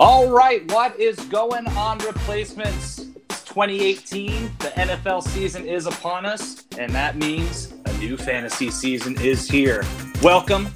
All 0.00 0.30
right, 0.30 0.70
what 0.70 1.00
is 1.00 1.18
going 1.24 1.66
on, 1.66 1.98
replacements? 1.98 3.00
It's 3.30 3.42
2018. 3.42 4.52
The 4.60 4.68
NFL 4.68 5.24
season 5.24 5.66
is 5.66 5.86
upon 5.86 6.24
us, 6.24 6.62
and 6.78 6.94
that 6.94 7.16
means 7.16 7.74
a 7.84 7.92
new 7.98 8.16
fantasy 8.16 8.70
season 8.70 9.20
is 9.20 9.50
here. 9.50 9.84
Welcome 10.22 10.68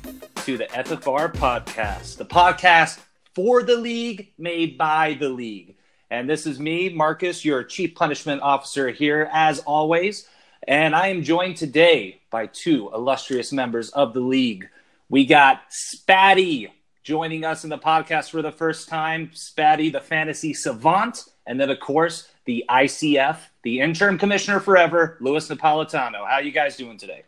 to 0.45 0.59
the 0.59 0.64
FFR 0.64 1.32
podcast, 1.32 2.17
the 2.17 2.25
podcast 2.25 2.99
for 3.32 3.63
the 3.63 3.77
league, 3.77 4.32
made 4.39 4.77
by 4.77 5.14
the 5.14 5.29
league. 5.29 5.77
And 6.11 6.29
this 6.29 6.45
is 6.45 6.59
me, 6.59 6.89
Marcus, 6.89 7.45
your 7.45 7.63
chief 7.63 7.95
punishment 7.95 8.43
officer 8.43 8.89
here, 8.89 9.31
as 9.32 9.61
always. 9.61 10.27
And 10.67 10.96
I 10.96 11.09
am 11.09 11.23
joined 11.23 11.59
today 11.59 12.23
by 12.29 12.49
two 12.49 12.91
illustrious 12.93 13.53
members 13.53 13.91
of 13.91 14.14
the 14.14 14.21
league. 14.21 14.68
We 15.09 15.27
got 15.27 15.71
Spatty 15.71 16.71
joining 17.03 17.45
us 17.45 17.65
in 17.65 17.71
the 17.71 17.79
podcast 17.79 18.31
for 18.31 18.43
the 18.43 18.53
first 18.53 18.89
time, 18.89 19.31
Spatty, 19.35 19.93
the 19.93 20.01
fantasy 20.01 20.55
savant, 20.55 21.25
and 21.47 21.61
then, 21.61 21.71
of 21.71 21.81
course, 21.81 22.29
the 22.45 22.65
ICF, 22.69 23.39
the 23.63 23.81
interim 23.81 24.19
commissioner 24.19 24.61
forever, 24.61 25.17
Louis 25.21 25.49
Napolitano. 25.49 26.27
How 26.29 26.39
you 26.39 26.53
guys 26.53 26.77
doing 26.77 26.99
today? 26.99 27.25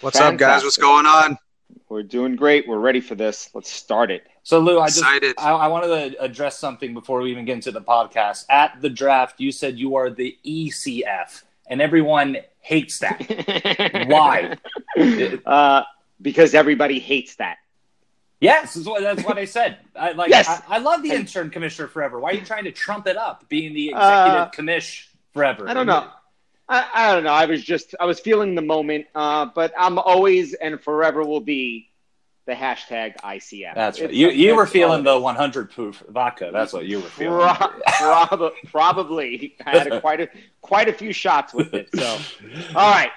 What's 0.00 0.18
Fantastic. 0.18 0.34
up, 0.34 0.38
guys? 0.38 0.64
What's 0.64 0.76
going 0.76 1.06
on? 1.06 1.38
We're 1.88 2.02
doing 2.02 2.36
great. 2.36 2.68
We're 2.68 2.78
ready 2.78 3.00
for 3.00 3.14
this. 3.14 3.50
Let's 3.54 3.70
start 3.70 4.10
it. 4.10 4.26
So, 4.42 4.58
Lou, 4.58 4.80
I 4.80 4.88
just 4.88 5.04
I, 5.04 5.34
I, 5.38 5.68
wanted 5.68 5.88
to 6.12 6.22
address 6.22 6.58
something 6.58 6.94
before 6.94 7.20
we 7.20 7.30
even 7.30 7.44
get 7.44 7.54
into 7.54 7.70
the 7.70 7.80
podcast. 7.80 8.44
At 8.48 8.80
the 8.80 8.88
draft, 8.88 9.40
you 9.40 9.52
said 9.52 9.78
you 9.78 9.96
are 9.96 10.10
the 10.10 10.36
ECF, 10.44 11.42
and 11.66 11.80
everyone 11.80 12.38
hates 12.60 12.98
that. 13.00 14.06
Why? 14.08 14.56
Uh, 15.44 15.82
because 16.20 16.54
everybody 16.54 16.98
hates 16.98 17.36
that. 17.36 17.58
Yes, 18.40 18.74
that's 18.74 18.86
what, 18.86 19.02
that's 19.02 19.24
what 19.24 19.36
I 19.36 19.44
said. 19.44 19.78
I 19.96 20.12
like. 20.12 20.30
Yes. 20.30 20.48
I, 20.48 20.76
I, 20.76 20.78
love 20.78 21.02
the 21.02 21.10
intern 21.10 21.50
commissioner 21.50 21.88
forever. 21.88 22.20
Why 22.20 22.30
are 22.30 22.34
you 22.34 22.44
trying 22.44 22.64
to 22.64 22.72
trump 22.72 23.08
it 23.08 23.16
up, 23.16 23.48
being 23.48 23.74
the 23.74 23.88
executive 23.88 24.00
uh, 24.00 24.50
commish 24.50 25.06
forever? 25.34 25.68
I 25.68 25.74
don't 25.74 25.86
know. 25.86 26.08
I, 26.68 26.88
I, 26.94 27.14
don't 27.14 27.24
know. 27.24 27.32
I 27.32 27.46
was 27.46 27.64
just 27.64 27.94
I 27.98 28.04
was 28.04 28.20
feeling 28.20 28.54
the 28.54 28.62
moment, 28.62 29.06
uh, 29.14 29.46
but 29.54 29.72
I'm 29.76 29.98
always 29.98 30.54
and 30.54 30.80
forever 30.80 31.24
will 31.24 31.40
be 31.40 31.90
the 32.46 32.54
hashtag 32.54 33.16
ICF. 33.16 33.74
That's 33.74 34.00
right. 34.00 34.12
you 34.12 34.30
you 34.30 34.54
were 34.54 34.66
feeling 34.66 35.02
the 35.02 35.18
100 35.18 35.70
proof 35.70 36.02
vodka. 36.08 36.50
That's 36.52 36.72
what 36.72 36.86
you 36.86 37.00
were 37.00 37.08
feeling. 37.08 37.54
Pro- 37.84 38.50
probably 38.66 39.56
I 39.64 39.70
had 39.78 39.92
a, 39.92 40.00
quite 40.00 40.20
a 40.20 40.28
quite 40.62 40.88
a 40.88 40.92
few 40.92 41.12
shots 41.12 41.52
with 41.52 41.74
it. 41.74 41.88
So, 41.94 42.18
all 42.74 42.90
right. 42.90 43.10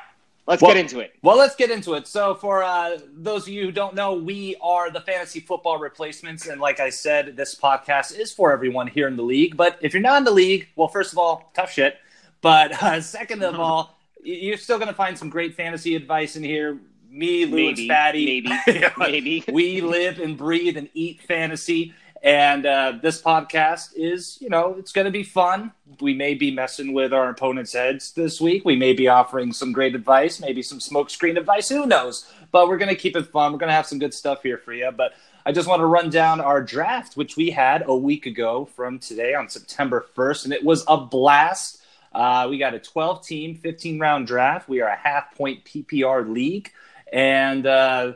Let's 0.47 0.61
well, 0.61 0.73
get 0.73 0.79
into 0.79 0.99
it. 0.99 1.13
Well, 1.21 1.37
let's 1.37 1.55
get 1.55 1.69
into 1.69 1.93
it. 1.93 2.07
So, 2.07 2.33
for 2.33 2.63
uh, 2.63 2.97
those 3.13 3.43
of 3.43 3.49
you 3.49 3.63
who 3.63 3.71
don't 3.71 3.93
know, 3.93 4.13
we 4.13 4.55
are 4.61 4.89
the 4.89 5.01
fantasy 5.01 5.39
football 5.39 5.77
replacements. 5.77 6.47
And 6.47 6.59
like 6.59 6.79
I 6.79 6.89
said, 6.89 7.37
this 7.37 7.55
podcast 7.55 8.17
is 8.17 8.31
for 8.31 8.51
everyone 8.51 8.87
here 8.87 9.07
in 9.07 9.15
the 9.15 9.23
league. 9.23 9.55
But 9.55 9.77
if 9.81 9.93
you're 9.93 10.01
not 10.01 10.17
in 10.17 10.23
the 10.23 10.31
league, 10.31 10.67
well, 10.75 10.87
first 10.87 11.11
of 11.11 11.19
all, 11.19 11.51
tough 11.53 11.71
shit. 11.71 11.97
But 12.41 12.71
uh, 12.83 13.01
second 13.01 13.43
of 13.43 13.59
all, 13.59 13.99
you're 14.23 14.57
still 14.57 14.77
going 14.77 14.89
to 14.89 14.95
find 14.95 15.17
some 15.17 15.29
great 15.29 15.55
fantasy 15.55 15.95
advice 15.95 16.35
in 16.35 16.43
here. 16.43 16.79
Me, 17.09 17.45
Lou, 17.45 17.57
maybe, 17.57 17.67
and 17.67 17.77
Spatty. 17.77 18.43
Maybe. 18.65 18.87
maybe. 18.97 19.43
we 19.51 19.81
live 19.81 20.19
and 20.19 20.37
breathe 20.37 20.77
and 20.77 20.89
eat 20.93 21.21
fantasy. 21.21 21.93
And 22.23 22.67
uh, 22.67 22.93
this 23.01 23.19
podcast 23.19 23.93
is, 23.95 24.37
you 24.39 24.49
know, 24.49 24.75
it's 24.77 24.91
going 24.91 25.05
to 25.05 25.11
be 25.11 25.23
fun. 25.23 25.71
We 25.99 26.13
may 26.13 26.35
be 26.35 26.51
messing 26.51 26.93
with 26.93 27.13
our 27.13 27.29
opponents' 27.29 27.73
heads 27.73 28.11
this 28.13 28.39
week. 28.39 28.63
We 28.63 28.75
may 28.75 28.93
be 28.93 29.07
offering 29.07 29.51
some 29.51 29.71
great 29.71 29.95
advice, 29.95 30.39
maybe 30.39 30.61
some 30.61 30.77
smokescreen 30.77 31.37
advice. 31.37 31.69
Who 31.69 31.87
knows? 31.87 32.31
But 32.51 32.67
we're 32.67 32.77
going 32.77 32.89
to 32.89 32.95
keep 32.95 33.15
it 33.15 33.25
fun. 33.27 33.51
We're 33.51 33.57
going 33.57 33.69
to 33.69 33.75
have 33.75 33.87
some 33.87 33.97
good 33.97 34.13
stuff 34.13 34.43
here 34.43 34.59
for 34.59 34.71
you. 34.71 34.91
But 34.95 35.13
I 35.47 35.51
just 35.51 35.67
want 35.67 35.79
to 35.79 35.87
run 35.87 36.11
down 36.11 36.41
our 36.41 36.61
draft, 36.61 37.17
which 37.17 37.37
we 37.37 37.49
had 37.49 37.83
a 37.87 37.95
week 37.95 38.27
ago 38.27 38.65
from 38.65 38.99
today 38.99 39.33
on 39.33 39.49
September 39.49 40.05
1st. 40.15 40.43
And 40.45 40.53
it 40.53 40.63
was 40.63 40.83
a 40.87 40.97
blast. 40.97 41.81
Uh, 42.13 42.45
we 42.51 42.59
got 42.59 42.75
a 42.75 42.79
12 42.79 43.25
team, 43.25 43.55
15 43.55 43.99
round 43.99 44.27
draft. 44.27 44.69
We 44.69 44.81
are 44.81 44.89
a 44.89 44.95
half 44.95 45.33
point 45.35 45.65
PPR 45.65 46.31
league. 46.31 46.71
And, 47.11 47.65
uh, 47.65 48.13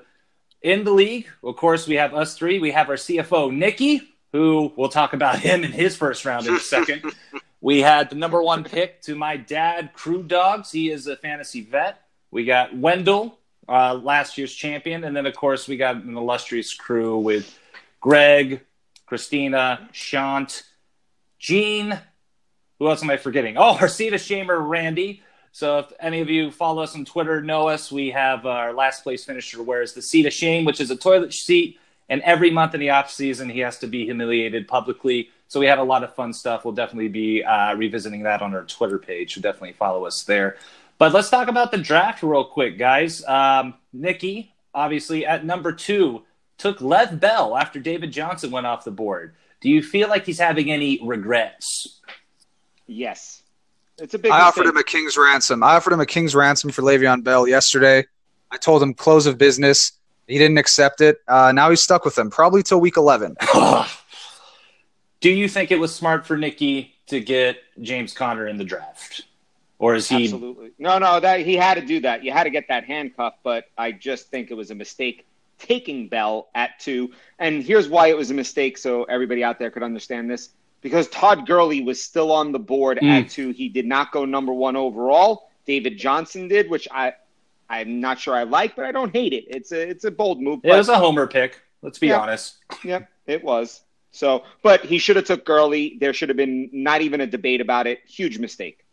in 0.65 0.83
the 0.83 0.91
league. 0.91 1.27
Of 1.43 1.55
course, 1.55 1.87
we 1.87 1.95
have 1.95 2.15
us 2.15 2.35
three. 2.35 2.57
We 2.57 2.71
have 2.71 2.89
our 2.89 2.95
CFO, 2.95 3.55
Nikki, 3.55 4.01
who 4.33 4.73
we'll 4.75 4.89
talk 4.89 5.13
about 5.13 5.39
him 5.47 5.63
in 5.63 5.71
his 5.71 5.95
first 5.95 6.25
round 6.25 6.47
in 6.47 6.55
a 6.55 6.59
second. 6.59 7.03
we 7.61 7.81
had 7.81 8.09
the 8.09 8.15
number 8.15 8.41
one 8.41 8.63
pick 8.63 9.01
to 9.03 9.15
my 9.15 9.37
dad, 9.37 9.93
Crew 9.93 10.23
Dogs. 10.23 10.71
He 10.71 10.89
is 10.89 11.05
a 11.05 11.15
fantasy 11.15 11.61
vet. 11.61 12.01
We 12.31 12.45
got 12.45 12.75
Wendell, 12.75 13.37
uh, 13.69 13.93
last 13.93 14.39
year's 14.39 14.53
champion. 14.53 15.03
And 15.03 15.15
then, 15.15 15.27
of 15.27 15.35
course, 15.35 15.67
we 15.67 15.77
got 15.77 15.97
an 15.97 16.17
illustrious 16.17 16.73
crew 16.73 17.19
with 17.19 17.57
Greg, 18.01 18.61
Christina, 19.05 19.87
Shant, 19.91 20.63
Gene. 21.37 21.99
Who 22.79 22.89
else 22.89 23.03
am 23.03 23.11
I 23.11 23.17
forgetting? 23.17 23.55
Oh, 23.55 23.75
Arcita 23.79 24.15
Shamer, 24.15 24.67
Randy. 24.67 25.21
So 25.55 25.79
if 25.79 25.93
any 26.01 26.19
of 26.19 26.29
you 26.29 26.51
follow 26.51 26.83
us 26.83 26.95
on 26.95 27.05
Twitter, 27.05 27.41
know 27.41 27.69
us, 27.69 27.89
we 27.89 28.11
have 28.11 28.45
our 28.45 28.73
last 28.73 29.03
place 29.03 29.23
finisher 29.23 29.63
wears 29.63 29.93
the 29.93 30.01
seat 30.01 30.25
of 30.25 30.33
shame, 30.33 30.65
which 30.65 30.81
is 30.81 30.91
a 30.91 30.97
toilet 30.97 31.33
seat. 31.33 31.79
And 32.09 32.21
every 32.23 32.51
month 32.51 32.73
in 32.73 32.81
the 32.81 32.89
off 32.89 33.09
season, 33.09 33.47
he 33.47 33.61
has 33.61 33.79
to 33.79 33.87
be 33.87 34.03
humiliated 34.03 34.67
publicly. 34.67 35.29
So 35.47 35.61
we 35.61 35.65
had 35.65 35.77
a 35.77 35.83
lot 35.83 36.03
of 36.03 36.13
fun 36.13 36.33
stuff. 36.33 36.65
We'll 36.65 36.73
definitely 36.73 37.07
be 37.07 37.41
uh, 37.41 37.73
revisiting 37.75 38.23
that 38.23 38.41
on 38.41 38.53
our 38.53 38.65
Twitter 38.65 38.99
page. 38.99 39.35
So 39.35 39.39
definitely 39.39 39.71
follow 39.71 40.05
us 40.05 40.25
there. 40.25 40.57
But 40.97 41.13
let's 41.13 41.29
talk 41.29 41.47
about 41.47 41.71
the 41.71 41.77
draft 41.77 42.21
real 42.21 42.43
quick, 42.43 42.77
guys. 42.77 43.23
Um, 43.23 43.75
Nikki, 43.93 44.53
obviously 44.73 45.25
at 45.25 45.45
number 45.45 45.71
two, 45.71 46.23
took 46.57 46.81
Lev 46.81 47.21
Bell 47.21 47.55
after 47.55 47.79
David 47.79 48.11
Johnson 48.11 48.51
went 48.51 48.65
off 48.65 48.83
the 48.83 48.91
board. 48.91 49.35
Do 49.61 49.69
you 49.69 49.81
feel 49.81 50.09
like 50.09 50.25
he's 50.25 50.39
having 50.39 50.69
any 50.69 50.99
regrets? 51.01 52.01
Yes. 52.87 53.41
It's 53.97 54.13
a 54.13 54.19
big. 54.19 54.31
I 54.31 54.37
mistake. 54.37 54.47
offered 54.47 54.65
him 54.67 54.77
a 54.77 54.83
king's 54.83 55.17
ransom. 55.17 55.63
I 55.63 55.75
offered 55.75 55.93
him 55.93 55.99
a 55.99 56.05
king's 56.05 56.35
ransom 56.35 56.71
for 56.71 56.81
Le'Veon 56.81 57.23
Bell 57.23 57.47
yesterday. 57.47 58.05
I 58.51 58.57
told 58.57 58.83
him 58.83 58.93
close 58.93 59.25
of 59.25 59.37
business. 59.37 59.93
He 60.27 60.37
didn't 60.37 60.57
accept 60.57 61.01
it. 61.01 61.19
Uh, 61.27 61.51
now 61.53 61.69
he's 61.69 61.81
stuck 61.81 62.03
with 62.03 62.17
him 62.17 62.29
probably 62.29 62.63
till 62.63 62.81
week 62.81 62.97
eleven. 62.97 63.35
Do 65.21 65.29
you 65.31 65.47
think 65.47 65.71
it 65.71 65.79
was 65.79 65.93
smart 65.93 66.25
for 66.25 66.37
Nikki 66.37 66.95
to 67.07 67.19
get 67.19 67.57
James 67.81 68.13
Conner 68.13 68.47
in 68.47 68.57
the 68.57 68.63
draft, 68.63 69.23
or 69.79 69.95
is 69.95 70.07
he? 70.09 70.23
Absolutely. 70.23 70.71
No, 70.77 70.97
no. 70.97 71.19
That 71.19 71.41
he 71.41 71.55
had 71.55 71.75
to 71.75 71.85
do 71.85 71.99
that. 72.01 72.23
You 72.23 72.31
had 72.31 72.43
to 72.43 72.49
get 72.49 72.67
that 72.67 72.85
handcuff. 72.85 73.35
But 73.43 73.65
I 73.77 73.91
just 73.91 74.27
think 74.29 74.51
it 74.51 74.55
was 74.55 74.71
a 74.71 74.75
mistake 74.75 75.25
taking 75.57 76.07
Bell 76.07 76.49
at 76.53 76.79
two. 76.79 77.11
And 77.39 77.63
here's 77.63 77.87
why 77.87 78.07
it 78.07 78.17
was 78.17 78.29
a 78.29 78.33
mistake, 78.33 78.77
so 78.77 79.03
everybody 79.05 79.43
out 79.43 79.57
there 79.57 79.71
could 79.71 79.83
understand 79.83 80.29
this 80.29 80.49
because 80.85 81.07
Todd 81.07 81.47
Gurley 81.47 81.81
was 81.81 81.99
still 81.99 82.31
on 82.31 82.51
the 82.51 82.59
board 82.59 82.99
mm. 83.01 83.09
at 83.09 83.27
two. 83.27 83.49
He 83.49 83.69
did 83.69 83.87
not 83.87 84.11
go 84.11 84.23
number 84.23 84.53
one 84.53 84.75
overall. 84.75 85.49
David 85.65 85.97
Johnson 85.97 86.47
did, 86.47 86.69
which 86.69 86.87
I 86.91 87.13
I'm 87.67 87.99
not 87.99 88.19
sure 88.19 88.35
I 88.35 88.43
like, 88.43 88.75
but 88.75 88.85
I 88.85 88.91
don't 88.91 89.11
hate 89.11 89.33
it. 89.33 89.45
It's 89.47 89.71
a 89.71 89.81
it's 89.81 90.03
a 90.03 90.11
bold 90.11 90.39
move. 90.39 90.59
It 90.63 90.69
was 90.69 90.87
a 90.87 90.99
homer 90.99 91.25
pick. 91.25 91.59
Let's 91.81 91.97
be 91.97 92.09
yeah, 92.09 92.19
honest. 92.19 92.57
Yep, 92.83 93.09
it 93.25 93.43
was. 93.43 93.81
So, 94.11 94.43
but 94.61 94.85
he 94.85 94.99
should 94.99 95.15
have 95.15 95.25
took 95.25 95.43
Gurley. 95.43 95.97
There 95.99 96.13
should 96.13 96.29
have 96.29 96.37
been 96.37 96.69
not 96.71 97.01
even 97.01 97.19
a 97.19 97.25
debate 97.25 97.61
about 97.61 97.87
it. 97.87 98.01
Huge 98.05 98.37
mistake. 98.37 98.85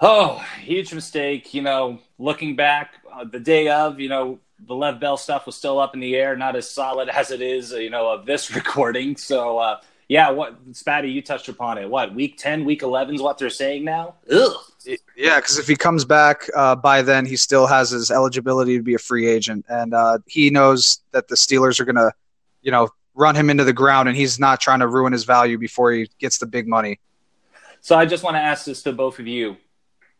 Oh, 0.00 0.44
huge 0.60 0.92
mistake. 0.92 1.54
You 1.54 1.62
know, 1.62 2.00
looking 2.18 2.56
back, 2.56 2.94
uh, 3.12 3.22
the 3.22 3.38
day 3.38 3.68
of, 3.68 4.00
you 4.00 4.08
know, 4.08 4.40
the 4.66 4.74
Lev 4.74 4.98
Bell 4.98 5.16
stuff 5.16 5.46
was 5.46 5.54
still 5.54 5.78
up 5.78 5.94
in 5.94 6.00
the 6.00 6.16
air, 6.16 6.36
not 6.36 6.56
as 6.56 6.68
solid 6.68 7.08
as 7.08 7.30
it 7.30 7.40
is, 7.40 7.70
you 7.70 7.90
know, 7.90 8.08
of 8.08 8.26
this 8.26 8.50
recording. 8.56 9.16
So, 9.16 9.58
uh, 9.58 9.80
yeah, 10.08 10.30
what 10.30 10.72
Spatty, 10.72 11.12
you 11.12 11.22
touched 11.22 11.48
upon 11.48 11.78
it. 11.78 11.88
What 11.88 12.14
week 12.14 12.36
ten, 12.36 12.64
week 12.64 12.82
eleven 12.82 13.14
is 13.14 13.22
what 13.22 13.38
they're 13.38 13.50
saying 13.50 13.84
now. 13.84 14.14
Ugh. 14.30 14.52
Yeah, 15.16 15.36
because 15.36 15.58
if 15.58 15.66
he 15.66 15.76
comes 15.76 16.04
back 16.04 16.48
uh, 16.54 16.76
by 16.76 17.00
then, 17.00 17.24
he 17.24 17.36
still 17.36 17.66
has 17.66 17.90
his 17.90 18.10
eligibility 18.10 18.76
to 18.76 18.82
be 18.82 18.94
a 18.94 18.98
free 18.98 19.26
agent, 19.26 19.64
and 19.68 19.94
uh, 19.94 20.18
he 20.26 20.50
knows 20.50 21.00
that 21.12 21.28
the 21.28 21.36
Steelers 21.36 21.80
are 21.80 21.86
gonna, 21.86 22.12
you 22.60 22.70
know, 22.70 22.90
run 23.14 23.34
him 23.34 23.48
into 23.48 23.64
the 23.64 23.72
ground, 23.72 24.08
and 24.08 24.16
he's 24.16 24.38
not 24.38 24.60
trying 24.60 24.80
to 24.80 24.88
ruin 24.88 25.12
his 25.12 25.24
value 25.24 25.56
before 25.56 25.92
he 25.92 26.10
gets 26.18 26.36
the 26.36 26.46
big 26.46 26.68
money. 26.68 27.00
So 27.80 27.96
I 27.96 28.04
just 28.04 28.24
want 28.24 28.36
to 28.36 28.40
ask 28.40 28.66
this 28.66 28.82
to 28.82 28.92
both 28.92 29.18
of 29.18 29.26
you. 29.26 29.56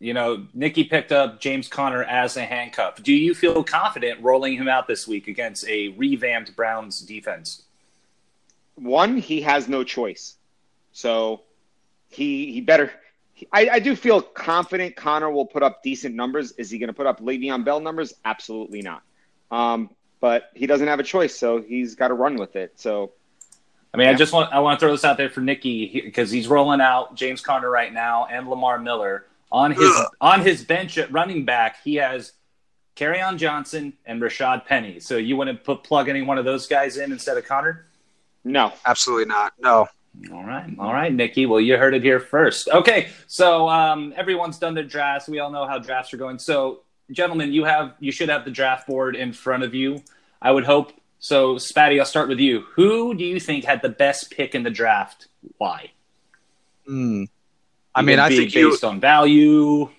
You 0.00 0.14
know, 0.14 0.46
Nikki 0.54 0.84
picked 0.84 1.12
up 1.12 1.40
James 1.40 1.68
Conner 1.68 2.04
as 2.04 2.36
a 2.36 2.44
handcuff. 2.44 3.02
Do 3.02 3.12
you 3.12 3.34
feel 3.34 3.62
confident 3.64 4.20
rolling 4.22 4.54
him 4.54 4.68
out 4.68 4.86
this 4.86 5.06
week 5.06 5.28
against 5.28 5.66
a 5.68 5.88
revamped 5.90 6.56
Browns 6.56 7.00
defense? 7.00 7.63
One, 8.76 9.16
he 9.16 9.42
has 9.42 9.68
no 9.68 9.84
choice. 9.84 10.36
So 10.92 11.42
he 12.08 12.52
he 12.52 12.60
better. 12.60 12.92
I, 13.52 13.68
I 13.72 13.78
do 13.80 13.96
feel 13.96 14.22
confident 14.22 14.94
Conner 14.94 15.30
will 15.30 15.46
put 15.46 15.62
up 15.62 15.82
decent 15.82 16.14
numbers. 16.14 16.52
Is 16.52 16.70
he 16.70 16.78
going 16.78 16.88
to 16.88 16.94
put 16.94 17.06
up 17.06 17.20
Le'Veon 17.20 17.64
Bell 17.64 17.80
numbers? 17.80 18.14
Absolutely 18.24 18.80
not. 18.80 19.02
Um, 19.50 19.90
but 20.20 20.50
he 20.54 20.66
doesn't 20.66 20.86
have 20.86 21.00
a 21.00 21.02
choice, 21.02 21.36
so 21.36 21.60
he's 21.60 21.96
got 21.96 22.08
to 22.08 22.14
run 22.14 22.36
with 22.36 22.56
it. 22.56 22.78
So, 22.78 23.12
I 23.92 23.96
mean, 23.96 24.06
yeah. 24.06 24.12
I 24.12 24.14
just 24.14 24.32
want 24.32 24.52
I 24.52 24.60
want 24.60 24.78
to 24.78 24.86
throw 24.86 24.92
this 24.92 25.04
out 25.04 25.16
there 25.16 25.28
for 25.28 25.40
Nikki 25.40 26.00
because 26.04 26.30
he's 26.30 26.48
rolling 26.48 26.80
out 26.80 27.14
James 27.14 27.40
Conner 27.40 27.68
right 27.68 27.92
now 27.92 28.26
and 28.26 28.48
Lamar 28.48 28.78
Miller 28.78 29.26
on 29.50 29.72
his 29.72 29.92
Ugh. 29.96 30.06
on 30.20 30.40
his 30.40 30.64
bench 30.64 30.96
at 30.98 31.12
running 31.12 31.44
back. 31.44 31.82
He 31.82 31.96
has 31.96 32.32
Kerryon 32.96 33.36
Johnson 33.36 33.92
and 34.06 34.20
Rashaad 34.20 34.66
Penny. 34.66 35.00
So 35.00 35.16
you 35.16 35.36
want 35.36 35.50
to 35.50 35.54
put 35.56 35.82
plug 35.82 36.08
any 36.08 36.22
one 36.22 36.38
of 36.38 36.44
those 36.44 36.66
guys 36.66 36.96
in 36.96 37.12
instead 37.12 37.36
of 37.36 37.44
Conner? 37.44 37.84
No. 38.44 38.72
Absolutely 38.86 39.26
not. 39.26 39.54
No. 39.58 39.88
All 40.32 40.44
right, 40.44 40.72
all 40.78 40.92
right, 40.92 41.12
Nikki. 41.12 41.44
Well, 41.44 41.60
you 41.60 41.76
heard 41.76 41.92
it 41.92 42.02
here 42.02 42.20
first. 42.20 42.68
Okay, 42.68 43.08
so 43.26 43.68
um, 43.68 44.14
everyone's 44.16 44.58
done 44.58 44.74
their 44.74 44.84
drafts. 44.84 45.28
We 45.28 45.40
all 45.40 45.50
know 45.50 45.66
how 45.66 45.78
drafts 45.78 46.14
are 46.14 46.16
going. 46.16 46.38
So, 46.38 46.82
gentlemen, 47.10 47.52
you 47.52 47.64
have 47.64 47.94
you 47.98 48.12
should 48.12 48.28
have 48.28 48.44
the 48.44 48.50
draft 48.50 48.86
board 48.86 49.16
in 49.16 49.32
front 49.32 49.64
of 49.64 49.74
you. 49.74 50.02
I 50.40 50.52
would 50.52 50.64
hope. 50.64 50.92
So, 51.18 51.56
Spatty, 51.56 51.98
I'll 51.98 52.06
start 52.06 52.28
with 52.28 52.38
you. 52.38 52.64
Who 52.74 53.14
do 53.14 53.24
you 53.24 53.40
think 53.40 53.64
had 53.64 53.82
the 53.82 53.88
best 53.88 54.30
pick 54.30 54.54
in 54.54 54.62
the 54.62 54.70
draft? 54.70 55.26
Why? 55.58 55.90
Hmm. 56.86 57.24
I 57.94 58.02
mean, 58.02 58.18
I 58.18 58.28
think 58.28 58.52
based 58.52 58.82
you, 58.82 58.88
on 58.88 59.00
value. 59.00 59.90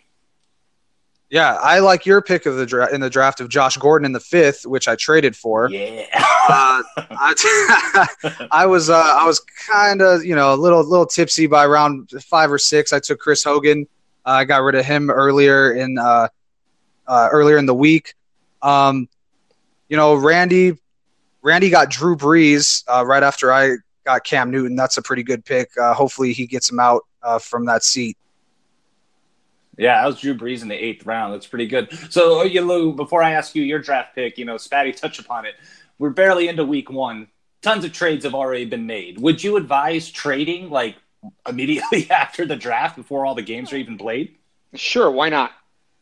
Yeah, 1.30 1.56
I 1.56 1.80
like 1.80 2.06
your 2.06 2.22
pick 2.22 2.46
of 2.46 2.56
the 2.56 2.66
draft 2.66 2.94
in 2.94 3.02
the 3.02 3.10
draft 3.10 3.42
of 3.42 3.50
Josh 3.50 3.78
Gordon 3.78 4.06
in 4.06 4.12
the 4.12 4.20
fifth, 4.20 4.66
which 4.66 4.88
I 4.88 4.96
traded 4.96 5.36
for. 5.36 5.70
Yeah. 5.70 6.06
uh, 6.14 6.84
I, 6.98 8.48
I 8.52 8.66
was 8.68 8.90
uh, 8.90 9.18
I 9.20 9.26
was 9.26 9.40
kind 9.40 10.02
of 10.02 10.24
you 10.24 10.36
know 10.36 10.54
a 10.54 10.56
little 10.56 10.84
little 10.84 11.06
tipsy 11.06 11.48
by 11.48 11.66
round 11.66 12.12
five 12.30 12.52
or 12.52 12.60
six. 12.60 12.94
I 12.94 13.00
took 13.00 13.20
Chris 13.20 13.44
Hogan. 13.44 13.88
Uh, 14.26 14.30
I 14.30 14.46
got 14.46 14.62
rid 14.62 14.76
of 14.76 14.86
him 14.86 15.10
earlier 15.10 15.74
in 15.74 15.98
uh, 15.98 16.28
uh, 17.08 17.30
earlier 17.32 17.58
in 17.58 17.66
the 17.66 17.76
week. 17.76 18.14
Um, 18.62 19.10
you 19.90 19.98
know, 19.98 20.16
Randy 20.16 20.78
Randy 21.42 21.70
got 21.70 21.90
Drew 21.90 22.16
Brees 22.16 22.84
uh, 22.88 23.06
right 23.06 23.24
after 23.24 23.52
I 23.52 23.78
got 24.04 24.24
Cam 24.24 24.52
Newton. 24.52 24.76
That's 24.76 24.98
a 24.98 25.02
pretty 25.02 25.24
good 25.24 25.44
pick. 25.44 25.70
Uh, 25.78 25.94
hopefully, 25.94 26.34
he 26.34 26.46
gets 26.48 26.70
him 26.70 26.80
out 26.80 27.04
uh, 27.24 27.40
from 27.40 27.66
that 27.66 27.84
seat. 27.84 28.18
Yeah, 29.78 30.02
that 30.02 30.08
was 30.08 30.20
Drew 30.20 30.36
Brees 30.36 30.62
in 30.62 30.68
the 30.68 30.76
eighth 30.76 31.06
round. 31.06 31.34
That's 31.34 31.48
pretty 31.48 31.68
good. 31.68 31.92
So, 32.10 32.40
oh, 32.40 32.44
you 32.44 32.62
Lou, 32.62 32.94
before 32.94 33.22
I 33.22 33.32
ask 33.32 33.56
you 33.56 33.64
your 33.64 33.80
draft 33.80 34.16
pick, 34.16 34.38
you 34.38 34.46
know, 34.46 34.56
Spatty 34.56 34.96
touched 34.96 35.20
upon 35.20 35.46
it. 35.46 35.56
We're 36.00 36.12
barely 36.12 36.48
into 36.48 36.64
week 36.64 36.90
one. 36.90 37.28
Tons 37.62 37.84
of 37.84 37.92
trades 37.92 38.24
have 38.26 38.36
already 38.36 38.66
been 38.66 38.86
made. 38.86 39.20
Would 39.20 39.44
you 39.44 39.58
advise 39.58 40.10
trading 40.10 40.70
like 40.70 40.96
immediately 41.48 42.10
after 42.12 42.46
the 42.46 42.56
draft 42.56 42.96
before 42.96 43.26
all 43.26 43.36
the 43.36 43.42
games 43.42 43.74
are 43.74 43.78
even 43.78 43.98
played? 43.98 44.36
Sure, 44.74 45.10
why 45.10 45.30
not? 45.30 45.52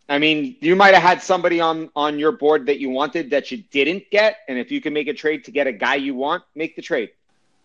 I 0.10 0.20
mean, 0.20 0.58
you 0.60 0.76
might 0.76 0.94
have 0.94 1.04
had 1.04 1.22
somebody 1.22 1.62
on 1.62 1.90
on 1.96 2.20
your 2.20 2.34
board 2.34 2.66
that 2.66 2.80
you 2.80 2.90
wanted 2.90 3.30
that 3.30 3.52
you 3.52 3.64
didn't 3.72 4.10
get, 4.12 4.38
and 4.48 4.60
if 4.60 4.70
you 4.70 4.82
can 4.82 4.94
make 4.94 5.08
a 5.08 5.14
trade 5.14 5.46
to 5.46 5.52
get 5.52 5.66
a 5.66 5.72
guy 5.72 5.96
you 5.96 6.14
want, 6.14 6.44
make 6.56 6.76
the 6.76 6.82
trade. 6.82 7.12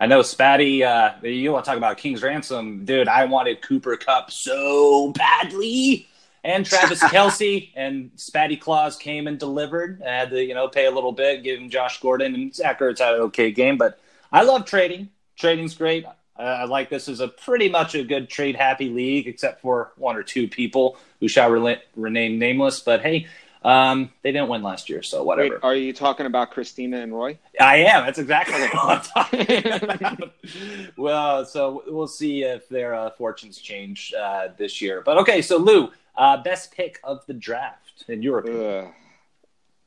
I 0.00 0.06
know 0.06 0.20
Spatty, 0.20 0.82
uh, 0.82 1.26
you 1.26 1.52
want 1.52 1.64
to 1.64 1.70
talk 1.70 1.76
about 1.76 1.98
King's 1.98 2.22
Ransom, 2.22 2.84
dude. 2.84 3.08
I 3.08 3.24
wanted 3.24 3.62
Cooper 3.62 3.96
Kupp 3.96 4.30
so 4.30 5.10
badly, 5.12 6.06
and 6.44 6.64
Travis 6.64 7.00
Kelce 7.02 7.70
and 7.74 8.12
Spatty 8.14 8.60
Claus 8.60 8.96
came 8.96 9.26
and 9.26 9.40
delivered. 9.40 10.00
I 10.06 10.10
had 10.10 10.30
to, 10.30 10.44
you 10.44 10.54
know, 10.54 10.68
pay 10.68 10.86
a 10.86 10.90
little 10.92 11.10
bit, 11.10 11.42
give 11.42 11.58
him 11.58 11.68
Josh 11.68 12.00
Gordon 12.00 12.34
and 12.34 12.54
Zach 12.54 12.78
Ertz 12.78 13.00
had 13.00 13.14
an 13.14 13.22
okay 13.22 13.50
game, 13.50 13.76
but 13.76 13.98
I 14.30 14.42
love 14.42 14.66
trading. 14.66 15.08
Trading's 15.36 15.74
great. 15.74 16.04
Uh, 16.38 16.42
I 16.42 16.64
like 16.66 16.90
this 16.90 17.08
is 17.08 17.18
a 17.18 17.26
pretty 17.26 17.68
much 17.68 17.96
a 17.96 18.04
good 18.04 18.28
trade 18.28 18.54
happy 18.54 18.90
league, 18.90 19.26
except 19.26 19.60
for 19.60 19.92
one 19.96 20.14
or 20.14 20.22
two 20.22 20.46
people 20.46 20.96
who 21.18 21.26
shall 21.26 21.50
re- 21.50 21.82
remain 21.96 22.38
nameless. 22.38 22.78
But 22.78 23.02
hey, 23.02 23.26
um, 23.62 24.10
they 24.22 24.32
didn't 24.32 24.49
win 24.49 24.62
last 24.62 24.88
year, 24.88 25.02
so 25.02 25.22
whatever. 25.22 25.55
Wait, 25.55 25.64
are 25.64 25.75
you 25.75 25.93
talking 25.93 26.26
about 26.26 26.52
Christina 26.52 27.00
and 27.00 27.12
Roy? 27.12 27.38
I 27.60 27.78
am. 27.78 28.05
That's 28.05 28.19
exactly 28.19 28.60
what 28.60 28.75
I'm 28.75 29.00
talking 29.02 29.82
about. 29.82 30.32
well, 30.96 31.44
so 31.44 31.82
we'll 31.87 32.06
see 32.06 32.44
if 32.44 32.69
their 32.69 32.94
uh, 32.94 33.10
fortunes 33.10 33.58
change 33.58 34.14
uh, 34.19 34.49
this 34.56 34.81
year. 34.81 35.02
But 35.05 35.19
okay, 35.19 35.43
so 35.43 35.56
Lou, 35.56 35.90
uh, 36.16 36.43
best 36.43 36.72
pick 36.72 37.00
of 37.02 37.26
the 37.26 37.34
draft 37.34 38.05
in 38.08 38.22
your 38.22 38.38
opinion? 38.38 38.93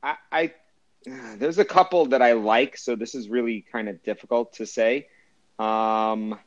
I, 0.02 0.16
I 0.30 0.52
there's 1.36 1.58
a 1.58 1.64
couple 1.64 2.06
that 2.06 2.22
I 2.22 2.32
like, 2.32 2.76
so 2.76 2.94
this 2.94 3.14
is 3.14 3.28
really 3.28 3.64
kind 3.72 3.88
of 3.88 4.02
difficult 4.02 4.52
to 4.54 4.66
say. 4.66 5.08
Um, 5.58 6.38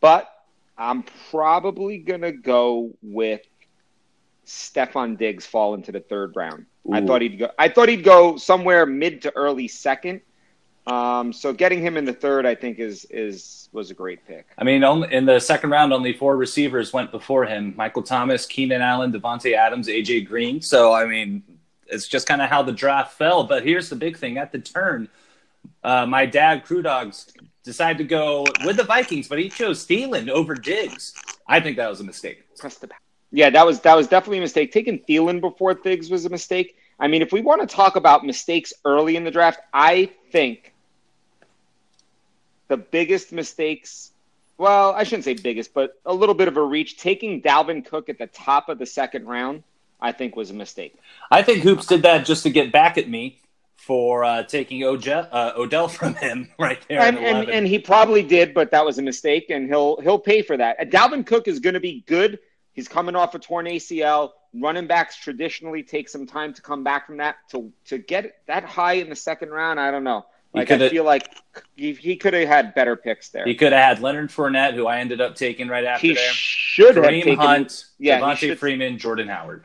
but 0.00 0.30
I'm 0.76 1.04
probably 1.30 1.98
gonna 1.98 2.32
go 2.32 2.92
with 3.02 3.42
Stefon 4.46 5.16
Diggs 5.16 5.46
fall 5.46 5.74
into 5.74 5.92
the 5.92 6.00
third 6.00 6.36
round. 6.36 6.66
Ooh. 6.88 6.94
I 6.94 7.04
thought 7.04 7.22
he'd 7.22 7.38
go. 7.38 7.50
I 7.58 7.68
thought 7.68 7.88
he'd 7.88 8.04
go 8.04 8.36
somewhere 8.36 8.86
mid 8.86 9.22
to 9.22 9.36
early 9.36 9.68
second. 9.68 10.20
Um, 10.86 11.32
so 11.32 11.52
getting 11.52 11.80
him 11.80 11.96
in 11.96 12.04
the 12.04 12.12
third, 12.12 12.44
I 12.44 12.54
think, 12.54 12.78
is 12.78 13.06
is 13.06 13.68
was 13.72 13.90
a 13.90 13.94
great 13.94 14.26
pick. 14.26 14.46
I 14.58 14.64
mean, 14.64 14.84
only, 14.84 15.12
in 15.12 15.24
the 15.24 15.40
second 15.40 15.70
round, 15.70 15.92
only 15.92 16.12
four 16.12 16.36
receivers 16.36 16.92
went 16.92 17.10
before 17.10 17.46
him: 17.46 17.74
Michael 17.76 18.02
Thomas, 18.02 18.44
Keenan 18.44 18.82
Allen, 18.82 19.12
Davante 19.12 19.54
Adams, 19.54 19.88
AJ 19.88 20.26
Green. 20.26 20.60
So 20.60 20.92
I 20.92 21.06
mean, 21.06 21.42
it's 21.86 22.06
just 22.06 22.26
kind 22.26 22.42
of 22.42 22.50
how 22.50 22.62
the 22.62 22.72
draft 22.72 23.14
fell. 23.14 23.44
But 23.44 23.64
here's 23.64 23.88
the 23.88 23.96
big 23.96 24.18
thing: 24.18 24.36
at 24.36 24.52
the 24.52 24.58
turn, 24.58 25.08
uh, 25.82 26.04
my 26.04 26.26
dad, 26.26 26.64
Crew 26.64 26.82
Dogs, 26.82 27.32
decided 27.62 27.96
to 27.98 28.04
go 28.04 28.44
with 28.66 28.76
the 28.76 28.84
Vikings, 28.84 29.26
but 29.26 29.38
he 29.38 29.48
chose 29.48 29.86
Thielen 29.86 30.28
over 30.28 30.54
Diggs. 30.54 31.14
I 31.48 31.60
think 31.60 31.78
that 31.78 31.88
was 31.88 32.00
a 32.00 32.04
mistake. 32.04 32.44
Press 32.58 32.76
the 32.76 32.88
yeah, 33.30 33.50
that 33.50 33.66
was 33.66 33.80
that 33.80 33.96
was 33.96 34.08
definitely 34.08 34.38
a 34.38 34.42
mistake. 34.42 34.72
Taking 34.72 34.98
Thielen 34.98 35.40
before 35.40 35.74
Thiggs 35.74 36.10
was 36.10 36.24
a 36.24 36.30
mistake. 36.30 36.76
I 36.98 37.08
mean, 37.08 37.22
if 37.22 37.32
we 37.32 37.40
want 37.40 37.60
to 37.60 37.66
talk 37.66 37.96
about 37.96 38.24
mistakes 38.24 38.72
early 38.84 39.16
in 39.16 39.24
the 39.24 39.30
draft, 39.30 39.60
I 39.72 40.10
think 40.30 40.72
the 42.68 42.76
biggest 42.76 43.32
mistakes 43.32 44.12
well, 44.56 44.92
I 44.92 45.04
shouldn't 45.04 45.24
say 45.24 45.34
biggest, 45.34 45.74
but 45.74 45.98
a 46.06 46.14
little 46.14 46.34
bit 46.34 46.48
of 46.48 46.56
a 46.56 46.62
reach. 46.62 46.96
Taking 46.96 47.42
Dalvin 47.42 47.84
Cook 47.84 48.08
at 48.08 48.18
the 48.18 48.26
top 48.28 48.68
of 48.68 48.78
the 48.78 48.86
second 48.86 49.26
round, 49.26 49.64
I 50.00 50.12
think 50.12 50.36
was 50.36 50.50
a 50.50 50.54
mistake. 50.54 50.96
I 51.30 51.42
think 51.42 51.62
Hoops 51.62 51.86
did 51.86 52.02
that 52.02 52.24
just 52.24 52.44
to 52.44 52.50
get 52.50 52.70
back 52.70 52.96
at 52.96 53.08
me 53.08 53.40
for 53.76 54.24
uh, 54.24 54.44
taking 54.44 54.84
uh, 54.84 55.52
Odell 55.56 55.88
from 55.88 56.14
him 56.14 56.48
right 56.58 56.80
there. 56.88 57.00
And, 57.00 57.18
and, 57.18 57.50
and, 57.50 57.66
he 57.66 57.78
probably 57.78 58.22
did, 58.22 58.54
but 58.54 58.70
that 58.70 58.84
was 58.84 58.98
a 58.98 59.02
mistake, 59.02 59.50
and 59.50 59.68
he'll 59.68 60.00
he'll 60.00 60.18
pay 60.18 60.42
for 60.42 60.56
that. 60.56 60.78
Dalvin 60.90 61.26
Cook 61.26 61.48
is 61.48 61.58
going 61.58 61.74
to 61.74 61.80
be 61.80 62.04
good 62.06 62.38
He's 62.74 62.88
coming 62.88 63.16
off 63.16 63.34
a 63.34 63.38
torn 63.38 63.66
ACL. 63.66 64.32
Running 64.52 64.86
backs 64.86 65.16
traditionally 65.16 65.82
take 65.82 66.08
some 66.08 66.26
time 66.26 66.52
to 66.54 66.62
come 66.62 66.84
back 66.84 67.06
from 67.06 67.16
that. 67.16 67.36
To 67.50 67.72
to 67.86 67.98
get 67.98 68.38
that 68.46 68.64
high 68.64 68.94
in 68.94 69.08
the 69.08 69.16
second 69.16 69.50
round, 69.50 69.80
I 69.80 69.90
don't 69.90 70.04
know. 70.04 70.26
Like 70.52 70.70
I 70.70 70.88
feel 70.88 71.02
like 71.02 71.28
he, 71.74 71.94
he 71.94 72.14
could 72.14 72.32
have 72.32 72.46
had 72.46 72.74
better 72.74 72.94
picks 72.94 73.30
there. 73.30 73.44
He 73.44 73.56
could 73.56 73.72
have 73.72 73.96
had 73.96 74.00
Leonard 74.00 74.30
Fournette, 74.30 74.74
who 74.74 74.86
I 74.86 75.00
ended 75.00 75.20
up 75.20 75.34
taking 75.34 75.66
right 75.66 75.84
after 75.84 76.06
he 76.06 76.14
there. 76.14 76.30
Should 76.32 76.94
Kareem 76.94 77.02
have 77.02 77.24
taken 77.24 77.36
Hunt, 77.38 77.86
yeah, 77.98 78.20
Devonta 78.20 78.56
Freeman, 78.56 78.98
Jordan 78.98 79.26
Howard 79.26 79.64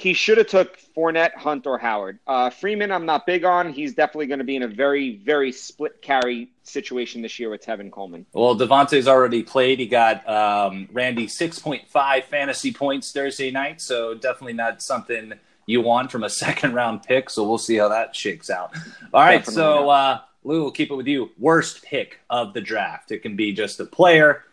he 0.00 0.14
should 0.14 0.38
have 0.38 0.46
took 0.46 0.78
Fournette, 0.96 1.34
Hunt, 1.34 1.66
or 1.66 1.76
Howard. 1.76 2.20
Uh, 2.26 2.48
Freeman, 2.48 2.90
I'm 2.90 3.04
not 3.04 3.26
big 3.26 3.44
on. 3.44 3.70
He's 3.70 3.94
definitely 3.94 4.28
going 4.28 4.38
to 4.38 4.46
be 4.46 4.56
in 4.56 4.62
a 4.62 4.68
very, 4.68 5.16
very 5.16 5.52
split 5.52 6.00
carry 6.00 6.50
situation 6.62 7.20
this 7.20 7.38
year 7.38 7.50
with 7.50 7.62
Tevin 7.62 7.90
Coleman. 7.90 8.24
Well, 8.32 8.54
Devonta's 8.54 9.06
already 9.06 9.42
played. 9.42 9.78
He 9.78 9.86
got 9.86 10.26
um, 10.26 10.88
Randy 10.90 11.26
6.5 11.26 12.24
fantasy 12.24 12.72
points 12.72 13.12
Thursday 13.12 13.50
night, 13.50 13.82
so 13.82 14.14
definitely 14.14 14.54
not 14.54 14.80
something 14.80 15.34
you 15.66 15.82
want 15.82 16.10
from 16.10 16.24
a 16.24 16.30
second 16.44 16.72
round 16.72 17.02
pick. 17.02 17.28
So 17.28 17.46
we'll 17.46 17.58
see 17.58 17.76
how 17.76 17.88
that 17.88 18.16
shakes 18.16 18.48
out. 18.48 18.74
All 19.12 19.20
right, 19.20 19.44
definitely 19.44 19.54
so 19.54 19.90
uh, 19.90 20.20
Lou, 20.44 20.62
we'll 20.62 20.70
keep 20.70 20.90
it 20.90 20.94
with 20.94 21.08
you. 21.08 21.30
Worst 21.38 21.82
pick 21.82 22.20
of 22.30 22.54
the 22.54 22.62
draft. 22.62 23.12
It 23.12 23.18
can 23.18 23.36
be 23.36 23.52
just 23.52 23.78
a 23.80 23.84
player, 23.84 24.44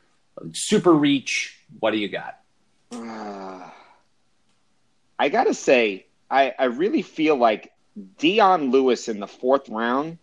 super 0.51 0.91
reach. 0.91 1.57
What 1.79 1.91
do 1.91 1.97
you 1.97 2.09
got? 2.09 2.41
I 5.19 5.29
gotta 5.29 5.53
say, 5.53 6.05
I, 6.29 6.53
I 6.57 6.65
really 6.65 7.01
feel 7.01 7.35
like 7.35 7.71
Dion 8.17 8.71
Lewis 8.71 9.07
in 9.07 9.19
the 9.19 9.27
fourth 9.27 9.69
round 9.69 10.17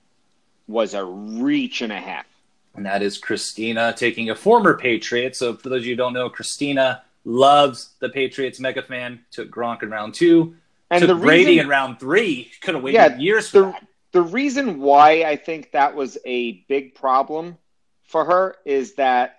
was 0.66 0.94
a 0.94 1.04
reach 1.04 1.82
and 1.82 1.92
a 1.92 2.00
half. 2.00 2.26
And 2.74 2.86
that 2.86 3.02
is 3.02 3.18
Christina 3.18 3.94
taking 3.96 4.30
a 4.30 4.34
former 4.34 4.76
Patriot. 4.76 5.36
So 5.36 5.54
for 5.54 5.68
those 5.68 5.82
of 5.82 5.86
you 5.86 5.92
who 5.92 5.96
don't 5.96 6.12
know, 6.12 6.28
Christina 6.28 7.02
loves 7.24 7.90
the 8.00 8.08
Patriots 8.08 8.60
mega 8.60 8.82
fan, 8.82 9.20
took 9.30 9.50
Gronk 9.50 9.82
in 9.82 9.90
round 9.90 10.14
two, 10.14 10.56
and 10.90 11.00
took 11.00 11.08
the 11.08 11.14
Brady 11.14 11.46
reason, 11.46 11.64
in 11.64 11.68
round 11.68 12.00
three. 12.00 12.50
Could 12.60 12.74
have 12.74 12.84
waited 12.84 12.96
yeah, 12.96 13.16
years 13.16 13.48
for 13.48 13.58
the, 13.58 13.64
that. 13.66 13.86
The 14.12 14.22
reason 14.22 14.80
why 14.80 15.24
I 15.24 15.36
think 15.36 15.72
that 15.72 15.94
was 15.94 16.18
a 16.24 16.64
big 16.68 16.94
problem 16.94 17.58
for 18.04 18.24
her 18.24 18.56
is 18.64 18.94
that 18.94 19.36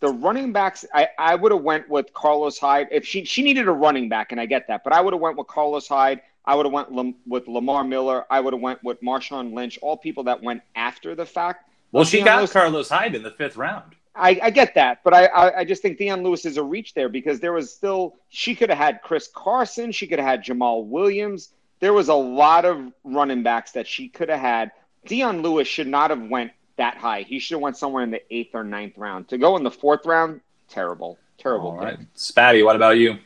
the 0.00 0.08
running 0.08 0.52
backs, 0.52 0.84
I, 0.92 1.08
I 1.18 1.34
would 1.34 1.52
have 1.52 1.62
went 1.62 1.88
with 1.88 2.12
Carlos 2.12 2.58
Hyde 2.58 2.88
if 2.90 3.06
she 3.06 3.24
she 3.24 3.42
needed 3.42 3.68
a 3.68 3.72
running 3.72 4.08
back, 4.08 4.32
and 4.32 4.40
I 4.40 4.46
get 4.46 4.68
that, 4.68 4.84
but 4.84 4.92
I 4.92 5.00
would 5.00 5.12
have 5.12 5.20
went 5.20 5.36
with 5.36 5.46
Carlos 5.46 5.86
Hyde. 5.86 6.20
I 6.44 6.54
would 6.54 6.66
have 6.66 6.72
went 6.72 6.92
Lam, 6.92 7.16
with 7.26 7.48
Lamar 7.48 7.82
Miller. 7.82 8.24
I 8.30 8.40
would 8.40 8.52
have 8.52 8.62
went 8.62 8.82
with 8.84 9.00
Marshawn 9.00 9.52
Lynch. 9.52 9.78
All 9.82 9.96
people 9.96 10.24
that 10.24 10.42
went 10.42 10.62
after 10.74 11.14
the 11.14 11.26
fact. 11.26 11.68
Well, 11.92 12.04
she 12.04 12.22
got 12.22 12.38
Lewis, 12.38 12.52
Carlos 12.52 12.88
Hyde 12.88 13.14
in 13.14 13.22
the 13.22 13.30
fifth 13.30 13.56
round. 13.56 13.94
I, 14.14 14.38
I 14.42 14.50
get 14.50 14.74
that, 14.74 15.00
but 15.04 15.12
I, 15.12 15.26
I, 15.26 15.58
I 15.58 15.64
just 15.64 15.82
think 15.82 15.98
Dion 15.98 16.22
Lewis 16.22 16.46
is 16.46 16.56
a 16.56 16.62
reach 16.62 16.94
there 16.94 17.08
because 17.08 17.40
there 17.40 17.52
was 17.52 17.72
still 17.72 18.16
she 18.28 18.54
could 18.54 18.70
have 18.70 18.78
had 18.78 19.02
Chris 19.02 19.28
Carson, 19.32 19.92
she 19.92 20.06
could 20.06 20.18
have 20.18 20.28
had 20.28 20.44
Jamaal 20.44 20.86
Williams. 20.86 21.52
There 21.80 21.92
was 21.92 22.08
a 22.08 22.14
lot 22.14 22.64
of 22.64 22.92
running 23.04 23.42
backs 23.42 23.72
that 23.72 23.86
she 23.86 24.08
could 24.08 24.30
have 24.30 24.40
had. 24.40 24.72
Dion 25.04 25.42
Lewis 25.42 25.68
should 25.68 25.86
not 25.86 26.10
have 26.10 26.22
went 26.22 26.52
that 26.76 26.96
high. 26.96 27.22
He 27.22 27.38
should 27.38 27.54
have 27.54 27.62
went 27.62 27.76
somewhere 27.76 28.02
in 28.02 28.10
the 28.10 28.20
eighth 28.34 28.54
or 28.54 28.64
ninth 28.64 28.96
round. 28.98 29.28
To 29.28 29.38
go 29.38 29.56
in 29.56 29.62
the 29.62 29.70
fourth 29.70 30.04
round, 30.06 30.40
terrible, 30.68 31.18
terrible. 31.38 31.70
All 31.70 31.76
right, 31.78 31.98
Spatty, 32.14 32.64
what 32.64 32.76
about 32.76 32.98
you? 32.98 33.18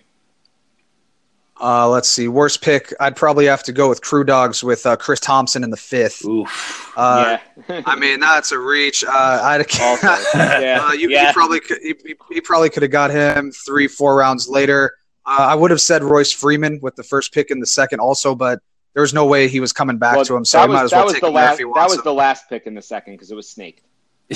Uh, 1.62 1.86
let's 1.90 2.08
see. 2.08 2.26
Worst 2.26 2.62
pick. 2.62 2.94
I'd 3.00 3.14
probably 3.16 3.44
have 3.44 3.62
to 3.64 3.72
go 3.72 3.86
with 3.90 4.00
Crew 4.00 4.24
Dogs 4.24 4.64
with 4.64 4.86
uh, 4.86 4.96
Chris 4.96 5.20
Thompson 5.20 5.62
in 5.62 5.68
the 5.68 5.76
fifth. 5.76 6.24
Oof. 6.24 6.90
Uh, 6.96 7.36
yeah. 7.68 7.82
I 7.84 7.96
mean, 7.96 8.18
that's 8.18 8.50
a 8.52 8.58
reach. 8.58 9.04
Uh, 9.04 9.10
I'd 9.42 9.60
Also, 9.82 10.06
yeah. 10.34 10.80
uh, 10.88 10.92
you, 10.92 11.10
yeah. 11.10 11.26
you 11.28 11.32
probably 11.34 11.60
could, 11.60 11.82
you, 11.82 11.94
you- 12.02 12.16
you 12.30 12.40
probably 12.40 12.70
could 12.70 12.82
have 12.82 12.92
got 12.92 13.10
him 13.10 13.52
three, 13.52 13.88
four 13.88 14.16
rounds 14.16 14.48
later. 14.48 14.94
Uh, 15.26 15.36
I 15.50 15.54
would 15.54 15.70
have 15.70 15.82
said 15.82 16.02
Royce 16.02 16.32
Freeman 16.32 16.80
with 16.80 16.96
the 16.96 17.02
first 17.02 17.34
pick 17.34 17.50
in 17.50 17.60
the 17.60 17.66
second, 17.66 18.00
also, 18.00 18.34
but 18.34 18.60
there 18.94 19.02
was 19.02 19.14
no 19.14 19.26
way 19.26 19.48
he 19.48 19.60
was 19.60 19.72
coming 19.72 19.98
back 19.98 20.16
Well, 20.16 20.24
to 20.24 20.36
him, 20.36 20.44
so 20.44 20.58
that 20.58 20.64
I 20.64 20.66
might 20.72 20.82
was, 20.82 20.92
as 20.92 20.96
well 20.96 21.08
take 21.12 21.20
the 21.20 21.28
him 21.28 21.34
there 21.34 21.42
last. 21.44 21.52
if 21.54 21.58
he 21.66 21.72
That 21.74 21.84
was 21.88 21.94
him. 21.96 22.00
the 22.04 22.14
last 22.14 22.48
pick 22.48 22.66
in 22.66 22.74
the 22.74 22.82
second 22.82 23.14
because 23.14 23.30
it 23.30 23.34
was 23.34 23.48
Snake. 23.48 23.82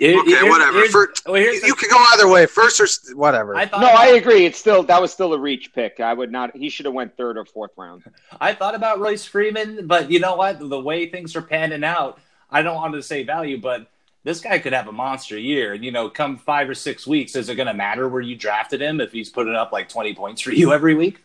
Okay, 0.00 0.48
whatever. 0.48 0.84
For- 0.86 1.12
well, 1.26 1.40
You, 1.40 1.60
the- 1.60 1.74
can 1.74 1.90
go 1.90 2.04
either 2.12 2.28
way, 2.28 2.46
first 2.46 2.80
or 2.80 3.16
whatever. 3.16 3.56
I 3.56 3.66
thought 3.66 3.80
No, 3.80 3.88
I 3.88 4.06
agree. 4.08 4.44
It's 4.46 4.58
still 4.58 4.82
that 4.84 5.00
was 5.00 5.12
still 5.12 5.32
a 5.34 5.38
reach 5.38 5.72
pick. 5.72 6.00
I 6.00 6.12
would 6.12 6.30
not. 6.32 6.56
He 6.56 6.68
should 6.68 6.86
have 6.86 6.94
went 6.94 7.16
third 7.16 7.36
or 7.36 7.44
fourth 7.44 7.72
round. 7.76 8.04
I 8.40 8.54
thought 8.54 8.74
about 8.74 9.00
Royce 9.00 9.24
Freeman, 9.24 9.86
but 9.86 10.10
you 10.10 10.20
know 10.20 10.36
what? 10.36 10.58
The 10.58 10.80
way 10.80 11.08
things 11.08 11.34
are 11.36 11.42
panning 11.42 11.84
out, 11.84 12.18
I 12.50 12.62
don't 12.62 12.76
want 12.76 12.94
to 12.94 13.02
say 13.02 13.22
value, 13.24 13.60
but 13.60 13.86
this 14.24 14.40
guy 14.40 14.58
could 14.58 14.72
have 14.72 14.88
a 14.88 14.92
monster 14.92 15.38
year. 15.38 15.72
And 15.74 15.84
you 15.84 15.90
know, 15.92 16.08
come 16.08 16.36
five 16.36 16.68
or 16.68 16.74
six 16.74 17.06
weeks, 17.06 17.34
is 17.36 17.48
it 17.48 17.54
going 17.56 17.66
to 17.68 17.74
matter 17.74 18.08
where 18.08 18.22
you 18.22 18.36
drafted 18.36 18.80
him 18.80 19.00
if 19.00 19.12
he's 19.12 19.30
putting 19.30 19.54
up 19.54 19.72
like 19.72 19.88
twenty 19.88 20.14
points 20.14 20.40
for 20.42 20.52
you 20.52 20.72
every 20.72 20.94
week? 20.94 21.22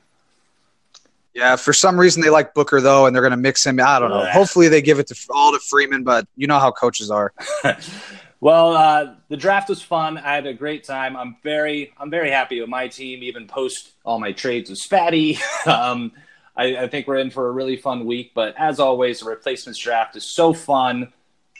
Yeah, 1.33 1.55
for 1.55 1.73
some 1.73 1.99
reason 1.99 2.21
they 2.21 2.29
like 2.29 2.53
Booker 2.53 2.81
though, 2.81 3.05
and 3.05 3.15
they're 3.15 3.21
going 3.21 3.31
to 3.31 3.37
mix 3.37 3.65
him. 3.65 3.79
I 3.79 3.99
don't 3.99 4.09
know. 4.09 4.23
Yeah. 4.23 4.33
Hopefully 4.33 4.67
they 4.67 4.81
give 4.81 4.99
it 4.99 5.07
to 5.07 5.15
all 5.29 5.51
to 5.51 5.59
Freeman, 5.59 6.03
but 6.03 6.27
you 6.35 6.47
know 6.47 6.59
how 6.59 6.71
coaches 6.71 7.09
are. 7.09 7.33
well, 8.41 8.73
uh, 8.73 9.15
the 9.29 9.37
draft 9.37 9.69
was 9.69 9.81
fun. 9.81 10.17
I 10.17 10.35
had 10.35 10.45
a 10.45 10.53
great 10.53 10.83
time. 10.83 11.15
I'm 11.15 11.37
very, 11.41 11.93
I'm 11.97 12.09
very 12.09 12.31
happy 12.31 12.59
with 12.59 12.69
my 12.69 12.89
team. 12.89 13.23
Even 13.23 13.47
post 13.47 13.91
all 14.03 14.19
my 14.19 14.33
trades 14.33 14.69
with 14.69 14.79
Spatty. 14.79 15.39
um, 15.67 16.11
I, 16.55 16.77
I 16.77 16.87
think 16.87 17.07
we're 17.07 17.17
in 17.17 17.29
for 17.29 17.47
a 17.47 17.51
really 17.51 17.77
fun 17.77 18.05
week. 18.05 18.31
But 18.33 18.55
as 18.57 18.79
always, 18.79 19.21
the 19.21 19.29
replacements 19.29 19.79
draft 19.79 20.17
is 20.17 20.25
so 20.25 20.53
fun. 20.53 21.13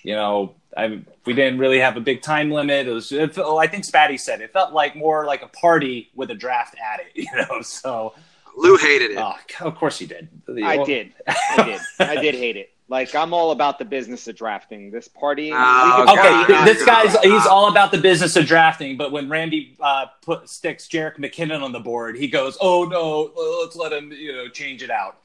You 0.03 0.15
know, 0.15 0.55
I, 0.75 1.01
we 1.25 1.33
didn't 1.33 1.59
really 1.59 1.79
have 1.79 1.95
a 1.95 2.01
big 2.01 2.21
time 2.21 2.51
limit. 2.51 2.87
It 2.87 2.91
was, 2.91 3.11
it 3.13 3.37
I 3.37 3.67
think 3.67 3.85
Spatty 3.85 4.19
said 4.19 4.41
it 4.41 4.51
felt 4.51 4.73
like 4.73 4.97
more 4.97 5.25
like 5.25 5.43
a 5.43 5.47
party 5.47 6.09
with 6.13 6.29
a 6.29 6.35
draft 6.35 6.75
at 6.75 6.99
it. 6.99 7.11
You 7.15 7.29
know, 7.35 7.61
so 7.61 8.13
Lou 8.57 8.77
hated 8.77 9.11
it. 9.11 9.17
oh, 9.17 9.35
of 9.61 9.75
course 9.75 9.97
he 9.99 10.05
did. 10.05 10.27
I 10.63 10.83
did. 10.83 11.13
I 11.27 11.63
did. 11.63 11.81
I 11.99 12.15
did 12.21 12.35
hate 12.35 12.57
it. 12.57 12.69
Like 12.89 13.15
I'm 13.15 13.33
all 13.33 13.51
about 13.51 13.79
the 13.79 13.85
business 13.85 14.27
of 14.27 14.35
drafting. 14.35 14.91
This 14.91 15.07
partying. 15.07 15.51
Oh, 15.55 16.03
Okay, 16.09 16.15
party 16.29 16.53
God. 16.53 16.67
this 16.67 16.85
guy's 16.85 17.17
he's 17.21 17.45
all 17.47 17.69
about 17.69 17.91
the 17.93 17.97
business 17.97 18.35
of 18.35 18.45
drafting, 18.45 18.97
but 18.97 19.13
when 19.13 19.29
Randy 19.29 19.77
uh, 19.79 20.07
put 20.21 20.49
sticks 20.49 20.87
Jerick 20.89 21.17
McKinnon 21.17 21.63
on 21.63 21.71
the 21.71 21.79
board, 21.79 22.17
he 22.17 22.27
goes, 22.27 22.57
"Oh 22.59 22.83
no, 22.83 23.31
let's 23.63 23.77
let 23.77 23.93
him 23.93 24.11
you 24.11 24.33
know 24.33 24.49
change 24.49 24.83
it 24.83 24.89
out." 24.91 25.19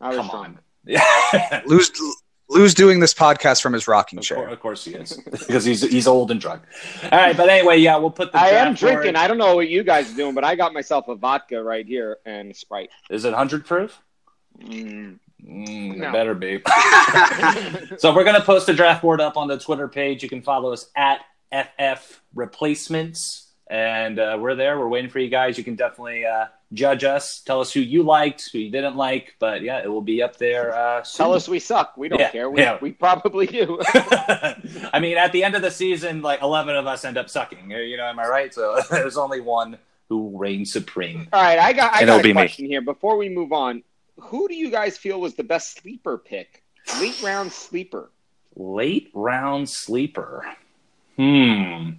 I 0.00 0.08
was 0.08 0.16
Come 0.16 0.28
drunk. 0.28 0.46
on, 0.46 0.58
yeah, 0.86 1.62
Lou's 1.66 1.92
Lou's 2.54 2.72
doing 2.74 3.00
this 3.00 3.12
podcast 3.12 3.60
from 3.60 3.72
his 3.72 3.86
rocking 3.88 4.18
of, 4.18 4.24
chair. 4.24 4.36
course, 4.38 4.52
of 4.52 4.60
course 4.60 4.84
he 4.84 4.94
is 4.94 5.16
because 5.46 5.64
he's 5.64 5.82
he's 5.82 6.06
old 6.06 6.30
and 6.30 6.40
drunk. 6.40 6.62
All 7.04 7.10
right, 7.18 7.36
but 7.36 7.48
anyway, 7.48 7.78
yeah, 7.78 7.96
we'll 7.96 8.10
put 8.10 8.32
the. 8.32 8.38
I 8.38 8.48
am 8.48 8.68
draft 8.74 8.80
board- 8.80 8.92
drinking. 9.02 9.16
I 9.16 9.28
don't 9.28 9.38
know 9.38 9.54
what 9.56 9.68
you 9.68 9.82
guys 9.82 10.12
are 10.12 10.16
doing, 10.16 10.34
but 10.34 10.44
I 10.44 10.54
got 10.54 10.72
myself 10.72 11.08
a 11.08 11.14
vodka 11.16 11.62
right 11.62 11.84
here 11.86 12.18
and 12.24 12.50
a 12.52 12.54
Sprite. 12.54 12.90
Is 13.10 13.24
it 13.24 13.34
hundred 13.34 13.66
proof? 13.66 14.00
Mm. 14.60 15.18
Mm, 15.44 15.96
No. 15.98 16.12
Better 16.12 16.34
be. 16.34 16.62
So 17.98 18.14
we're 18.14 18.24
going 18.24 18.36
to 18.36 18.42
post 18.42 18.66
the 18.66 18.72
draft 18.72 19.02
board 19.02 19.20
up 19.20 19.36
on 19.36 19.46
the 19.48 19.58
Twitter 19.58 19.88
page. 19.88 20.22
You 20.22 20.28
can 20.28 20.40
follow 20.42 20.72
us 20.72 20.90
at 20.96 21.20
FF 21.52 22.20
Replacements, 22.34 23.52
and 23.68 24.18
uh, 24.18 24.38
we're 24.40 24.54
there. 24.54 24.78
We're 24.78 24.88
waiting 24.88 25.10
for 25.10 25.18
you 25.18 25.28
guys. 25.28 25.58
You 25.58 25.64
can 25.64 25.74
definitely 25.74 26.24
uh, 26.24 26.46
judge 26.72 27.04
us. 27.04 27.40
Tell 27.40 27.60
us 27.60 27.72
who 27.72 27.80
you 27.80 28.02
liked, 28.02 28.50
who 28.52 28.58
you 28.58 28.70
didn't 28.70 28.96
like. 28.96 29.34
But 29.38 29.62
yeah, 29.62 29.82
it 29.82 29.88
will 29.88 30.02
be 30.02 30.22
up 30.22 30.36
there. 30.36 30.74
Uh. 30.74 31.02
Tell 31.02 31.32
us 31.32 31.48
we 31.48 31.58
suck. 31.58 31.96
We 31.96 32.08
don't 32.08 32.18
Yeah, 32.20 32.30
care. 32.30 32.50
We, 32.50 32.60
yeah. 32.60 32.78
we 32.80 32.92
probably 32.92 33.46
do. 33.46 33.78
I 33.94 34.98
mean, 35.00 35.16
at 35.18 35.32
the 35.32 35.44
end 35.44 35.54
of 35.54 35.62
the 35.62 35.70
season, 35.70 36.22
like 36.22 36.42
eleven 36.42 36.76
of 36.76 36.86
us 36.86 37.04
end 37.04 37.18
up 37.18 37.28
sucking. 37.30 37.70
You 37.70 37.96
know, 37.96 38.06
am 38.06 38.18
I 38.18 38.26
right? 38.28 38.52
So 38.54 38.80
there's 38.90 39.16
only 39.16 39.40
one 39.40 39.78
who 40.08 40.36
reigns 40.36 40.72
supreme. 40.72 41.28
All 41.32 41.42
right, 41.42 41.58
I 41.58 41.72
got 41.72 41.92
I 41.94 42.00
And 42.00 42.06
got 42.06 42.20
it'll 42.20 42.30
a 42.30 42.34
be 42.34 42.64
me. 42.64 42.68
here 42.68 42.82
before 42.82 43.16
we 43.16 43.28
move 43.28 43.52
on. 43.52 43.82
Who 44.20 44.48
do 44.48 44.54
you 44.54 44.70
guys 44.70 44.96
feel 44.98 45.20
was 45.20 45.34
the 45.34 45.44
best 45.44 45.78
sleeper 45.80 46.18
pick? 46.18 46.62
Late 47.00 47.20
round 47.22 47.50
sleeper. 47.52 48.10
Late 48.56 49.10
round 49.14 49.68
sleeper. 49.68 50.44
Hmm. 51.16 51.90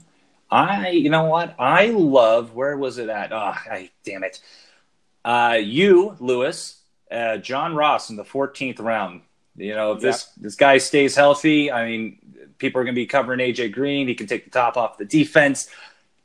I, 0.49 0.89
you 0.89 1.09
know 1.09 1.25
what? 1.25 1.55
I 1.57 1.87
love. 1.87 2.53
Where 2.53 2.77
was 2.77 2.97
it 2.97 3.09
at? 3.09 3.31
Oh, 3.31 3.37
I 3.37 3.89
damn 4.03 4.23
it. 4.23 4.39
Uh, 5.23 5.57
you, 5.61 6.15
Lewis, 6.19 6.81
uh, 7.11 7.37
John 7.37 7.75
Ross 7.75 8.09
in 8.09 8.15
the 8.15 8.23
14th 8.23 8.79
round. 8.79 9.21
You 9.57 9.73
know, 9.73 9.93
if 9.93 10.01
this 10.01 10.25
this 10.37 10.55
guy 10.55 10.77
stays 10.77 11.15
healthy, 11.15 11.71
I 11.71 11.87
mean, 11.87 12.19
people 12.57 12.81
are 12.81 12.83
going 12.83 12.93
to 12.93 12.99
be 12.99 13.05
covering 13.05 13.39
AJ 13.39 13.71
Green. 13.71 14.07
He 14.07 14.13
can 14.13 14.27
take 14.27 14.43
the 14.43 14.51
top 14.51 14.75
off 14.75 14.97
the 14.97 15.05
defense. 15.05 15.69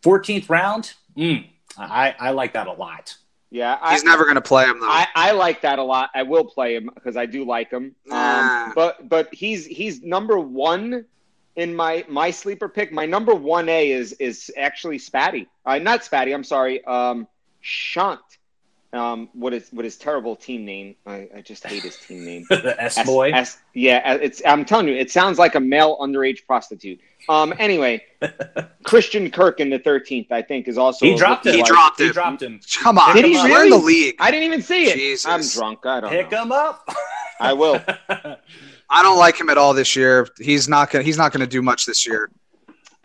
14th 0.02 0.50
round. 0.50 0.94
Mm, 1.16 1.46
I 1.78 2.14
I 2.18 2.30
like 2.30 2.54
that 2.54 2.66
a 2.66 2.72
lot. 2.72 3.16
Yeah, 3.50 3.78
I, 3.80 3.92
He's 3.92 4.04
never 4.04 4.24
going 4.24 4.36
to 4.36 4.40
play 4.40 4.64
him 4.64 4.80
though. 4.80 4.88
I, 4.88 5.08
I 5.14 5.32
like 5.32 5.62
that 5.62 5.78
a 5.78 5.82
lot. 5.82 6.10
I 6.14 6.22
will 6.22 6.44
play 6.44 6.76
him 6.76 6.88
because 6.94 7.16
I 7.16 7.26
do 7.26 7.44
like 7.44 7.70
him. 7.70 7.96
Nah. 8.06 8.66
Um, 8.66 8.72
but 8.74 9.08
but 9.08 9.32
he's 9.34 9.66
he's 9.66 10.02
number 10.02 10.38
one 10.38 11.04
in 11.56 11.74
my 11.74 12.04
my 12.08 12.30
sleeper 12.30 12.68
pick. 12.68 12.92
My 12.92 13.06
number 13.06 13.34
one 13.34 13.68
A 13.68 13.90
is 13.92 14.12
is 14.14 14.50
actually 14.56 14.98
Spatty. 14.98 15.46
Uh, 15.66 15.78
not 15.78 16.00
Spatty. 16.02 16.34
I'm 16.34 16.44
sorry. 16.44 16.84
Um, 16.84 17.26
Shant. 17.60 18.20
Um, 18.92 19.28
what 19.34 19.54
is 19.54 19.68
what 19.70 19.84
his 19.84 19.96
terrible 19.96 20.34
team 20.34 20.64
name? 20.64 20.96
I, 21.06 21.28
I 21.36 21.40
just 21.42 21.64
hate 21.64 21.82
his 21.84 21.96
team 21.96 22.24
name. 22.24 22.44
the 22.50 22.74
S 22.82 23.00
boy. 23.04 23.30
S- 23.30 23.58
yeah, 23.72 24.14
it's. 24.14 24.42
I'm 24.44 24.64
telling 24.64 24.88
you, 24.88 24.94
it 24.94 25.12
sounds 25.12 25.38
like 25.38 25.54
a 25.54 25.60
male 25.60 25.96
underage 25.98 26.44
prostitute. 26.44 26.98
Um. 27.28 27.54
Anyway, 27.60 28.02
Christian 28.82 29.30
Kirk 29.30 29.60
in 29.60 29.70
the 29.70 29.78
13th, 29.78 30.32
I 30.32 30.42
think, 30.42 30.66
is 30.66 30.76
also. 30.76 31.06
He 31.06 31.14
dropped 31.14 31.46
him. 31.46 31.52
He 31.54 31.60
wide- 31.60 31.68
dropped 31.68 32.00
He 32.00 32.06
him. 32.06 32.12
dropped 32.12 32.42
him. 32.42 32.60
Come 32.82 32.98
on, 32.98 33.14
Did 33.14 33.26
he 33.26 33.34
we're 33.36 33.44
really? 33.44 33.64
in 33.66 33.70
the 33.70 33.76
league. 33.76 34.16
I 34.18 34.32
didn't 34.32 34.46
even 34.46 34.62
see 34.62 34.86
it. 34.88 34.96
Jesus. 34.96 35.24
I'm 35.24 35.42
drunk. 35.60 35.86
I 35.86 36.00
don't 36.00 36.10
Pick 36.10 36.32
know. 36.32 36.42
him 36.42 36.50
up. 36.52 36.88
I 37.38 37.52
will. 37.52 37.80
I 38.90 39.02
don't 39.02 39.18
like 39.18 39.38
him 39.40 39.48
at 39.50 39.56
all 39.58 39.72
this 39.72 39.94
year. 39.94 40.26
He's 40.38 40.68
not 40.68 40.90
gonna 40.90 41.04
He's 41.04 41.16
not 41.16 41.32
going 41.32 41.40
to 41.40 41.46
do 41.46 41.62
much 41.62 41.86
this 41.86 42.06
year. 42.06 42.30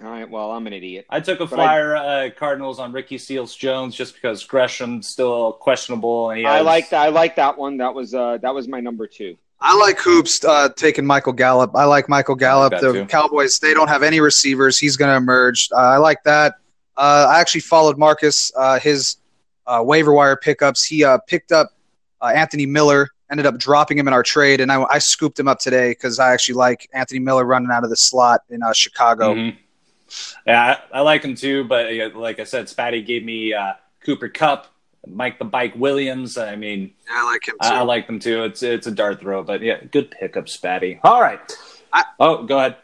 All 0.03 0.09
right. 0.09 0.29
Well, 0.29 0.51
I'm 0.51 0.67
an 0.67 0.73
idiot. 0.73 1.05
I 1.09 1.19
took 1.21 1.39
a 1.39 1.45
But 1.45 1.59
I- 1.59 1.63
flyer 1.63 1.95
uh, 1.95 2.29
Cardinals 2.37 2.79
on 2.79 2.91
Ricky 2.91 3.17
Seals 3.17 3.55
Jones 3.55 3.95
just 3.95 4.13
because 4.13 4.43
Gresham's 4.43 5.07
still 5.07 5.53
questionable. 5.53 6.31
And 6.31 6.39
he 6.39 6.45
I 6.45 6.57
has- 6.57 6.65
like 6.65 6.89
that. 6.89 7.01
I 7.01 7.09
like 7.09 7.35
that 7.37 7.57
one. 7.57 7.77
That 7.77 7.93
was 7.93 8.13
uh 8.13 8.37
that 8.41 8.53
was 8.53 8.67
my 8.67 8.79
number 8.81 9.07
two. 9.07 9.37
I 9.61 9.73
like 9.77 9.97
hoops 9.99 10.43
uh, 10.43 10.67
taking 10.75 11.05
Michael 11.05 11.31
Gallup. 11.31 11.71
I 11.75 11.85
like 11.85 12.09
Michael 12.09 12.35
Gallup. 12.35 12.71
that 12.71 12.81
the 12.81 12.91
too. 12.91 13.05
Cowboys 13.05 13.57
they 13.57 13.73
don't 13.73 13.87
have 13.87 14.03
any 14.03 14.19
receivers. 14.19 14.77
He's 14.77 14.97
going 14.97 15.09
to 15.09 15.15
emerge. 15.15 15.69
Uh, 15.71 15.77
I 15.77 15.97
like 15.97 16.21
that. 16.23 16.55
Uh, 16.97 17.27
I 17.29 17.39
actually 17.39 17.61
followed 17.61 17.97
Marcus 17.97 18.51
uh, 18.57 18.79
his 18.79 19.15
uh, 19.65 19.81
waiver 19.83 20.13
wire 20.13 20.35
pickups. 20.35 20.83
He 20.83 21.03
uh, 21.05 21.19
picked 21.19 21.51
up 21.53 21.71
uh, 22.21 22.33
Anthony 22.35 22.65
Miller. 22.65 23.09
Ended 23.31 23.45
up 23.47 23.57
dropping 23.57 23.97
him 23.97 24.07
in 24.07 24.13
our 24.13 24.21
trade, 24.23 24.61
and 24.61 24.71
I, 24.71 24.83
I 24.83 24.99
scooped 24.99 25.39
him 25.39 25.47
up 25.47 25.57
today 25.59 25.89
because 25.91 26.19
I 26.19 26.31
actually 26.31 26.55
like 26.55 26.87
Anthony 26.93 27.19
Miller 27.19 27.43
running 27.43 27.71
out 27.71 27.83
of 27.83 27.89
the 27.89 27.95
slot 27.95 28.41
in 28.49 28.61
uh, 28.61 28.71
Chicago. 28.73 29.33
Mhm. 29.33 29.57
Yeah, 30.45 30.77
I, 30.93 30.99
I 30.99 31.01
like 31.01 31.23
him 31.23 31.33
too. 31.35 31.63
But 31.63 31.87
like 32.15 32.39
I 32.39 32.43
said, 32.43 32.65
Spatty 32.67 33.03
gave 33.05 33.23
me 33.25 33.51
uh, 33.53 33.73
Cooper 34.05 34.29
Kupp, 34.29 34.67
Mike 35.07 35.39
the 35.39 35.45
Bike 35.45 35.73
Williams. 35.75 36.37
I 36.37 36.55
mean, 36.55 36.93
Yeah, 37.09 37.21
I 37.21 37.23
like 37.25 37.47
him 37.47 37.55
too. 37.61 37.67
I, 37.67 37.79
I 37.79 37.81
like 37.81 38.05
them 38.05 38.19
too. 38.19 38.43
It's 38.43 38.61
it's 38.61 38.85
a 38.85 38.91
dart 38.91 39.19
throw, 39.21 39.41
but 39.43 39.61
yeah, 39.61 39.79
good 39.91 40.11
pickup, 40.11 40.45
Spatty. 40.45 40.99
All 41.03 41.19
right. 41.19 41.39
I- 41.91 42.05
oh, 42.19 42.43
go 42.43 42.59
ahead. 42.59 42.77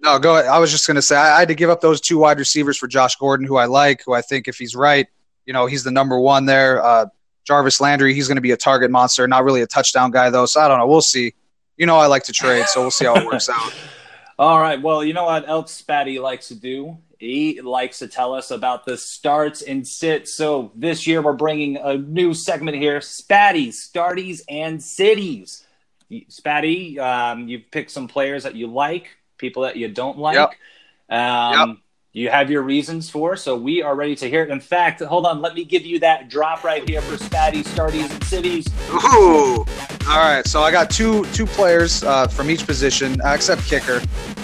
No, 0.00 0.18
go 0.18 0.34
ahead. 0.36 0.46
I 0.46 0.58
was 0.58 0.70
just 0.72 0.86
going 0.86 0.94
to 0.96 1.02
say 1.02 1.16
I, 1.16 1.36
I 1.36 1.38
had 1.40 1.48
to 1.48 1.54
give 1.54 1.68
up 1.70 1.80
those 1.82 2.00
two 2.00 2.16
wide 2.18 2.38
receivers 2.38 2.78
for 2.78 2.88
Josh 2.88 3.14
Gordon, 3.16 3.46
who 3.46 3.56
I 3.56 3.66
like, 3.66 4.02
who 4.04 4.14
I 4.14 4.22
think 4.22 4.48
if 4.48 4.56
he's 4.58 4.74
right, 4.74 5.06
you 5.46 5.52
know, 5.52 5.66
he's 5.66 5.84
the 5.84 5.90
number 5.92 6.18
one 6.18 6.46
there. 6.46 6.82
Uh, 6.82 7.06
Jarvis 7.44 7.80
Landry, 7.80 8.14
he's 8.14 8.28
going 8.28 8.36
to 8.36 8.42
be 8.42 8.52
a 8.52 8.56
target 8.56 8.90
monster, 8.90 9.26
not 9.26 9.44
really 9.44 9.62
a 9.62 9.66
touchdown 9.66 10.10
guy 10.10 10.30
though. 10.30 10.46
So 10.46 10.60
I 10.60 10.68
don't 10.68 10.78
know. 10.78 10.86
We'll 10.86 11.00
see. 11.00 11.34
You 11.76 11.86
know, 11.86 11.96
I 11.96 12.06
like 12.06 12.24
to 12.24 12.32
trade, 12.32 12.66
so 12.66 12.82
we'll 12.82 12.90
see 12.90 13.06
how 13.06 13.16
it 13.16 13.26
works 13.26 13.48
out. 13.48 13.74
All 14.38 14.60
right. 14.60 14.80
Well, 14.80 15.04
you 15.04 15.14
know 15.14 15.24
what 15.24 15.48
else 15.48 15.82
Spatty 15.82 16.20
likes 16.20 16.48
to 16.48 16.54
do? 16.54 16.98
He 17.18 17.60
likes 17.60 18.00
to 18.00 18.08
tell 18.08 18.34
us 18.34 18.50
about 18.50 18.84
the 18.84 18.96
starts 18.96 19.62
and 19.62 19.86
sits. 19.86 20.36
So 20.36 20.72
this 20.74 21.06
year 21.06 21.22
we're 21.22 21.32
bringing 21.34 21.76
a 21.76 21.96
new 21.96 22.34
segment 22.34 22.76
here: 22.76 22.98
Spatty 22.98 23.68
starties 23.68 24.40
and 24.48 24.82
cities. 24.82 25.64
Spatty, 26.10 26.98
um, 26.98 27.48
you've 27.48 27.70
picked 27.70 27.90
some 27.90 28.08
players 28.08 28.42
that 28.42 28.54
you 28.54 28.66
like, 28.66 29.16
people 29.38 29.62
that 29.62 29.76
you 29.76 29.88
don't 29.88 30.18
like. 30.18 30.36
Yep. 30.36 31.18
Um, 31.18 31.82
You 32.14 32.28
have 32.28 32.50
your 32.50 32.60
reasons 32.60 33.08
for, 33.08 33.36
so 33.36 33.56
we 33.56 33.80
are 33.80 33.94
ready 33.94 34.14
to 34.16 34.28
hear 34.28 34.42
it. 34.42 34.50
In 34.50 34.60
fact, 34.60 35.00
hold 35.00 35.24
on, 35.24 35.40
let 35.40 35.54
me 35.54 35.64
give 35.64 35.86
you 35.86 35.98
that 36.00 36.28
drop 36.28 36.62
right 36.62 36.86
here 36.86 37.00
for 37.00 37.16
Spatty 37.16 37.64
starties 37.64 38.10
and 38.10 38.22
cities. 38.24 38.66
Ooh. 38.90 39.64
All 40.10 40.18
right, 40.18 40.46
so 40.46 40.60
I 40.60 40.70
got 40.70 40.90
two 40.90 41.24
two 41.32 41.46
players 41.46 42.02
uh, 42.04 42.26
from 42.26 42.50
each 42.50 42.66
position, 42.66 43.18
uh, 43.22 43.30
except 43.30 43.64
kicker. 43.64 44.02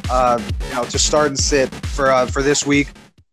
Uh, 0.09 0.41
you 0.67 0.75
know, 0.77 0.85
to 0.85 0.99
start 0.99 1.27
and 1.27 1.39
sit 1.39 1.69
for 1.89 2.11
uh, 2.11 2.25
for 2.25 2.43
this 2.43 2.65
week. 2.65 2.89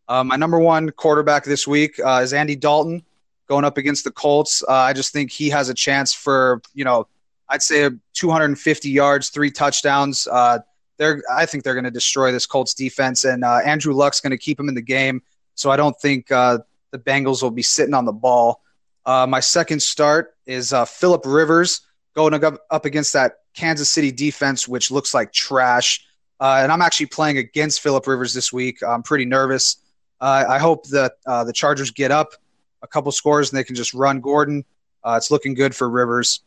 Uh, 0.10 0.22
my 0.22 0.36
number 0.36 0.60
one 0.60 0.90
quarterback 0.90 1.46
this 1.46 1.66
week 1.66 1.98
uh, 2.06 2.20
is 2.22 2.34
Andy 2.34 2.58
Dalton. 2.58 3.04
going 3.48 3.64
up 3.64 3.78
against 3.78 4.04
the 4.04 4.12
Colts. 4.12 4.62
Uh, 4.68 4.74
I 4.74 4.92
just 4.92 5.14
think 5.14 5.32
he 5.32 5.50
has 5.52 5.70
a 5.70 5.74
chance 5.74 6.12
for 6.12 6.62
you 6.74 6.84
know, 6.84 7.08
I'd 7.48 7.62
say 7.62 7.90
250 8.16 8.90
yards, 8.90 9.30
three 9.30 9.50
touchdowns. 9.50 10.28
Uh, 10.28 10.60
they're 10.98 11.22
I 11.32 11.46
think 11.46 11.64
they're 11.64 11.74
going 11.74 11.86
to 11.86 11.92
destroy 11.92 12.32
this 12.32 12.46
Colts 12.46 12.74
defense, 12.74 13.26
and 13.26 13.44
uh, 13.44 13.60
Andrew 13.66 13.94
Luck's 13.94 14.22
going 14.22 14.32
to 14.32 14.38
keep 14.38 14.60
him 14.60 14.70
in 14.70 14.76
the 14.76 14.82
game. 14.82 15.22
So 15.56 15.72
I 15.72 15.78
don't 15.78 15.98
think 16.00 16.32
uh, 16.32 16.60
the 16.92 17.00
Bengals 17.00 17.42
will 17.42 17.52
be 17.52 17.62
sitting 17.62 17.94
on 17.94 18.06
the 18.06 18.12
ball. 18.12 18.62
Uh, 19.06 19.26
my 19.28 19.40
second 19.40 19.82
start 19.82 20.36
is 20.46 20.74
uh, 20.74 20.86
Philip 20.86 21.26
Rivers 21.26 21.82
going 22.16 22.34
up, 22.34 22.86
against 22.86 23.14
that 23.14 23.40
Kansas 23.54 23.90
City 23.90 24.12
defense, 24.12 24.68
which 24.68 24.90
looks 24.90 25.14
like 25.14 25.32
trash. 25.32 26.06
Uh, 26.40 26.60
and 26.62 26.72
I'm 26.72 26.82
actually 26.82 27.08
playing 27.08 27.38
against 27.38 27.82
Philip 27.82 28.08
Rivers 28.08 28.34
this 28.34 28.52
week. 28.52 28.82
I'm 28.84 29.04
pretty 29.04 29.26
nervous. 29.26 29.78
Uh, 30.20 30.46
I 30.48 30.60
hope 30.60 30.88
that 30.88 31.14
the 31.26 31.54
Chargers 31.54 31.92
get 31.92 32.12
up 32.12 32.30
a 32.82 32.88
couple 32.88 33.12
scores 33.12 33.52
and 33.52 33.58
they 33.58 33.64
can 33.64 33.76
just 33.76 33.94
run 33.94 34.22
Gordon. 34.22 34.64
it's 35.06 35.30
looking 35.30 35.54
good 35.54 35.76
for 35.76 35.90
Rivers. 35.90 36.42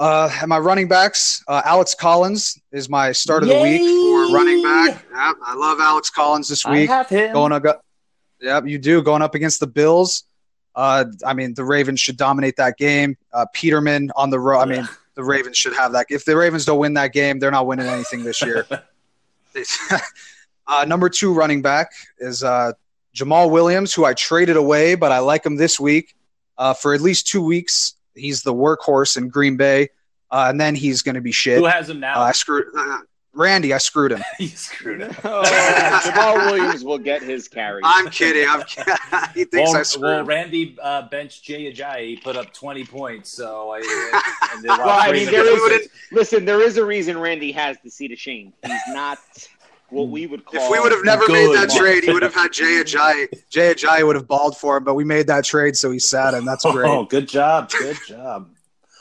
Uh, 0.00 0.30
and 0.40 0.48
my 0.48 0.58
running 0.58 0.88
backs, 0.88 1.44
uh, 1.46 1.60
Alex 1.62 1.94
Collins 1.94 2.58
is 2.72 2.88
my 2.88 3.12
start 3.12 3.42
of 3.42 3.50
Yay! 3.50 3.76
the 3.76 3.84
week 3.84 4.30
for 4.30 4.34
running 4.34 4.62
back. 4.62 4.94
Yep, 4.94 5.36
I 5.44 5.54
love 5.54 5.78
Alex 5.78 6.08
Collins 6.08 6.48
this 6.48 6.64
week. 6.64 6.88
I 6.88 6.94
have 6.94 7.08
him. 7.10 7.34
Going 7.34 7.52
up, 7.52 7.84
yep, 8.40 8.66
you 8.66 8.78
do 8.78 9.02
going 9.02 9.20
up 9.20 9.34
against 9.34 9.60
the 9.60 9.66
Bills. 9.66 10.24
Uh, 10.74 11.04
I 11.26 11.34
mean, 11.34 11.52
the 11.52 11.64
Ravens 11.64 12.00
should 12.00 12.16
dominate 12.16 12.56
that 12.56 12.78
game. 12.78 13.18
Uh, 13.30 13.44
Peterman 13.52 14.10
on 14.16 14.30
the 14.30 14.40
road. 14.40 14.60
I 14.60 14.64
mean, 14.64 14.88
the 15.16 15.22
Ravens 15.22 15.58
should 15.58 15.74
have 15.74 15.92
that. 15.92 16.06
If 16.08 16.24
the 16.24 16.34
Ravens 16.34 16.64
don't 16.64 16.78
win 16.78 16.94
that 16.94 17.12
game, 17.12 17.38
they're 17.38 17.50
not 17.50 17.66
winning 17.66 17.86
anything 17.86 18.24
this 18.24 18.40
year. 18.40 18.66
uh, 20.66 20.84
number 20.86 21.10
two 21.10 21.34
running 21.34 21.60
back 21.60 21.92
is 22.18 22.42
uh, 22.42 22.72
Jamaal 23.14 23.50
Williams, 23.50 23.92
who 23.92 24.06
I 24.06 24.14
traded 24.14 24.56
away, 24.56 24.94
but 24.94 25.12
I 25.12 25.18
like 25.18 25.44
him 25.44 25.56
this 25.56 25.78
week 25.78 26.14
uh, 26.56 26.72
for 26.72 26.94
at 26.94 27.02
least 27.02 27.26
two 27.26 27.42
weeks. 27.42 27.96
He's 28.14 28.42
the 28.42 28.54
workhorse 28.54 29.16
in 29.16 29.28
Green 29.28 29.56
Bay, 29.56 29.88
uh, 30.30 30.46
and 30.48 30.60
then 30.60 30.74
he's 30.74 31.02
going 31.02 31.14
to 31.14 31.20
be 31.20 31.32
shit. 31.32 31.58
Who 31.58 31.66
has 31.66 31.88
him 31.88 32.00
now? 32.00 32.20
Uh, 32.20 32.24
I 32.24 32.32
screwed 32.32 32.66
uh, 32.76 32.98
Randy. 33.32 33.72
I 33.72 33.78
screwed 33.78 34.12
him. 34.12 34.22
you 34.38 34.48
screwed 34.48 35.02
him. 35.02 35.14
oh, 35.24 35.42
Jamaal 36.04 36.50
Williams 36.50 36.84
will 36.84 36.98
get 36.98 37.22
his 37.22 37.48
carry. 37.48 37.80
I'm 37.84 38.10
kidding. 38.10 38.46
I'm 38.48 38.62
kidding. 38.64 38.94
he 39.34 39.44
thinks 39.44 39.70
well, 39.70 39.76
I 39.76 39.82
screwed 39.82 40.02
well. 40.02 40.24
Randy 40.24 40.76
uh, 40.82 41.02
benched 41.08 41.44
Jay 41.44 41.72
Ajayi. 41.72 42.08
He 42.08 42.16
put 42.16 42.36
up 42.36 42.52
20 42.52 42.84
points. 42.84 43.30
So 43.30 43.70
I. 43.70 43.80
well, 44.64 44.88
I 44.88 45.12
mean, 45.12 45.26
there 45.26 45.74
is, 45.74 45.88
listen, 46.10 46.44
there 46.44 46.60
is 46.60 46.76
a 46.76 46.84
reason 46.84 47.18
Randy 47.18 47.52
has 47.52 47.76
the 47.84 47.90
seat 47.90 48.12
of 48.12 48.18
shame. 48.18 48.52
He's 48.66 48.80
not 48.88 49.18
what 49.90 50.08
we 50.08 50.26
would 50.26 50.44
call. 50.44 50.60
If 50.62 50.70
we 50.70 50.80
would 50.80 50.92
have 50.92 51.04
never 51.04 51.26
made 51.28 51.54
that 51.54 51.70
trade, 51.70 52.04
he 52.04 52.12
would 52.12 52.22
have 52.22 52.34
had 52.34 52.52
Jay 52.52 52.82
Ajayi. 52.82 53.28
Jay 53.50 53.74
Ajayi 53.74 54.06
would 54.06 54.16
have 54.16 54.26
balled 54.26 54.56
for 54.56 54.76
him, 54.76 54.84
but 54.84 54.94
we 54.94 55.04
made 55.04 55.26
that 55.26 55.44
trade, 55.44 55.76
so 55.76 55.90
he 55.90 55.98
sat 55.98 56.34
and 56.34 56.46
that's 56.46 56.64
great. 56.70 56.88
Oh, 56.88 57.04
good 57.04 57.28
job, 57.28 57.70
good 57.70 57.98
job. 58.06 58.50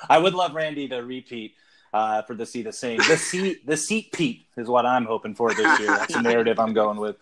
I 0.10 0.18
would 0.18 0.34
love 0.34 0.54
Randy 0.54 0.88
to 0.90 0.98
repeat 0.98 1.54
uh, 1.94 2.22
for 2.24 2.36
the 2.36 2.46
seat 2.46 2.68
of 2.68 2.76
same. 2.76 2.98
The 2.98 3.18
seat, 3.18 3.66
the 3.66 3.78
seat 3.78 4.12
Pete 4.12 4.46
is 4.58 4.68
what 4.68 4.86
I'm 4.86 5.06
hoping 5.06 5.36
for 5.36 5.54
this 5.54 5.80
year. 5.80 5.90
That's 5.90 6.14
the 6.14 6.22
narrative 6.22 6.60
I'm 6.60 6.74
going 6.74 6.98
with. 6.98 7.18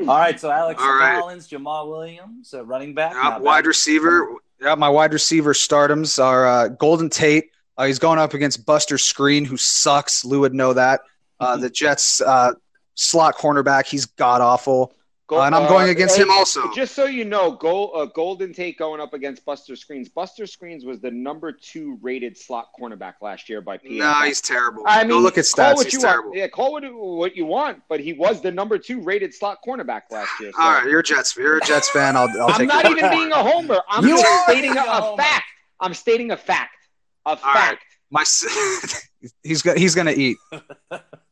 All 0.00 0.06
right, 0.06 0.38
so 0.38 0.50
Alex 0.50 0.82
right. 0.82 1.20
Collins, 1.20 1.48
Jamaal 1.48 1.88
Williams, 1.88 2.54
uh, 2.54 2.64
running 2.64 2.94
back, 2.94 3.14
yep, 3.14 3.40
wide 3.40 3.66
receiver. 3.66 4.36
Yeah, 4.60 4.74
my 4.74 4.88
wide 4.88 5.12
receiver 5.12 5.52
stardoms 5.52 6.22
are 6.22 6.46
uh, 6.46 6.68
Golden 6.68 7.10
Tate. 7.10 7.50
Uh, 7.76 7.86
he's 7.86 7.98
going 7.98 8.18
up 8.18 8.34
against 8.34 8.64
Buster 8.66 8.96
Skrine, 8.96 9.46
who 9.46 9.56
sucks. 9.56 10.24
Lou 10.24 10.40
would 10.40 10.54
know 10.54 10.72
that. 10.72 11.02
Uh, 11.40 11.56
the 11.56 11.70
Jets 11.70 12.20
uh, 12.20 12.52
slot 12.94 13.36
cornerback. 13.36 13.86
He's 13.86 14.06
god 14.06 14.40
awful. 14.40 14.94
uh, 15.30 15.42
and 15.42 15.54
I'm 15.54 15.68
going 15.68 15.88
uh, 15.88 15.92
against 15.92 16.18
him 16.18 16.30
also. 16.30 16.70
Just 16.74 16.94
so 16.94 17.06
you 17.06 17.24
know, 17.24 17.52
Gold, 17.52 17.92
uh, 17.94 18.04
Golden 18.06 18.52
Tate 18.52 18.76
going 18.76 19.00
up 19.00 19.14
against 19.14 19.44
Buster 19.46 19.74
Skrines. 19.74 20.12
Buster 20.12 20.44
Skrines 20.44 20.84
was 20.84 21.00
the 21.00 21.10
number 21.10 21.52
two 21.52 21.98
rated 22.02 22.36
slot 22.36 22.68
cornerback 22.78 23.14
last 23.22 23.48
year 23.48 23.60
by 23.62 23.78
PFF. 23.78 23.98
No, 23.98 24.12
he's 24.24 24.40
terrible. 24.42 24.82
I 24.86 25.02
mean, 25.02 25.10
Go 25.10 25.20
look 25.20 25.38
at 25.38 25.44
stats. 25.44 25.76
What 25.76 25.84
he's 25.84 25.94
you 25.94 26.00
terrible. 26.00 26.30
Want. 26.30 26.38
Yeah, 26.38 26.48
call 26.48 26.72
what, 26.72 26.84
what 26.92 27.36
you 27.36 27.46
want, 27.46 27.82
but 27.88 28.00
he 28.00 28.12
was 28.12 28.42
the 28.42 28.50
number 28.50 28.78
two 28.78 29.00
rated 29.00 29.32
slot 29.32 29.58
cornerback 29.66 30.02
last 30.10 30.30
year. 30.38 30.52
So. 30.54 30.62
All 30.62 30.72
right, 30.72 30.88
you're 30.88 31.00
a 31.00 31.04
Jets. 31.04 31.36
You're 31.36 31.58
a 31.58 31.60
Jets 31.60 31.88
fan. 31.90 32.16
I'll, 32.16 32.28
I'll 32.40 32.52
I'm 32.52 32.66
not 32.66 32.84
even 32.90 33.10
being 33.10 33.32
a 33.32 33.42
homer. 33.42 33.80
I'm 33.88 34.06
you 34.06 34.18
stating 34.44 34.76
a, 34.76 34.82
a, 34.82 35.16
fact. 35.16 35.46
I'm 35.80 35.94
stating 35.94 36.30
a 36.30 36.36
fact. 36.36 36.76
A 37.24 37.30
All 37.30 37.36
fact. 37.36 37.54
Right. 37.54 37.78
My 38.10 38.24
he's 39.42 39.62
he's 39.62 39.94
gonna 39.94 40.10
eat. 40.10 40.36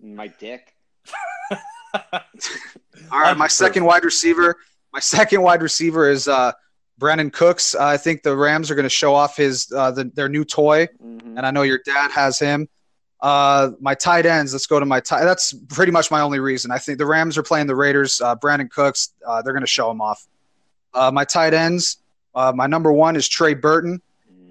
My 0.00 0.28
dick. 0.28 0.69
All 3.12 3.20
right, 3.20 3.36
my 3.36 3.48
second 3.48 3.84
wide 3.84 4.04
receiver. 4.04 4.56
My 4.92 5.00
second 5.00 5.42
wide 5.42 5.62
receiver 5.62 6.08
is 6.08 6.28
uh, 6.28 6.52
Brandin 7.00 7.32
Cooks. 7.32 7.74
Uh, 7.74 7.84
I 7.84 7.96
think 7.96 8.22
the 8.22 8.36
Rams 8.36 8.70
are 8.70 8.74
going 8.74 8.84
to 8.84 8.88
show 8.88 9.14
off 9.14 9.36
his 9.36 9.72
uh, 9.74 9.90
the, 9.90 10.04
their 10.14 10.28
new 10.28 10.44
toy, 10.44 10.86
mm-hmm. 11.02 11.36
and 11.36 11.46
I 11.46 11.50
know 11.50 11.62
your 11.62 11.80
dad 11.84 12.10
has 12.10 12.38
him. 12.38 12.68
Uh, 13.20 13.72
my 13.80 13.94
tight 13.94 14.26
ends. 14.26 14.52
Let's 14.52 14.66
go 14.66 14.80
to 14.80 14.86
my 14.86 15.00
tight. 15.00 15.24
That's 15.24 15.52
pretty 15.68 15.92
much 15.92 16.10
my 16.10 16.20
only 16.20 16.40
reason. 16.40 16.70
I 16.70 16.78
think 16.78 16.98
the 16.98 17.06
Rams 17.06 17.36
are 17.36 17.42
playing 17.42 17.66
the 17.66 17.76
Raiders. 17.76 18.20
Uh, 18.20 18.34
Brandin 18.36 18.70
Cooks. 18.70 19.12
Uh, 19.26 19.42
they're 19.42 19.52
going 19.52 19.62
to 19.62 19.66
show 19.66 19.90
him 19.90 20.00
off. 20.00 20.26
Uh, 20.94 21.10
my 21.12 21.24
tight 21.24 21.52
ends. 21.52 21.98
Uh, 22.34 22.52
my 22.54 22.66
number 22.66 22.92
one 22.92 23.16
is 23.16 23.28
Trey 23.28 23.54
Burton. 23.54 24.00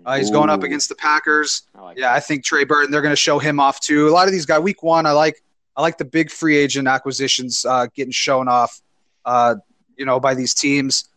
Uh, 0.06 0.18
he's 0.18 0.30
Ooh. 0.30 0.34
going 0.34 0.50
up 0.50 0.64
against 0.64 0.90
the 0.90 0.96
Packers. 0.96 1.64
I 1.76 1.82
like 1.82 1.98
yeah, 1.98 2.10
that. 2.10 2.16
I 2.16 2.20
think 2.20 2.44
Trey 2.44 2.64
Burton. 2.64 2.92
They're 2.92 3.02
going 3.02 3.12
to 3.12 3.16
show 3.16 3.40
him 3.40 3.60
off 3.60 3.80
too. 3.80 4.08
A 4.08 4.12
lot 4.12 4.28
of 4.28 4.32
these 4.32 4.46
guys. 4.46 4.62
Week 4.62 4.84
one, 4.84 5.06
I 5.06 5.12
like 5.12 5.42
I 5.76 5.82
like 5.82 5.98
the 5.98 6.06
big 6.06 6.32
free 6.32 6.58
agent 6.58 6.88
acquisitions 6.88 7.66
uh, 7.66 7.88
getting 7.94 8.12
shown 8.12 8.48
off, 8.48 8.82
uh, 9.26 9.56
you 9.98 10.06
know, 10.06 10.20
by 10.20 10.34
these 10.34 10.54
teams. 10.54 11.10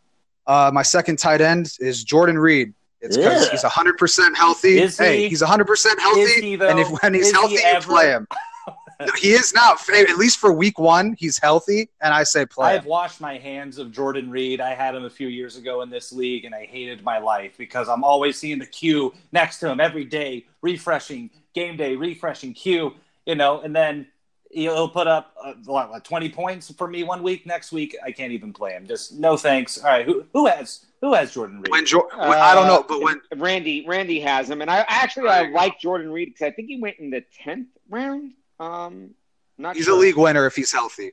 Uh, 0.47 0.71
my 0.73 0.83
second 0.83 1.19
tight 1.19 1.41
end 1.41 1.73
is 1.81 2.05
Jordan 2.05 2.39
Reed. 2.39 2.73
It's 3.01 3.17
because 3.17 3.49
he's 3.51 3.65
100% 3.65 4.37
healthy. 4.37 4.81
Is 4.81 4.97
hey, 4.97 5.23
he? 5.23 5.29
he's 5.29 5.43
100% 5.43 5.99
healthy. 5.99 6.41
He, 6.41 6.55
and 6.55 6.79
if 6.79 6.89
when 7.03 7.15
he's 7.15 7.29
is 7.29 7.33
healthy, 7.33 7.57
he 7.57 7.69
you 7.69 7.81
play 7.81 8.11
him. 8.11 8.29
no, 9.01 9.13
he 9.21 9.33
is 9.33 9.53
not. 9.53 9.81
at 9.91 10.17
least 10.17 10.39
for 10.39 10.53
week 10.53 10.79
one, 10.79 11.17
he's 11.19 11.39
healthy, 11.39 11.89
and 12.01 12.15
I 12.15 12.23
say 12.23 12.47
play. 12.47 12.75
I've 12.75 12.87
washed 12.87 13.21
my 13.21 13.39
hands 13.39 13.79
of 13.79 13.91
Jordan 13.91 14.31
Reed. 14.31 14.61
I 14.61 14.75
had 14.75 14.95
him 14.95 15.05
a 15.05 15.11
few 15.11 15.27
years 15.27 15.57
ago 15.57 15.83
in 15.83 15.91
this 15.91 16.13
league, 16.13 16.45
and 16.45 16.55
I 16.55 16.67
hated 16.67 17.03
my 17.03 17.19
life 17.19 17.55
because 17.59 17.89
I'm 17.89 18.05
always 18.05 18.39
seeing 18.39 18.61
the 18.61 18.67
queue 18.67 19.13
next 19.33 19.59
to 19.61 19.71
him 19.71 19.81
every 19.81 20.05
day, 20.05 20.47
refreshing 20.61 21.31
game 21.55 21.77
day, 21.77 21.97
refreshing 21.97 22.55
queue, 22.55 22.95
you 23.27 23.35
know, 23.35 23.61
and 23.61 23.75
then 23.75 24.07
he'll 24.53 24.89
put 24.89 25.07
up 25.07 25.35
uh, 25.43 25.55
what, 25.65 26.05
20 26.05 26.29
points 26.29 26.73
for 26.73 26.87
me 26.87 27.03
one 27.03 27.23
week. 27.23 27.47
Next 27.47 27.73
week, 27.73 27.97
I 28.05 28.13
can't 28.13 28.33
even 28.33 28.53
play 28.53 28.73
him. 28.73 28.87
Just 28.87 29.19
no 29.19 29.37
thanks. 29.37 29.79
All 29.79 29.91
right, 29.91 30.07
who 30.07 30.25
who 30.33 30.47
has 30.47 30.87
who 31.01 31.15
has 31.15 31.35
Jordan 31.35 31.59
Reed? 31.59 31.71
When, 31.71 31.85
jo- 31.85 32.09
when 32.15 32.39
uh, 32.39 32.43
I 32.43 32.55
don't 32.55 32.67
know, 32.67 32.85
but 32.87 33.01
when 33.01 33.21
Randy 33.37 33.85
Randy 33.87 34.21
has 34.21 34.49
him, 34.49 34.61
and 34.61 34.71
I 34.71 34.85
actually 34.89 35.29
I 35.29 35.49
like 35.49 35.81
Jordan 35.81 36.13
Reed 36.13 36.29
because 36.29 36.47
I 36.47 36.51
think 36.51 36.69
he 36.69 36.81
went 36.81 36.99
in 36.99 37.11
the 37.11 37.25
tenth 37.43 37.69
round. 37.89 38.33
Um, 38.61 39.11
not 39.59 39.77
he's 39.77 39.87
sure. 39.87 39.97
a 39.97 39.99
league 39.99 40.17
winner 40.17 40.47
if 40.47 40.55
he's 40.55 40.73
healthy. 40.73 41.13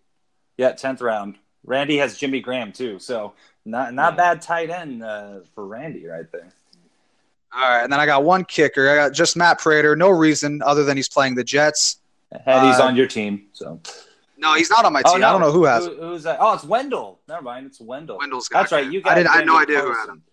Yeah, 0.58 0.74
tenth 0.74 1.02
round. 1.02 1.36
Randy 1.66 1.98
has 1.98 2.18
Jimmy 2.18 2.42
Graham 2.42 2.72
too, 2.72 3.00
so 3.00 3.34
not 3.66 3.94
not 3.94 4.18
bad 4.18 4.42
tight 4.42 4.70
end 4.70 5.04
uh, 5.04 5.40
for 5.56 5.66
Randy 5.66 6.06
right 6.06 6.30
there. 6.32 6.54
All 7.52 7.68
right, 7.68 7.84
and 7.84 7.92
then 7.92 8.00
I 8.00 8.06
got 8.06 8.24
one 8.24 8.46
kicker. 8.46 8.90
I 8.90 8.96
got 8.96 9.14
just 9.14 9.36
Matt 9.36 9.60
Prater. 9.60 9.96
No 9.96 10.10
reason 10.10 10.62
other 10.64 10.84
than 10.84 10.98
he's 10.98 11.10
playing 11.10 11.34
the 11.34 11.44
Jets. 11.44 11.99
He's 12.32 12.80
uh, 12.80 12.84
on 12.84 12.96
your 12.96 13.08
team, 13.08 13.48
so. 13.54 13.82
No, 14.38 14.56
he's 14.56 14.70
not 14.70 14.86
on 14.86 14.94
my 14.94 15.02
oh, 15.04 15.14
team. 15.14 15.16
Oh, 15.16 15.18
no. 15.18 15.28
I 15.28 15.32
don't 15.32 15.42
know 15.42 15.52
who 15.52 15.66
has. 15.66 15.86
Who, 15.86 15.96
who's 15.96 16.24
that? 16.24 16.38
Oh, 16.40 16.54
it's 16.54 16.64
Wendell. 16.64 17.20
Never 17.28 17.42
mind, 17.42 17.66
it's 17.66 17.82
Wendell. 17.82 18.18
Wendell's 18.20 18.48
got. 18.48 18.62
That's 18.62 18.72
right. 18.72 18.90
You 18.90 19.02
got. 19.02 19.14
I, 19.14 19.16
didn't, 19.16 19.30
I 19.30 19.36
had 19.38 19.46
no 19.46 19.58
idea 19.58 19.82
who 19.82 19.94
had 19.94 20.10
him. 20.10 20.24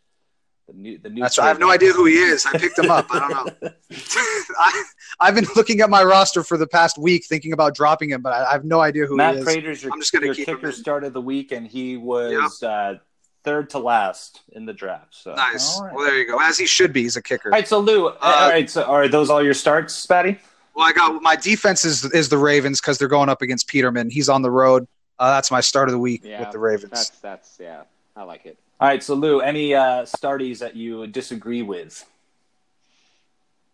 The 0.68 0.72
new, 0.72 0.98
the 0.98 1.10
new 1.10 1.20
That's 1.22 1.38
right. 1.38 1.44
I 1.44 1.48
have 1.48 1.60
no 1.60 1.70
idea 1.70 1.92
who 1.92 2.06
he 2.06 2.14
is. 2.14 2.44
I 2.44 2.58
picked 2.58 2.78
him 2.78 2.90
up. 2.90 3.06
I 3.10 3.20
don't 3.20 3.30
know. 3.30 3.70
I, 4.58 4.84
have 5.20 5.34
been 5.34 5.46
looking 5.54 5.80
at 5.80 5.88
my 5.88 6.02
roster 6.02 6.42
for 6.42 6.56
the 6.56 6.66
past 6.66 6.98
week, 6.98 7.24
thinking 7.24 7.52
about 7.52 7.74
dropping 7.74 8.10
him, 8.10 8.20
but 8.20 8.32
I, 8.32 8.46
I 8.46 8.52
have 8.52 8.64
no 8.64 8.80
idea 8.80 9.06
who 9.06 9.16
Matt 9.16 9.34
he 9.34 9.40
is. 9.40 9.44
Prater's 9.44 9.82
your, 9.82 9.92
I'm 9.92 10.00
just 10.00 10.12
gonna 10.12 10.26
your 10.26 10.34
keep 10.34 10.46
kicker 10.46 10.72
started 10.72 11.12
the 11.12 11.20
week, 11.20 11.52
and 11.52 11.66
he 11.66 11.96
was 11.96 12.60
yep. 12.62 12.70
uh, 12.70 12.98
third 13.44 13.70
to 13.70 13.78
last 13.78 14.40
in 14.52 14.66
the 14.66 14.72
draft. 14.72 15.14
So 15.14 15.34
nice. 15.34 15.80
Right. 15.80 15.94
Well, 15.94 16.04
there 16.04 16.18
you 16.18 16.26
go. 16.26 16.40
As 16.40 16.58
he 16.58 16.66
should 16.66 16.92
be. 16.92 17.02
He's 17.02 17.16
a 17.16 17.22
kicker. 17.22 17.50
All 17.50 17.52
right. 17.52 17.68
So 17.68 17.78
Lou. 17.78 18.08
Uh, 18.08 18.16
all 18.20 18.50
right. 18.50 18.68
So 18.68 18.82
are 18.84 19.06
those 19.06 19.30
all 19.30 19.42
your 19.42 19.54
starts, 19.54 20.04
Spatty? 20.04 20.38
Well, 20.76 20.86
I 20.86 20.92
got 20.92 21.22
my 21.22 21.36
defense 21.36 21.86
is 21.86 22.04
is 22.12 22.28
the 22.28 22.36
Ravens 22.36 22.82
because 22.82 22.98
they're 22.98 23.08
going 23.08 23.30
up 23.30 23.40
against 23.40 23.66
Peterman. 23.66 24.10
He's 24.10 24.28
on 24.28 24.42
the 24.42 24.50
road. 24.50 24.86
Uh, 25.18 25.30
that's 25.30 25.50
my 25.50 25.62
start 25.62 25.88
of 25.88 25.92
the 25.92 25.98
week 25.98 26.20
yeah, 26.22 26.40
with 26.40 26.50
the 26.50 26.58
Ravens. 26.58 26.90
That's 26.90 27.10
that's 27.10 27.56
yeah, 27.58 27.84
I 28.14 28.24
like 28.24 28.44
it. 28.44 28.58
All 28.78 28.86
right, 28.86 29.02
so 29.02 29.14
Lou, 29.14 29.40
any 29.40 29.74
uh, 29.74 30.04
starties 30.04 30.58
that 30.58 30.76
you 30.76 31.06
disagree 31.06 31.62
with? 31.62 32.04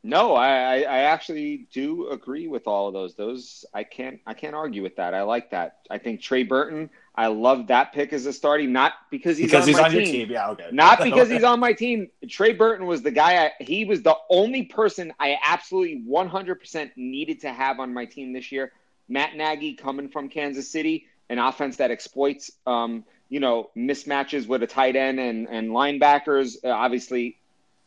No, 0.05 0.37
I, 0.37 0.83
I 0.83 0.99
actually 0.99 1.67
do 1.73 2.09
agree 2.11 2.47
with 2.47 2.69
all 2.69 2.87
of 2.87 2.95
those. 2.95 3.15
Those 3.17 3.65
I 3.75 3.83
can't 3.83 4.21
I 4.25 4.35
can't 4.35 4.55
argue 4.55 4.85
with 4.85 4.95
that. 4.97 5.13
I 5.13 5.23
like 5.23 5.51
that. 5.51 5.79
I 5.91 5.99
think 5.99 6.21
Trey 6.21 6.45
Burton. 6.45 6.89
I 7.15 7.27
love 7.27 7.67
that 7.67 7.93
pick 7.93 8.13
as 8.13 8.25
a 8.25 8.33
starting, 8.33 8.73
not 8.73 8.95
because 9.11 9.37
he's 9.37 9.51
because 9.51 9.65
on 9.65 9.69
he's 9.69 9.77
my 9.77 9.85
on 9.85 9.91
team. 9.91 10.01
your 10.01 10.07
team. 10.07 10.31
Yeah, 10.31 10.51
okay. 10.51 10.69
Not 10.73 10.99
because 11.03 11.29
he's 11.29 11.45
on 11.45 11.61
my 11.61 11.75
team. 11.75 12.09
Trey 12.29 12.53
Burton 12.55 12.87
was 12.87 13.03
the 13.03 13.11
guy. 13.11 13.47
I, 13.47 13.53
he 13.63 13.85
was 13.85 14.03
the 14.03 14.17
only 14.31 14.65
person 14.65 15.13
I 15.21 15.39
absolutely 15.45 16.03
100% 16.09 16.91
needed 16.97 17.43
to 17.43 17.53
have 17.53 17.81
on 17.81 17.93
my 17.93 18.07
team 18.07 18.33
this 18.33 18.51
year. 18.51 18.73
Matt 19.09 19.37
Nagy 19.37 19.75
coming 19.75 20.09
from 20.09 20.31
Kansas 20.31 20.71
City 20.71 21.07
an 21.33 21.39
offense 21.39 21.79
that 21.79 21.91
exploits, 21.91 22.53
um, 22.67 23.05
you 23.31 23.41
know, 23.41 23.71
mismatches 23.75 24.47
with 24.47 24.63
a 24.63 24.67
tight 24.67 24.97
end 24.97 25.19
and, 25.19 25.49
and 25.49 25.71
linebackers. 25.71 26.57
Uh, 26.63 26.69
obviously, 26.69 27.39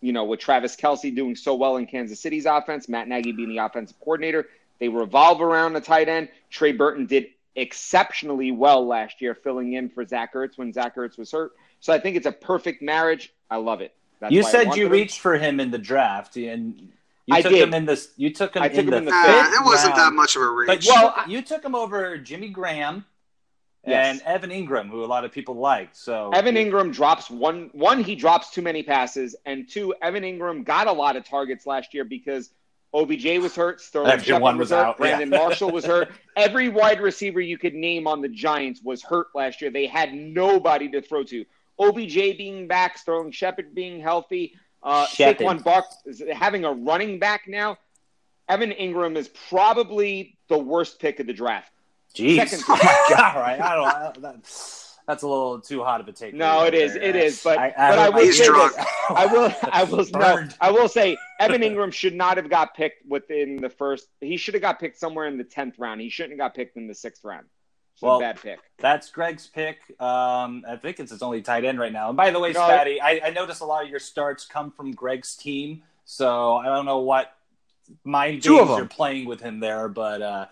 you 0.01 0.13
know, 0.13 0.25
with 0.25 0.39
Travis 0.39 0.75
Kelce 0.75 1.15
doing 1.15 1.35
so 1.35 1.53
well 1.53 1.77
in 1.77 1.85
Kansas 1.85 2.19
City's 2.19 2.47
offense, 2.47 2.89
Matt 2.89 3.07
Nagy 3.07 3.33
being 3.33 3.49
the 3.49 3.59
offensive 3.59 3.99
coordinator, 3.99 4.47
they 4.79 4.89
revolve 4.89 5.41
around 5.41 5.73
the 5.73 5.81
tight 5.81 6.09
end. 6.09 6.29
Trey 6.49 6.71
Burton 6.71 7.05
did 7.05 7.27
exceptionally 7.55 8.51
well 8.51 8.85
last 8.85 9.21
year, 9.21 9.35
filling 9.35 9.73
in 9.73 9.89
for 9.89 10.05
Zach 10.05 10.33
Ertz 10.33 10.57
when 10.57 10.73
Zach 10.73 10.95
Ertz 10.95 11.17
was 11.17 11.31
hurt. 11.31 11.53
So 11.79 11.93
I 11.93 11.99
think 11.99 12.15
it's 12.15 12.25
a 12.25 12.31
perfect 12.31 12.81
marriage. 12.81 13.33
I 13.49 13.57
love 13.57 13.81
it. 13.81 13.93
That's 14.19 14.33
you 14.33 14.43
said 14.43 14.75
you 14.75 14.87
him. 14.87 14.91
reached 14.91 15.19
for 15.19 15.37
him 15.37 15.59
in 15.59 15.71
the 15.71 15.77
draft, 15.77 16.37
and 16.37 16.79
you 17.25 17.35
I 17.35 17.41
took 17.41 17.51
did. 17.51 17.67
him 17.67 17.73
in 17.73 17.85
this. 17.85 18.11
You 18.17 18.33
took 18.33 18.55
him, 18.55 18.63
I 18.63 18.67
in, 18.67 18.75
took 18.75 18.85
the 18.85 18.91
him 18.91 18.97
in 18.99 19.05
the 19.05 19.11
fifth. 19.11 19.53
it 19.53 19.65
wasn't 19.65 19.95
that 19.95 20.13
much 20.13 20.35
of 20.35 20.41
a 20.41 20.49
reach. 20.49 20.67
But 20.67 20.85
well, 20.87 21.15
you, 21.27 21.37
you 21.37 21.41
took 21.41 21.63
him 21.63 21.75
over 21.75 22.17
Jimmy 22.17 22.49
Graham 22.49 23.05
yes. 23.85 24.21
and 24.21 24.21
Evan 24.21 24.49
Engram, 24.49 24.89
who 24.89 25.03
a 25.03 25.05
lot 25.05 25.25
of 25.25 25.31
people 25.31 25.55
liked. 25.55 25.95
So 25.95 26.31
Evan 26.31 26.55
Engram 26.55 26.93
drops 26.93 27.29
one. 27.29 27.69
One, 27.73 28.03
he 28.03 28.15
drops 28.15 28.51
too 28.51 28.61
many 28.61 28.83
passes, 28.83 29.35
and 29.45 29.67
two, 29.69 29.93
Evan 30.01 30.23
Engram 30.23 30.63
got 30.63 30.87
a 30.87 30.93
lot 30.93 31.15
of 31.15 31.25
targets 31.25 31.65
last 31.65 31.93
year 31.93 32.05
because 32.05 32.51
OBJ 32.95 33.39
was 33.39 33.55
hurt, 33.55 33.81
Sterling 33.81 34.19
Shepard 34.19 34.41
was, 34.41 34.57
was 34.57 34.69
hurt, 34.69 34.85
out. 34.85 34.97
Brandon 34.97 35.29
yeah. 35.29 35.37
Marshall 35.37 35.69
was 35.69 35.85
hurt. 35.85 36.13
Every 36.37 36.69
wide 36.69 37.01
receiver 37.01 37.41
you 37.41 37.57
could 37.57 37.73
name 37.73 38.07
on 38.07 38.21
the 38.21 38.29
Giants 38.29 38.81
was 38.81 39.03
hurt 39.03 39.27
last 39.35 39.61
year. 39.61 39.69
They 39.69 39.85
had 39.85 40.13
nobody 40.13 40.89
to 40.89 41.01
throw 41.01 41.23
to. 41.25 41.45
OBJ 41.77 42.37
being 42.37 42.67
back, 42.67 42.97
Sterling 42.97 43.31
Shepard 43.31 43.75
being 43.75 43.99
healthy, 43.99 44.55
uh, 44.81 45.07
Saquon 45.07 45.61
Bark 45.61 45.85
having 46.33 46.63
a 46.63 46.71
running 46.71 47.19
back 47.19 47.47
now. 47.47 47.77
Evan 48.47 48.71
Engram 48.71 49.17
is 49.17 49.27
probably 49.49 50.37
the 50.47 50.57
worst 50.57 50.99
pick 50.99 51.19
of 51.19 51.27
the 51.27 51.33
draft. 51.33 51.71
Jeez. 52.15 52.37
Second 52.37 52.63
oh 52.69 52.79
my 52.81 53.15
God. 53.15 53.35
All 53.35 53.41
right. 53.41 53.59
I 53.59 54.13
don't 54.21 54.45
that's 55.07 55.23
a 55.23 55.27
little 55.27 55.59
too 55.59 55.83
hot 55.83 56.01
of 56.01 56.07
a 56.07 56.11
take. 56.11 56.33
No, 56.33 56.63
it 56.63 56.73
is. 56.73 56.93
There. 56.93 57.03
It 57.03 57.15
is. 57.15 57.43
But 57.43 57.59
I, 57.59 57.73
I 57.77 57.89
but 57.89 57.99
I 57.99 58.09
will 58.09 58.31
say 58.31 58.47
this. 58.47 58.85
I 59.09 59.25
will. 59.25 59.53
I 59.71 59.83
will. 59.83 60.05
no, 60.13 60.47
I 60.59 60.71
will 60.71 60.87
say 60.87 61.17
Evan 61.39 61.61
Engram 61.63 61.93
should 61.93 62.15
not 62.15 62.37
have 62.37 62.49
got 62.49 62.75
picked 62.75 63.05
within 63.07 63.57
the 63.57 63.69
first. 63.69 64.07
He 64.21 64.37
should 64.37 64.55
have 64.55 64.61
got 64.61 64.79
picked 64.79 64.97
somewhere 64.97 65.27
in 65.27 65.37
the 65.37 65.43
tenth 65.43 65.77
round. 65.77 66.01
He 66.01 66.09
shouldn't 66.09 66.33
have 66.33 66.39
got 66.39 66.55
picked 66.55 66.77
in 66.77 66.87
the 66.87 66.95
sixth 66.95 67.23
round. 67.23 67.45
So 67.95 68.07
well, 68.07 68.19
bad 68.19 68.41
pick. 68.41 68.59
That's 68.79 69.09
Greg's 69.09 69.47
pick. 69.47 69.77
Um, 70.01 70.65
I 70.67 70.75
think 70.81 70.99
it's 70.99 71.11
his 71.11 71.21
only 71.21 71.41
tight 71.41 71.63
end 71.63 71.79
right 71.79 71.93
now. 71.93 72.09
And 72.09 72.17
by 72.17 72.29
the 72.29 72.39
way, 72.39 72.51
no, 72.51 72.59
Spatty, 72.59 72.97
I, 73.01 73.21
I 73.25 73.29
notice 73.29 73.61
a 73.61 73.65
lot 73.65 73.85
of 73.85 73.89
your 73.89 73.99
starts 73.99 74.45
come 74.45 74.69
from 74.71 74.91
Greg's 74.91 75.35
team. 75.35 75.83
So 76.03 76.57
I 76.57 76.65
don't 76.65 76.85
know 76.85 76.99
what 76.99 77.33
mind 78.03 78.41
games 78.41 78.69
you're 78.69 78.85
playing 78.85 79.27
with 79.27 79.39
him 79.39 79.59
there, 79.59 79.87
but 79.87 80.21
uh, 80.21 80.45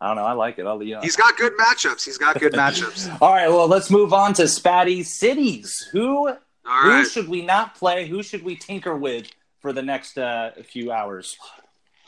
I 0.00 0.08
don't 0.08 0.16
know. 0.16 0.24
I 0.24 0.32
like 0.32 0.58
it. 0.58 0.66
I'll, 0.66 0.82
you 0.82 0.96
know. 0.96 1.00
He's 1.00 1.16
got 1.16 1.36
good 1.36 1.54
matchups. 1.58 2.04
He's 2.04 2.18
got 2.18 2.38
good 2.38 2.52
matchups. 2.54 3.18
All 3.20 3.32
right. 3.32 3.48
Well, 3.48 3.66
let's 3.68 3.90
move 3.90 4.12
on 4.12 4.34
to 4.34 4.42
Spatty's 4.42 5.12
cities. 5.12 5.88
Who 5.92 6.32
who 6.64 7.04
should 7.04 7.28
we 7.28 7.42
not 7.42 7.74
play? 7.74 8.06
Who 8.06 8.22
should 8.22 8.42
we 8.42 8.56
tinker 8.56 8.96
with 8.96 9.28
for 9.60 9.72
the 9.72 9.82
next 9.82 10.18
uh, 10.18 10.50
few 10.64 10.92
hours? 10.92 11.36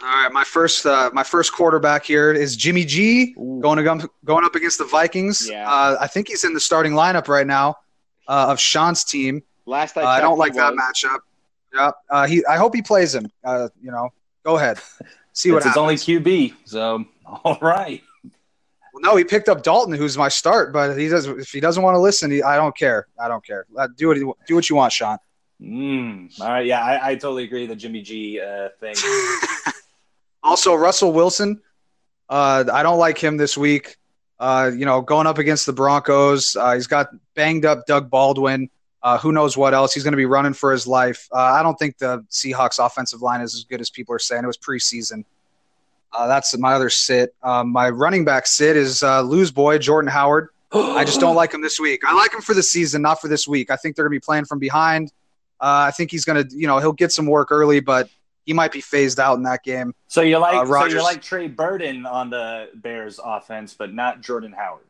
All 0.01 0.07
right, 0.07 0.33
my 0.33 0.45
first 0.45 0.87
uh, 0.87 1.11
my 1.13 1.25
first 1.25 1.53
quarterback 1.53 2.05
here 2.05 2.33
is 2.33 2.55
Jimmy 2.55 2.85
G 2.85 3.35
going 3.35 3.79
to 3.79 4.09
going 4.25 4.45
up 4.45 4.55
against 4.55 4.79
the 4.79 4.85
Vikings. 4.85 5.49
Yeah. 5.51 5.69
Uh, 5.69 5.97
I 6.01 6.07
think 6.07 6.29
he's 6.29 6.45
in 6.45 6.55
the 6.55 6.61
starting 6.61 6.93
lineup 6.93 7.27
right 7.27 7.47
now 7.47 7.79
uh, 8.29 8.47
of 8.51 8.61
Sean's 8.61 9.03
team. 9.03 9.43
Last 9.67 9.97
I, 9.97 10.03
uh, 10.03 10.07
I 10.07 10.21
don't 10.21 10.39
like 10.39 10.55
that 10.55 10.75
matchup. 10.75 11.19
Yeah, 11.75 11.91
uh, 12.11 12.27
he. 12.27 12.45
I 12.47 12.57
hope 12.57 12.77
he 12.77 12.83
plays 12.83 13.13
him. 13.13 13.31
Uh, 13.43 13.69
you 13.83 13.91
know, 13.91 14.11
go 14.45 14.57
ahead, 14.57 14.79
see 15.33 15.51
what 15.51 15.59
it's 15.59 15.67
happens. 15.67 16.01
It's 16.01 16.09
only 16.09 16.21
QB, 16.21 16.55
so 16.65 17.05
all 17.45 17.59
right. 17.61 18.03
Well, 18.93 19.03
no, 19.03 19.17
he 19.17 19.25
picked 19.25 19.49
up 19.49 19.63
Dalton, 19.63 19.95
who's 19.95 20.17
my 20.17 20.29
start, 20.29 20.73
but 20.73 20.97
he 20.97 21.09
does. 21.09 21.27
If 21.27 21.51
he 21.51 21.61
doesn't 21.61 21.83
want 21.83 21.95
to 21.95 22.01
listen, 22.01 22.31
he, 22.31 22.43
I 22.43 22.57
don't 22.57 22.77
care. 22.77 23.07
I 23.21 23.29
don't 23.29 23.45
care. 23.45 23.67
Do 23.97 24.09
what 24.09 24.17
do 24.47 24.55
what 24.55 24.71
you 24.71 24.77
want, 24.77 24.93
Sean. 24.93 25.19
Mm, 25.61 26.41
all 26.41 26.49
right, 26.49 26.67
yeah, 26.67 26.83
I, 26.83 27.11
I 27.11 27.15
totally 27.17 27.45
agree. 27.45 27.67
The 27.67 27.77
Jimmy 27.77 28.01
G 28.03 28.41
thing. 28.81 28.95
Also, 30.43 30.75
Russell 30.75 31.13
Wilson. 31.13 31.61
Uh, 32.29 32.65
I 32.73 32.83
don't 32.83 32.99
like 32.99 33.19
him 33.19 33.37
this 33.37 33.57
week. 33.57 33.97
Uh, 34.39 34.71
you 34.75 34.87
know, 34.87 35.01
going 35.01 35.27
up 35.27 35.39
against 35.39 35.67
the 35.67 35.73
Broncos, 35.73 36.55
uh, 36.57 36.75
he's 36.75 36.87
got 36.87 37.09
banged 37.35 37.65
up 37.65 37.87
Doug 37.87 38.09
Baldwin. 38.09 38.71
Uh, 39.03 39.19
who 39.19 39.33
knows 39.33 39.57
what 39.57 39.75
else? 39.75 39.93
He's 39.93 40.05
going 40.05 40.13
to 40.13 40.19
be 40.19 40.27
running 40.27 40.53
for 40.53 40.73
his 40.73 40.87
life. 40.87 41.29
Uh, 41.33 41.39
I 41.39 41.63
don't 41.63 41.79
think 41.79 41.99
the 41.99 42.25
Seahawks 42.31 42.85
offensive 42.85 43.23
line 43.23 43.41
is 43.41 43.55
as 43.55 43.65
good 43.65 43.81
as 43.81 43.91
people 43.91 44.15
are 44.15 44.19
saying. 44.19 44.45
It 44.45 44.47
was 44.47 44.59
preseason. 44.59 45.25
Uh, 46.13 46.27
that's 46.27 46.57
my 46.59 46.73
other 46.73 46.91
sit. 46.91 47.35
Um, 47.43 47.71
my 47.71 47.91
running 47.91 48.25
back 48.25 48.47
sit 48.47 48.77
is 48.77 49.03
lose 49.03 49.51
boy 49.51 49.79
Jordan 49.79 50.11
Howard. 50.11 50.49
I 50.73 51.05
just 51.05 51.21
don't 51.21 51.37
like 51.43 51.53
him 51.53 51.63
this 51.63 51.79
week. 51.79 52.03
I 52.07 52.15
like 52.15 52.33
him 52.33 52.41
for 52.41 52.55
the 52.55 52.63
season, 52.63 53.03
not 53.03 53.21
for 53.21 53.29
this 53.29 53.47
week. 53.47 53.71
I 53.71 53.77
think 53.77 53.97
they're 53.97 54.05
going 54.05 54.17
to 54.17 54.21
be 54.21 54.25
playing 54.25 54.47
from 54.47 54.59
behind. 54.59 55.13
I 55.61 55.91
think 55.91 56.11
he's 56.11 56.25
going 56.25 56.47
to, 56.47 56.57
you 56.57 56.67
know, 56.67 56.79
he'll 56.79 56.93
get 56.93 57.13
some 57.13 57.27
work 57.27 57.49
early, 57.51 57.81
but 57.81 58.09
he 58.49 58.55
might 58.55 58.73
be 58.73 58.81
phased 58.81 59.21
out 59.21 59.37
in 59.37 59.43
that 59.43 59.63
game. 59.63 59.95
So 60.07 60.23
you 60.23 60.39
like 60.39 60.55
uh, 60.55 60.65
so 60.65 60.87
you 60.87 61.03
like 61.03 61.21
Trey 61.21 61.49
Burton 61.49 62.07
on 62.07 62.31
the 62.31 62.71
Bears 62.75 63.21
offense, 63.23 63.75
but 63.75 63.93
not 63.93 64.23
Jordan 64.23 64.53
Howard. 64.53 64.87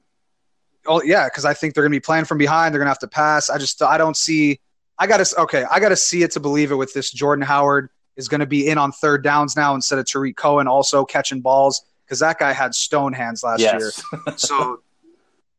Oh 0.86 1.02
yeah, 1.02 1.24
because 1.24 1.44
I 1.44 1.54
think 1.54 1.74
they're 1.74 1.82
going 1.82 1.90
to 1.90 1.96
be 1.96 2.00
playing 2.00 2.24
from 2.24 2.38
behind. 2.38 2.72
They're 2.72 2.78
going 2.78 2.86
to 2.86 2.90
have 2.90 3.00
to 3.00 3.08
pass. 3.08 3.50
I 3.50 3.58
just 3.58 3.82
I 3.82 3.98
don't 3.98 4.16
see. 4.16 4.60
I 4.96 5.08
got 5.08 5.26
to 5.26 5.40
okay. 5.40 5.64
I 5.68 5.80
got 5.80 5.88
to 5.88 5.96
see 5.96 6.22
it 6.22 6.30
to 6.32 6.40
believe 6.40 6.70
it. 6.70 6.76
With 6.76 6.94
this, 6.94 7.10
Jordan 7.10 7.44
Howard 7.44 7.90
is 8.18 8.28
going 8.28 8.40
to 8.40 8.46
be 8.46 8.68
in 8.68 8.76
on 8.76 8.92
third 8.92 9.24
downs 9.24 9.56
now 9.56 9.74
instead 9.74 9.98
of 9.98 10.04
Tarik 10.04 10.36
Cohen 10.36 10.68
also 10.68 11.04
catching 11.04 11.40
balls 11.40 11.84
because 12.04 12.18
that 12.18 12.38
guy 12.38 12.52
had 12.52 12.74
stone 12.74 13.12
hands 13.12 13.42
last 13.42 13.60
yes. 13.60 14.02
year. 14.12 14.36
so 14.36 14.82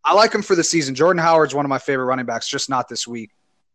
I 0.03 0.13
like 0.13 0.35
him 0.35 0.41
for 0.41 0.55
the 0.55 0.63
season. 0.63 0.93
Jordan 0.93 1.19
Howard's 1.19 1.55
one 1.55 1.65
of 1.65 1.69
my 1.69 1.79
favorite 1.79 2.05
running 2.05 2.25
backs, 2.25 2.47
just 2.47 2.69
not 2.69 2.89
this 2.89 3.07
week. 3.07 3.31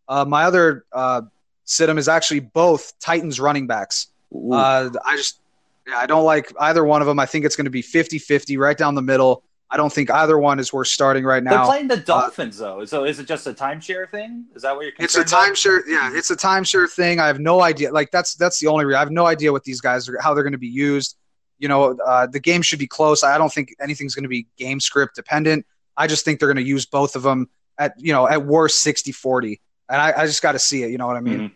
Uh, 0.07 0.25
my 0.27 0.45
other 0.45 0.85
uh, 0.93 1.23
sit 1.65 1.89
him 1.89 1.97
is 1.97 2.09
actually 2.09 2.41
both 2.41 2.99
Titans 3.01 3.41
running 3.41 3.67
backs. 3.67 4.09
Uh, 4.35 4.91
I 5.05 5.17
just, 5.17 5.41
yeah, 5.89 5.97
I 5.97 6.07
don't 6.07 6.25
like 6.25 6.53
either 6.61 6.85
one 6.85 7.01
of 7.01 7.07
them. 7.07 7.19
I 7.19 7.27
think 7.27 7.47
it's 7.47 7.57
going 7.57 7.65
to 7.65 7.71
be 7.71 7.83
50 7.83 8.19
50 8.19 8.57
right 8.59 8.77
down 8.77 8.95
the 8.95 9.03
middle. 9.03 9.45
I 9.75 9.77
don't 9.77 9.93
think 9.93 10.09
either 10.09 10.39
one 10.39 10.61
is 10.61 10.73
worth 10.73 10.87
starting 10.87 11.25
right 11.25 11.43
now. 11.43 11.51
They're 11.51 11.65
playing 11.65 11.89
the 11.89 11.95
uh, 11.97 12.05
Dolphins, 12.21 12.61
uh, 12.61 12.77
though. 12.77 12.85
So 12.85 13.05
is 13.05 13.19
it 13.19 13.27
just 13.27 13.45
a 13.49 13.53
timeshare 13.53 14.09
thing? 14.09 14.45
Is 14.55 14.63
that 14.63 14.77
what 14.77 14.83
you're 14.83 14.93
It's 15.01 15.17
a 15.17 15.25
timeshare. 15.25 15.81
Yeah, 15.89 16.13
it's 16.15 16.31
a 16.31 16.37
timeshare 16.37 16.89
thing. 16.89 17.19
I 17.19 17.27
have 17.27 17.41
no 17.41 17.61
idea. 17.61 17.91
Like, 17.91 18.13
that's 18.13 18.37
that's 18.37 18.61
the 18.61 18.69
only 18.69 18.85
reason. 18.85 18.99
I 18.99 19.01
have 19.01 19.11
no 19.11 19.27
idea 19.27 19.51
what 19.51 19.65
these 19.65 19.81
guys 19.81 20.09
are, 20.09 20.17
how 20.21 20.33
they're 20.33 20.45
going 20.45 20.53
to 20.53 20.59
be 20.59 20.69
used. 20.69 21.17
You 21.59 21.67
know, 21.67 21.99
uh, 22.07 22.29
the 22.29 22.39
game 22.39 22.63
should 22.63 22.79
be 22.79 22.87
close. 22.87 23.25
I 23.25 23.37
don't 23.37 23.53
think 23.53 23.75
anything's 23.81 24.15
going 24.15 24.23
to 24.23 24.29
be 24.29 24.47
game 24.57 24.79
script 24.79 25.17
dependent. 25.17 25.67
I 25.97 26.07
just 26.07 26.25
think 26.25 26.39
they're 26.39 26.49
going 26.49 26.65
to 26.65 26.71
use 26.71 26.87
both 26.87 27.17
of 27.17 27.25
them 27.25 27.49
at, 27.77 27.95
you 27.99 28.13
know, 28.13 28.29
at 28.29 28.47
worst 28.47 28.81
60 28.81 29.11
40. 29.11 29.61
And 29.89 30.01
I, 30.01 30.13
I 30.17 30.27
just 30.27 30.41
got 30.41 30.53
to 30.53 30.61
see 30.61 30.85
it. 30.85 30.91
You 30.93 30.99
know 30.99 31.09
what 31.09 31.17
I 31.17 31.21
mean? 31.21 31.39
Mm-hmm. 31.39 31.55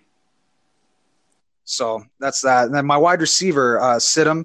So 1.67 2.03
that's 2.19 2.41
that. 2.41 2.67
And 2.67 2.75
then 2.75 2.85
my 2.85 2.97
wide 2.97 3.21
receiver, 3.21 3.81
uh, 3.81 3.97
Sidham, 3.97 4.45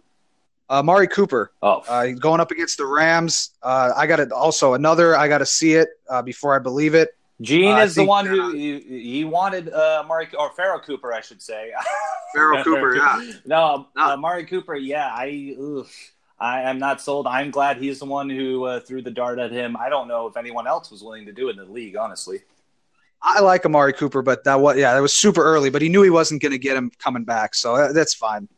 uh, 0.69 0.81
Mari 0.83 1.07
Cooper. 1.07 1.51
Oh, 1.61 1.83
uh, 1.87 2.07
going 2.19 2.39
up 2.39 2.51
against 2.51 2.77
the 2.77 2.85
Rams. 2.85 3.51
Uh, 3.61 3.91
I 3.95 4.07
got 4.07 4.19
it. 4.19 4.31
Also 4.31 4.73
another. 4.73 5.15
I 5.15 5.27
got 5.27 5.39
to 5.39 5.45
see 5.45 5.73
it 5.73 5.89
uh, 6.09 6.21
before 6.21 6.55
I 6.55 6.59
believe 6.59 6.95
it. 6.95 7.09
Gene 7.41 7.77
is 7.79 7.95
think, 7.95 8.05
the 8.05 8.09
one 8.09 8.25
who 8.25 8.53
he, 8.53 8.79
he 8.79 9.25
wanted 9.25 9.71
uh, 9.73 10.03
Mari 10.07 10.29
or 10.37 10.51
Pharoh 10.51 10.79
Cooper, 10.79 11.13
I 11.13 11.21
should 11.21 11.41
say. 11.41 11.73
Pharoh 12.35 12.63
Cooper, 12.63 12.95
yeah. 12.95 13.31
No, 13.45 13.87
no. 13.95 14.13
Uh, 14.13 14.17
Mari 14.17 14.45
Cooper, 14.45 14.75
yeah. 14.75 15.07
I, 15.07 15.55
ugh, 15.59 15.87
I 16.39 16.61
am 16.61 16.79
not 16.79 17.01
sold. 17.01 17.27
I'm 17.27 17.51
glad 17.51 17.77
he's 17.77 17.99
the 17.99 18.05
one 18.05 18.29
who 18.29 18.65
uh, 18.65 18.79
threw 18.79 19.01
the 19.01 19.11
dart 19.11 19.39
at 19.39 19.51
him. 19.51 19.75
I 19.77 19.89
don't 19.89 20.07
know 20.07 20.27
if 20.27 20.37
anyone 20.37 20.67
else 20.67 20.91
was 20.91 21.03
willing 21.03 21.25
to 21.25 21.33
do 21.33 21.49
it 21.49 21.57
in 21.57 21.65
the 21.65 21.71
league, 21.71 21.97
honestly. 21.97 22.43
I 23.21 23.39
like 23.39 23.65
Amari 23.65 23.93
Cooper, 23.93 24.21
but 24.21 24.43
that 24.43 24.59
was 24.59 24.77
yeah, 24.77 24.93
that 24.93 24.99
was 24.99 25.15
super 25.15 25.41
early. 25.41 25.69
But 25.69 25.81
he 25.81 25.87
knew 25.87 26.01
he 26.01 26.09
wasn't 26.09 26.41
going 26.41 26.51
to 26.51 26.57
get 26.57 26.75
him 26.75 26.91
coming 26.99 27.23
back, 27.23 27.55
so 27.55 27.93
that's 27.93 28.13
fine. 28.13 28.49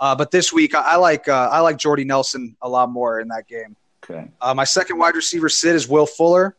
Uh, 0.00 0.14
but 0.14 0.30
this 0.30 0.52
week, 0.52 0.74
I, 0.74 0.92
I 0.92 0.96
like 0.96 1.28
uh, 1.28 1.48
I 1.50 1.60
like 1.60 1.76
Jordy 1.76 2.04
Nelson 2.04 2.56
a 2.62 2.68
lot 2.68 2.90
more 2.90 3.20
in 3.20 3.28
that 3.28 3.46
game. 3.48 3.76
Okay. 4.04 4.28
Uh, 4.40 4.54
my 4.54 4.64
second 4.64 4.98
wide 4.98 5.14
receiver 5.14 5.48
sit 5.48 5.74
is 5.74 5.88
Will 5.88 6.06
Fuller. 6.06 6.56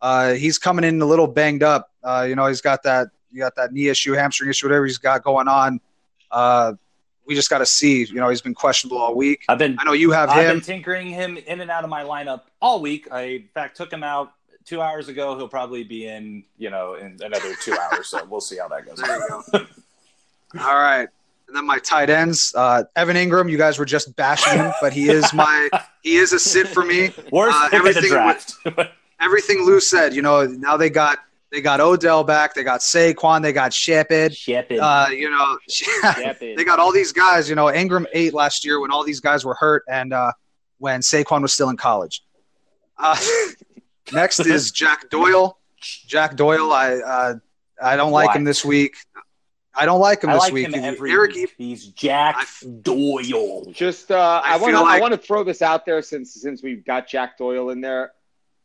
Uh, 0.00 0.32
he's 0.32 0.58
coming 0.58 0.84
in 0.84 1.00
a 1.00 1.06
little 1.06 1.26
banged 1.26 1.62
up. 1.62 1.90
Uh, 2.02 2.26
you 2.28 2.34
know, 2.34 2.46
he's 2.46 2.60
got 2.60 2.82
that 2.82 3.08
you 3.30 3.38
got 3.38 3.54
that 3.56 3.72
knee 3.72 3.88
issue, 3.88 4.12
hamstring 4.12 4.50
issue, 4.50 4.66
whatever 4.66 4.84
he's 4.84 4.98
got 4.98 5.22
going 5.22 5.48
on. 5.48 5.80
Uh, 6.30 6.74
we 7.26 7.34
just 7.34 7.50
got 7.50 7.58
to 7.58 7.66
see. 7.66 8.04
You 8.04 8.14
know, 8.16 8.28
he's 8.28 8.42
been 8.42 8.54
questionable 8.54 8.98
all 8.98 9.14
week. 9.14 9.44
I've 9.48 9.58
been. 9.58 9.76
I 9.78 9.84
know 9.84 9.92
you 9.92 10.10
have 10.10 10.28
I've 10.28 10.46
him. 10.46 10.56
been 10.56 10.64
tinkering 10.64 11.06
him 11.08 11.36
in 11.36 11.60
and 11.60 11.70
out 11.70 11.84
of 11.84 11.90
my 11.90 12.02
lineup 12.02 12.42
all 12.60 12.80
week. 12.80 13.08
I 13.10 13.22
in 13.22 13.48
fact 13.54 13.76
took 13.76 13.92
him 13.92 14.02
out 14.02 14.32
two 14.64 14.80
hours 14.80 15.08
ago. 15.08 15.36
He'll 15.36 15.48
probably 15.48 15.84
be 15.84 16.06
in, 16.06 16.44
you 16.58 16.70
know, 16.70 16.94
in 16.94 17.18
another 17.22 17.54
two 17.62 17.76
hours. 17.76 18.08
So 18.08 18.24
we'll 18.24 18.40
see 18.40 18.58
how 18.58 18.68
that 18.68 18.86
goes. 18.86 18.98
There 18.98 19.16
you 19.16 19.42
go. 19.52 19.66
All 20.60 20.78
right. 20.78 21.08
And 21.52 21.58
then 21.58 21.66
my 21.66 21.78
tight 21.80 22.08
ends, 22.08 22.54
uh, 22.56 22.84
Evan 22.96 23.14
Engram. 23.14 23.50
You 23.50 23.58
guys 23.58 23.78
were 23.78 23.84
just 23.84 24.16
bashing 24.16 24.58
him, 24.58 24.72
but 24.80 24.94
he 24.94 25.10
is 25.10 25.34
my 25.34 25.68
he 26.02 26.16
is 26.16 26.32
a 26.32 26.38
sit 26.38 26.66
for 26.66 26.82
me. 26.82 27.12
Worst 27.30 27.58
uh, 27.60 27.68
everything, 27.74 28.08
draft. 28.08 28.54
everything 29.20 29.62
Lou 29.66 29.78
said. 29.78 30.14
You 30.14 30.22
know, 30.22 30.46
now 30.46 30.78
they 30.78 30.88
got 30.88 31.18
they 31.50 31.60
got 31.60 31.78
Odell 31.78 32.24
back. 32.24 32.54
They 32.54 32.64
got 32.64 32.80
Saquon. 32.80 33.42
They 33.42 33.52
got 33.52 33.74
Shepard. 33.74 34.34
Shepard. 34.34 34.78
Uh, 34.78 35.08
you 35.10 35.28
know, 35.28 35.58
they 36.40 36.64
got 36.64 36.78
all 36.78 36.90
these 36.90 37.12
guys. 37.12 37.50
You 37.50 37.54
know, 37.54 37.66
Engram 37.66 38.06
ate 38.14 38.32
last 38.32 38.64
year 38.64 38.80
when 38.80 38.90
all 38.90 39.04
these 39.04 39.20
guys 39.20 39.44
were 39.44 39.52
hurt 39.52 39.84
and 39.90 40.14
uh, 40.14 40.32
when 40.78 41.00
Saquon 41.00 41.42
was 41.42 41.52
still 41.52 41.68
in 41.68 41.76
college. 41.76 42.24
Uh, 42.96 43.18
next 44.10 44.40
is 44.40 44.70
Jack 44.70 45.10
Doyle. 45.10 45.58
Jack 45.82 46.34
Doyle, 46.34 46.72
I 46.72 46.94
uh, 46.94 47.34
I 47.82 47.96
don't 47.96 48.12
like 48.12 48.28
Why? 48.28 48.36
him 48.36 48.44
this 48.44 48.64
week. 48.64 48.96
I 49.74 49.86
don't 49.86 50.00
like 50.00 50.22
him 50.22 50.30
I 50.30 50.34
this 50.34 50.42
like 50.42 50.52
week. 50.52 50.68
him 50.68 50.84
every 50.84 51.10
Eric 51.12 51.34
week. 51.34 51.54
He's 51.56 51.86
Jack 51.86 52.36
I- 52.38 52.66
Doyle. 52.82 53.64
Just 53.72 54.10
uh, 54.10 54.42
I 54.44 54.54
I, 54.54 54.56
want 54.58 54.74
to 54.74 54.80
like- 54.80 54.98
I 54.98 55.00
want 55.00 55.12
to 55.12 55.18
throw 55.18 55.44
this 55.44 55.62
out 55.62 55.86
there 55.86 56.02
since 56.02 56.34
since 56.34 56.62
we've 56.62 56.84
got 56.84 57.08
Jack 57.08 57.38
Doyle 57.38 57.70
in 57.70 57.80
there. 57.80 58.12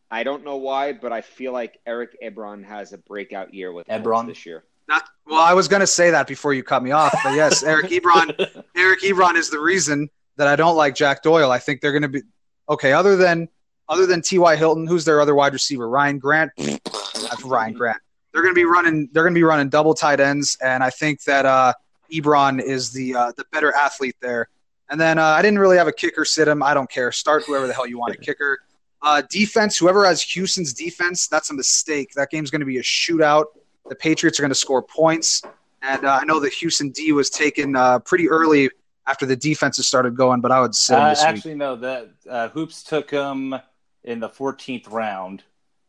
I 0.10 0.24
don't 0.24 0.44
know 0.46 0.58
why, 0.58 0.94
but 0.94 1.12
I 1.12 1.22
feel 1.22 1.52
like 1.54 1.80
Eric 1.86 2.18
Ebron 2.24 2.64
has 2.66 2.94
a 2.94 2.98
breakout 2.98 3.54
year 3.54 3.72
with 3.74 3.88
Ebron? 3.88 4.28
this 4.28 4.46
year. 4.46 4.64
Not, 4.88 5.04
well, 5.26 5.42
I 5.42 5.54
was 5.54 5.68
going 5.68 5.82
to 5.82 5.88
say 5.88 6.12
that 6.12 6.28
before 6.28 6.54
you 6.54 6.64
cut 6.64 6.82
me 6.82 6.92
off, 6.92 7.14
but 7.24 7.34
yes, 7.34 7.62
Eric 7.64 7.88
Ebron. 7.88 8.64
Eric 8.74 9.02
Ebron 9.02 9.36
is 9.36 9.50
the 9.50 9.60
reason 9.60 10.10
that 10.38 10.48
I 10.48 10.56
don't 10.56 10.78
like 10.78 10.96
Jack 10.96 11.24
Doyle. 11.24 11.52
I 11.52 11.60
think 11.60 11.82
they're 11.82 11.92
going 11.92 12.04
to 12.04 12.08
be 12.10 12.22
okay. 12.70 12.94
Other 12.94 13.18
than 13.18 13.50
other 13.90 14.06
than 14.06 14.22
T.Y. 14.22 14.56
Hilton, 14.56 14.88
who's 14.88 15.04
their 15.04 15.20
other 15.20 15.36
wide 15.36 15.52
receiver? 15.54 15.88
Ryan 15.90 16.20
Grant. 16.20 16.52
That's 16.58 17.44
Ryan 17.46 17.74
Grant. 17.74 17.98
They're 18.38 18.44
going 18.44 18.54
to 18.54 18.60
be 18.60 18.66
running. 18.66 19.10
They're 19.14 19.24
going 19.24 19.34
to 19.34 19.40
be 19.40 19.44
running 19.44 19.68
double 19.68 19.96
tight 19.96 20.20
ends, 20.20 20.60
and 20.64 20.84
I 20.84 20.92
think 20.92 21.24
that 21.24 21.48
uh, 21.48 21.74
Ebron 22.14 22.62
is 22.62 22.92
the 22.92 23.16
uh, 23.16 23.32
the 23.36 23.44
better 23.52 23.74
athlete 23.74 24.16
there. 24.22 24.48
And 24.92 25.02
then 25.02 25.18
uh, 25.18 25.24
I 25.26 25.42
didn't 25.42 25.58
really 25.58 25.76
have 25.76 25.88
a 25.88 25.92
kicker 25.92 26.24
sit 26.24 26.48
him. 26.48 26.62
I 26.62 26.76
don't 26.76 26.88
care. 26.88 27.12
Start 27.12 27.46
whoever 27.48 27.66
the 27.66 27.74
hell 27.74 27.88
you 27.88 27.98
want 27.98 28.14
to 28.14 28.20
kicker. 28.20 28.60
Uh, 29.02 29.24
defense, 29.32 29.76
whoever 29.76 30.06
has 30.06 30.22
Houston's 30.22 30.72
defense, 30.72 31.28
that's 31.28 31.50
a 31.50 31.54
mistake. 31.56 32.12
That 32.14 32.30
game's 32.30 32.52
going 32.52 32.60
to 32.60 32.68
be 32.68 32.78
a 32.78 32.84
shootout. 32.84 33.46
The 33.90 33.96
Patriots 33.96 34.38
are 34.40 34.44
going 34.44 34.52
to 34.52 34.56
score 34.56 34.84
points. 34.84 35.42
And 35.82 36.06
uh, 36.06 36.20
I 36.22 36.26
know 36.26 36.40
the 36.40 36.50
Houston 36.50 36.92
D 36.92 37.14
was 37.14 37.32
taken 37.32 37.76
uh, 37.76 37.98
pretty 37.98 38.30
early 38.30 38.70
after 39.08 39.26
the 39.26 39.36
defenses 39.36 39.88
started 39.88 40.16
going, 40.16 40.42
but 40.42 40.52
I 40.52 40.62
would 40.62 40.76
sit 40.76 40.94
him 40.94 41.02
Uh, 41.02 41.10
this 41.10 41.22
week. 41.22 41.28
actually, 41.30 41.56
no. 41.56 41.76
That 41.76 42.10
uh, 42.30 42.50
Hoops 42.50 42.84
took 42.84 43.10
him 43.10 43.56
in 44.04 44.20
the 44.20 44.30
14th 44.30 44.92
round, 44.92 45.44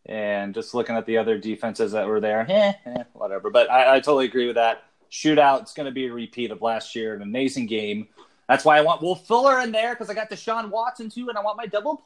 and 0.08 0.54
just 0.54 0.74
looking 0.74 0.96
at 0.96 1.06
the 1.06 1.18
other 1.18 1.38
defenses 1.38 1.92
that 1.92 2.06
were 2.06 2.20
there, 2.20 2.46
eh, 2.48 2.72
eh, 2.86 3.04
whatever. 3.12 3.50
But 3.50 3.70
I, 3.70 3.96
I 3.96 4.00
totally 4.00 4.24
agree 4.24 4.46
with 4.46 4.56
that. 4.56 4.84
Shootout. 5.10 5.62
It's 5.62 5.74
going 5.74 5.86
to 5.86 5.92
be 5.92 6.06
a 6.06 6.12
repeat 6.12 6.50
of 6.50 6.62
last 6.62 6.94
year. 6.94 7.14
An 7.14 7.22
amazing 7.22 7.66
game. 7.66 8.08
That's 8.48 8.64
why 8.64 8.78
I 8.78 8.80
want 8.80 9.02
Will 9.02 9.14
Fuller 9.14 9.60
in 9.60 9.72
there 9.72 9.94
because 9.94 10.08
I 10.08 10.14
got 10.14 10.30
Deshaun 10.30 10.70
Watson 10.70 11.10
too, 11.10 11.28
and 11.28 11.36
I 11.36 11.42
want 11.42 11.58
my 11.58 11.66
double 11.66 12.02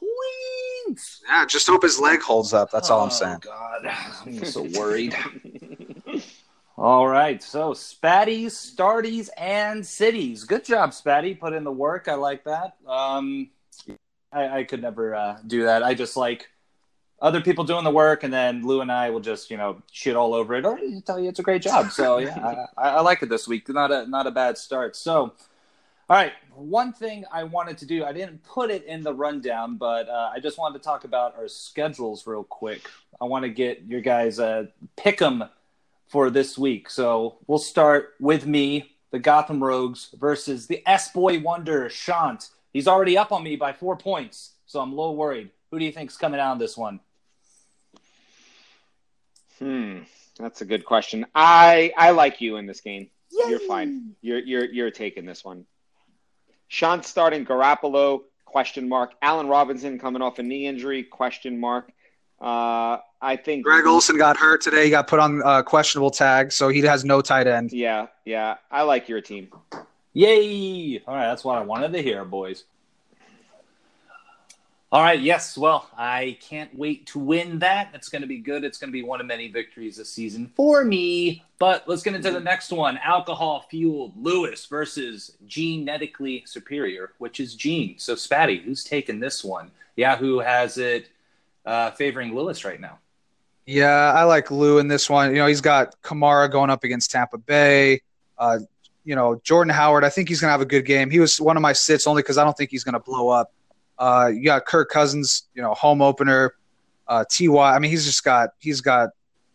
points. 0.85 1.21
Yeah, 1.27 1.45
just 1.45 1.67
hope 1.67 1.83
his 1.83 1.99
leg 1.99 2.21
holds 2.21 2.53
up. 2.53 2.69
That's 2.69 2.89
all 2.89 2.99
I'm 3.01 3.07
Oh, 3.07 3.11
saying. 3.11 3.37
God, 3.41 3.85
I'm 4.25 4.43
so 4.43 4.63
worried. 4.77 5.15
All 6.77 7.07
right, 7.07 7.41
so 7.41 7.71
Spatties, 7.73 8.47
Starties, 8.47 9.29
and 9.37 9.85
Cities. 9.85 10.43
Good 10.43 10.65
job, 10.65 10.89
Spatty. 10.89 11.39
Put 11.39 11.53
in 11.53 11.63
the 11.63 11.71
work. 11.71 12.07
I 12.07 12.15
like 12.15 12.43
that. 12.45 12.77
Um, 12.87 13.51
I, 14.31 14.59
I 14.59 14.63
could 14.63 14.81
never 14.81 15.13
uh, 15.15 15.37
do 15.45 15.63
that. 15.65 15.83
I 15.83 15.93
just 15.93 16.17
like 16.17 16.49
other 17.23 17.39
people 17.39 17.63
doing 17.63 17.85
the 17.85 17.89
work, 17.89 18.23
and 18.23 18.33
then 18.33 18.67
Lou 18.67 18.81
and 18.81 18.91
I 18.91 19.09
will 19.09 19.21
just, 19.21 19.49
you 19.49 19.55
know, 19.55 19.81
shit 19.89 20.15
all 20.15 20.33
over 20.33 20.53
it 20.55 20.65
or 20.65 20.77
tell 21.05 21.17
you 21.17 21.29
it's 21.29 21.39
a 21.39 21.43
great 21.43 21.61
job. 21.61 21.89
So 21.89 22.17
yeah, 22.17 22.67
I, 22.77 22.89
I 22.89 23.01
like 23.01 23.23
it 23.23 23.29
this 23.29 23.47
week. 23.47 23.69
Not 23.69 23.91
a 23.91 24.05
not 24.05 24.27
a 24.27 24.31
bad 24.31 24.57
start. 24.57 24.97
So, 24.97 25.15
all 25.21 25.31
right, 26.09 26.33
one 26.53 26.91
thing 26.91 27.23
I 27.31 27.45
wanted 27.45 27.77
to 27.77 27.85
do, 27.85 28.03
I 28.03 28.11
didn't 28.11 28.43
put 28.43 28.69
it 28.69 28.83
in 28.83 29.03
the 29.03 29.13
rundown, 29.13 29.77
but 29.77 30.09
uh, 30.09 30.31
I 30.35 30.41
just 30.41 30.57
wanted 30.57 30.79
to 30.79 30.83
talk 30.83 31.05
about 31.05 31.37
our 31.37 31.47
schedules 31.47 32.27
real 32.27 32.43
quick. 32.43 32.89
I 33.21 33.25
want 33.25 33.43
to 33.43 33.49
get 33.49 33.83
your 33.87 34.01
guys 34.01 34.37
uh, 34.37 34.65
pick 34.97 35.21
'em 35.21 35.45
for 36.07 36.29
this 36.29 36.57
week. 36.57 36.89
So 36.89 37.37
we'll 37.47 37.57
start 37.57 38.15
with 38.19 38.45
me, 38.45 38.97
the 39.11 39.19
Gotham 39.19 39.63
Rogues 39.63 40.09
versus 40.19 40.67
the 40.67 40.83
S 40.85 41.09
Boy 41.13 41.39
Wonder 41.39 41.89
Shant. 41.89 42.49
He's 42.73 42.87
already 42.87 43.17
up 43.17 43.31
on 43.31 43.43
me 43.43 43.55
by 43.55 43.71
four 43.71 43.95
points, 43.95 44.55
so 44.65 44.81
I'm 44.81 44.91
a 44.91 44.95
little 44.95 45.15
worried. 45.15 45.51
Who 45.71 45.79
do 45.79 45.85
you 45.85 45.93
think's 45.93 46.17
coming 46.17 46.41
out 46.41 46.51
on 46.51 46.59
this 46.59 46.75
one? 46.75 46.99
Hmm, 49.59 49.99
that's 50.37 50.61
a 50.61 50.65
good 50.65 50.85
question. 50.85 51.25
I 51.33 51.93
I 51.97 52.11
like 52.11 52.41
you 52.41 52.57
in 52.57 52.65
this 52.65 52.81
game. 52.81 53.09
You're 53.31 53.59
fine. 53.59 54.15
You're 54.21 54.39
you're 54.39 54.65
you're 54.65 54.91
taking 54.91 55.25
this 55.25 55.43
one. 55.43 55.65
Sean 56.67 57.03
starting 57.03 57.45
Garoppolo 57.45 58.21
question 58.45 58.87
mark. 58.87 59.13
Allen 59.21 59.47
Robinson 59.47 59.99
coming 59.99 60.21
off 60.21 60.39
a 60.39 60.43
knee 60.43 60.67
injury 60.67 61.03
question 61.03 61.59
mark. 61.59 61.91
Uh, 62.41 62.97
I 63.21 63.37
think 63.37 63.63
Greg 63.63 63.85
Olsen 63.85 64.17
got 64.17 64.37
hurt 64.37 64.61
today. 64.61 64.85
He 64.85 64.89
got 64.89 65.07
put 65.07 65.19
on 65.19 65.41
uh, 65.43 65.63
questionable 65.63 66.11
tag, 66.11 66.51
so 66.51 66.67
he 66.67 66.81
has 66.81 67.05
no 67.05 67.21
tight 67.21 67.47
end. 67.47 67.71
Yeah, 67.71 68.07
yeah. 68.25 68.57
I 68.69 68.81
like 68.81 69.07
your 69.07 69.21
team. 69.21 69.49
Yay! 70.13 71.01
All 71.07 71.15
right, 71.15 71.27
that's 71.27 71.43
what 71.43 71.57
I 71.57 71.61
wanted 71.61 71.93
to 71.93 72.01
hear, 72.01 72.25
boys. 72.25 72.65
All 74.93 75.01
right, 75.01 75.19
yes. 75.19 75.57
Well, 75.57 75.89
I 75.97 76.37
can't 76.39 76.69
wait 76.77 77.07
to 77.07 77.17
win 77.17 77.57
that. 77.57 77.89
It's 77.95 78.09
going 78.09 78.21
to 78.21 78.27
be 78.27 78.37
good. 78.37 78.63
It's 78.63 78.77
going 78.77 78.89
to 78.89 78.93
be 78.93 79.01
one 79.01 79.19
of 79.19 79.25
many 79.25 79.47
victories 79.47 79.97
this 79.97 80.11
season 80.11 80.51
for 80.55 80.85
me. 80.85 81.43
But 81.57 81.89
let's 81.89 82.03
get 82.03 82.13
into 82.13 82.29
the 82.29 82.39
next 82.39 82.71
one 82.71 82.99
alcohol 82.99 83.65
fueled 83.71 84.13
Lewis 84.15 84.67
versus 84.67 85.35
genetically 85.47 86.43
superior, 86.45 87.13
which 87.17 87.39
is 87.39 87.55
Gene. 87.55 87.95
So, 87.97 88.13
Spatty, 88.13 88.61
who's 88.61 88.83
taking 88.83 89.19
this 89.19 89.43
one? 89.43 89.71
Yahoo 89.95 90.37
has 90.37 90.77
it 90.77 91.09
uh, 91.65 91.89
favoring 91.89 92.35
Lewis 92.35 92.63
right 92.63 92.79
now. 92.79 92.99
Yeah, 93.65 94.13
I 94.15 94.25
like 94.25 94.51
Lou 94.51 94.77
in 94.77 94.89
this 94.89 95.09
one. 95.09 95.31
You 95.31 95.37
know, 95.37 95.47
he's 95.47 95.61
got 95.61 95.99
Kamara 96.03 96.51
going 96.51 96.69
up 96.69 96.83
against 96.83 97.09
Tampa 97.09 97.39
Bay. 97.39 98.01
Uh, 98.37 98.59
you 99.05 99.15
know, 99.15 99.41
Jordan 99.43 99.73
Howard. 99.73 100.03
I 100.03 100.09
think 100.09 100.29
he's 100.29 100.39
going 100.39 100.49
to 100.49 100.51
have 100.51 100.61
a 100.61 100.65
good 100.65 100.85
game. 100.85 101.09
He 101.09 101.19
was 101.19 101.41
one 101.41 101.57
of 101.57 101.63
my 101.63 101.73
sits 101.73 102.05
only 102.05 102.21
because 102.21 102.37
I 102.37 102.43
don't 102.43 102.55
think 102.55 102.69
he's 102.69 102.83
going 102.83 102.93
to 102.93 102.99
blow 102.99 103.29
up. 103.29 103.51
Uh, 103.97 104.31
you 104.33 104.43
got 104.45 104.65
Kirk 104.65 104.89
Cousins. 104.89 105.43
You 105.53 105.61
know, 105.61 105.73
home 105.73 106.01
opener. 106.01 106.55
Uh, 107.07 107.23
Ty. 107.29 107.57
I 107.57 107.79
mean, 107.79 107.91
he's 107.91 108.05
just 108.05 108.23
got. 108.23 108.49
He's 108.59 108.81
got. 108.81 109.09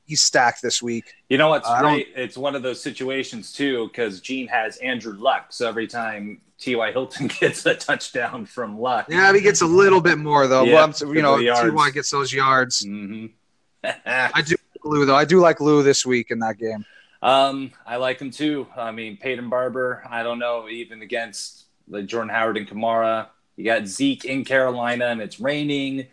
He's 0.05 0.22
stacked 0.22 0.62
this 0.62 0.83
week. 0.83 1.12
You 1.29 1.37
know 1.37 1.48
what's 1.48 1.68
don't- 1.68 1.83
great? 1.83 2.09
It's 2.16 2.38
one 2.38 2.55
of 2.55 2.62
those 2.62 2.81
situations 2.81 3.53
too, 3.53 3.88
because 3.88 4.20
Gene 4.20 4.48
has 4.48 4.79
Andrew 4.79 5.12
Luck. 5.12 5.46
So 5.51 5.68
every 5.68 5.87
time 5.87 6.40
T.Y. 6.59 6.92
Hilton 6.92 7.27
gets 7.40 7.66
a 7.66 7.74
touchdown 7.74 8.46
from 8.46 8.79
Luck, 8.79 9.07
Yeah, 9.11 9.33
he 9.35 9.42
gets 9.42 9.61
a 9.61 9.66
little 9.66 10.01
bit 10.01 10.16
more 10.16 10.46
though. 10.46 10.64
Yeah, 10.64 10.83
I'm, 10.83 10.94
you 11.14 11.20
know. 11.20 11.37
Ty 11.42 11.90
gets 11.90 12.11
those 12.11 12.33
yards. 12.33 12.85
hmm 12.87 13.27
I 13.85 14.42
do 14.44 14.55
like 14.74 14.85
Lou 14.85 15.05
though. 15.05 15.14
I 15.14 15.24
do 15.27 15.40
like 15.40 15.61
Lou 15.61 15.83
this 15.83 16.07
week 16.07 16.31
in 16.31 16.38
that 16.38 16.57
game. 16.59 16.87
um, 17.22 17.70
I 17.87 17.96
like 17.96 18.18
him 18.18 18.31
too. 18.31 18.66
I 18.77 18.90
mean, 18.92 19.18
Peyton 19.18 19.51
Barber. 19.51 20.03
I 20.09 20.22
don't 20.22 20.38
know, 20.38 20.68
even 20.70 21.03
against 21.03 21.66
like 21.87 22.07
Jordan 22.07 22.31
Howard 22.31 22.57
and 22.57 22.66
Kamara. 22.66 23.27
You 23.59 23.64
got 23.64 23.88
Zeke 23.88 24.25
in 24.25 24.44
Carolina, 24.44 25.07
and 25.07 25.21
it's 25.21 25.40
raining. 25.40 26.07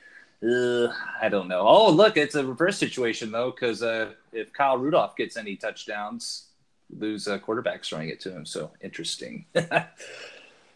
Ugh, 0.44 0.90
I 1.22 1.30
don't 1.30 1.48
know. 1.48 1.60
Oh, 1.60 1.92
look, 1.92 2.18
it's 2.18 2.34
a 2.34 2.44
reverse 2.44 2.76
situation 2.76 3.32
though, 3.32 3.52
because 3.52 3.84
uh, 3.84 4.14
if 4.34 4.52
Kyle 4.52 4.80
Rudolph 4.80 5.16
gets 5.16 5.38
any 5.38 5.56
touchdowns, 5.56 6.48
Lou's 6.90 7.28
uh, 7.28 7.38
quarterback's 7.38 7.90
throwing 7.90 8.10
it 8.10 8.20
to 8.22 8.32
him. 8.32 8.48
So 8.48 8.72
interesting. 8.82 9.46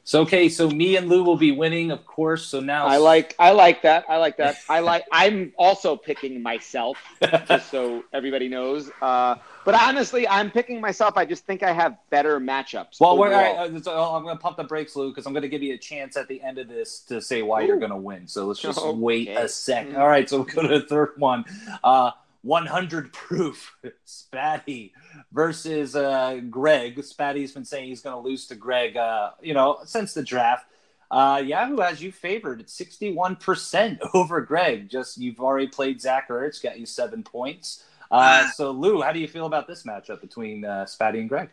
so 0.10 0.22
okay, 0.22 0.50
so 0.50 0.68
me 0.68 0.96
and 0.96 1.08
Lou 1.08 1.24
will 1.24 1.38
be 1.38 1.52
winning, 1.52 1.92
of 1.92 2.04
course. 2.04 2.48
So 2.48 2.60
now 2.60 2.88
I 2.88 2.98
like 2.98 3.36
I 3.38 3.52
like 3.52 3.84
that. 3.84 4.06
I 4.10 4.18
like 4.18 4.38
that. 4.38 4.58
I 4.68 4.80
like 4.80 5.06
I'm 5.12 5.54
also 5.56 5.96
picking 5.96 6.42
myself, 6.42 6.98
just 7.46 7.70
so 7.70 8.04
everybody 8.12 8.48
knows. 8.50 8.90
Uh, 9.04 9.36
but 9.66 9.76
honestly, 9.76 10.28
I'm 10.28 10.50
picking 10.50 10.82
myself. 10.82 11.16
I 11.16 11.26
just 11.26 11.46
think 11.46 11.62
I 11.62 11.74
have 11.74 11.96
better 12.10 12.40
matchups. 12.40 13.00
Well, 13.00 13.20
we're, 13.20 13.32
all 13.32 13.40
overall. 13.40 13.72
right, 13.72 13.84
so 13.84 13.92
I'm 14.16 14.24
going 14.24 14.36
to 14.36 14.42
pump 14.42 14.58
the 14.58 14.64
brakes, 14.64 14.96
Lou, 14.96 15.10
because 15.10 15.28
I'm 15.28 15.34
going 15.34 15.44
to 15.44 15.48
give 15.50 15.62
you 15.62 15.76
a 15.76 15.78
chance 15.78 16.18
at 16.18 16.28
the 16.28 16.42
end 16.42 16.58
of 16.58 16.68
this 16.68 17.02
to 17.02 17.22
say 17.22 17.44
why 17.44 17.62
you're 17.62 17.78
going 17.78 17.92
to 17.92 17.98
win. 17.98 18.28
So 18.28 18.48
let's 18.48 18.60
just 18.60 18.80
Okay. 18.80 18.98
wait 18.98 19.30
a 19.30 19.48
sec. 19.48 19.90
Mm. 19.90 20.00
All 20.00 20.08
right, 20.08 20.28
so 20.28 20.38
we'll 20.38 20.46
go 20.46 20.64
to 20.64 20.80
the 20.80 20.88
third 20.88 21.12
one. 21.18 21.46
Uh, 21.84 22.10
100 22.42 23.14
proof 23.14 23.76
Spatty 24.06 24.92
versus 25.32 25.96
uh, 25.96 26.40
Greg. 26.50 26.98
Spatty's 26.98 27.54
been 27.54 27.66
saying 27.66 27.90
he's 27.90 28.02
going 28.02 28.16
to 28.16 28.28
lose 28.28 28.48
to 28.48 28.56
Greg, 28.56 28.98
uh, 28.98 29.32
you 29.42 29.54
know, 29.54 29.80
since 29.86 30.14
the 30.14 30.24
draft. 30.24 30.66
Uh, 31.12 31.42
Yahoo 31.44 31.78
has 31.78 32.02
you 32.02 32.12
favored 32.12 32.62
at 32.62 32.68
61% 32.68 34.00
over 34.14 34.42
Greg. 34.42 34.90
Just 34.90 35.18
you've 35.18 35.40
already 35.40 35.68
played 35.68 36.00
Zach 36.00 36.30
Ertz, 36.30 36.62
got 36.62 36.80
you 36.80 36.86
seven 36.86 37.24
points. 37.24 37.84
Uh, 38.12 38.50
so, 38.52 38.72
Lou, 38.72 39.02
how 39.02 39.12
do 39.12 39.20
you 39.20 39.28
feel 39.28 39.46
about 39.46 39.68
this 39.68 39.84
matchup 39.84 40.22
between 40.22 40.66
uh, 40.66 40.86
Spatty 40.86 41.20
and 41.20 41.30
Greg? 41.30 41.50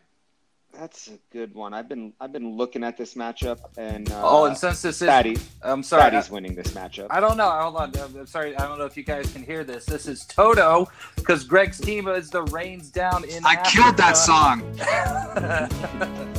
That's 0.79 1.09
a 1.09 1.19
good 1.33 1.55
one. 1.55 1.73
I've 1.73 1.89
been 1.89 2.13
I've 2.21 2.33
been 2.33 2.57
looking 2.57 2.85
at 2.85 2.97
this 2.97 3.15
matchup, 3.15 3.61
and 3.79 4.11
uh, 4.11 4.21
oh, 4.23 4.45
and 4.45 4.57
since 4.57 4.83
this 4.83 5.01
is, 5.01 5.09
Fatty, 5.09 5.39
I'm 5.63 5.83
sorry, 5.83 6.11
Fatty's 6.11 6.31
winning 6.31 6.55
this 6.55 6.69
matchup. 6.69 7.07
I 7.11 7.21
don't 7.21 7.37
know. 7.37 7.49
Hold 7.51 7.77
on. 7.77 7.93
I'm 7.97 8.17
I'm 8.17 8.27
sorry. 8.27 8.57
I 8.57 8.67
don't 8.67 8.79
know 8.79 8.85
if 8.85 8.97
you 8.97 9.03
guys 9.03 9.33
can 9.33 9.43
hear 9.43 9.65
this. 9.65 9.87
This 9.87 10.07
is 10.07 10.27
Toto 10.27 10.89
because 11.17 11.45
Greg's 11.45 11.79
team 11.79 12.09
is 12.09 12.31
the 12.31 12.43
rains 12.45 12.91
down 12.91 13.25
in. 13.25 13.45
I 13.45 13.57
killed 13.63 13.97
that 13.97 14.17
song. 14.17 14.63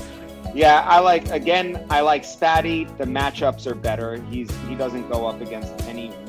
Yeah, 0.57 0.81
I 0.87 0.99
like 1.01 1.29
again. 1.29 1.85
I 1.91 2.01
like 2.01 2.23
Spatty. 2.23 2.97
The 2.97 3.03
matchups 3.03 3.67
are 3.67 3.75
better. 3.75 4.19
He's 4.23 4.49
he 4.67 4.73
doesn't 4.73 5.07
go 5.07 5.27
up 5.27 5.39
against 5.39 5.71
any 5.87 6.09
real 6.25 6.26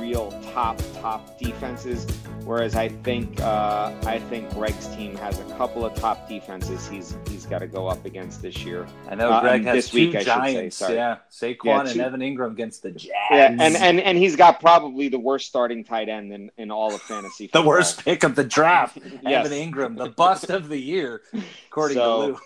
top 0.58 0.80
top 1.00 1.38
defenses. 1.38 2.04
Whereas 2.44 2.74
I 2.74 2.88
think 2.88 3.40
uh, 3.40 3.92
I 4.04 4.18
think 4.18 4.50
Greg's 4.54 4.88
team 4.88 5.14
has 5.16 5.38
a 5.38 5.44
couple 5.56 5.84
of 5.86 5.94
top 5.94 6.28
defenses 6.28 6.88
he's 6.88 7.16
he's 7.28 7.46
got 7.46 7.60
to 7.60 7.68
go 7.68 7.86
up 7.86 8.04
against 8.04 8.42
this 8.42 8.64
year. 8.64 8.84
I 9.08 9.14
know 9.14 9.30
Uh, 9.30 9.40
Greg 9.40 9.60
um, 9.60 9.66
has 9.66 9.74
this 9.76 9.90
two 9.90 9.96
week, 10.08 10.16
I 10.16 10.18
should 10.18 10.26
say, 10.26 10.32
giants. 10.32 10.80
yeah, 10.80 11.16
Saquon 11.30 11.64
Yeah, 11.64 11.90
and 11.90 12.00
Evan 12.00 12.20
Engram 12.20 12.50
against 12.52 12.82
the 12.82 12.90
Jazz. 12.90 13.06
Yeah, 13.30 13.56
and, 13.60 13.76
and 13.76 14.00
and 14.00 14.18
he's 14.18 14.34
got 14.34 14.58
probably 14.60 15.08
the 15.08 15.18
worst 15.20 15.46
starting 15.46 15.84
tight 15.84 16.08
end 16.08 16.32
in, 16.32 16.50
in 16.58 16.70
all 16.72 16.92
of 16.92 17.00
fantasy. 17.02 17.46
the 17.46 17.52
football. 17.52 17.68
worst 17.68 18.04
pick 18.04 18.24
of 18.24 18.34
the 18.34 18.44
draft, 18.44 18.98
Yes. 19.22 19.46
Evan 19.46 19.52
Engram, 19.72 19.96
the 19.96 20.08
bust 20.10 20.50
of 20.50 20.68
the 20.68 20.78
year, 20.78 21.22
according 21.68 21.98
So, 21.98 22.20
to 22.20 22.26
Lou. 22.32 22.38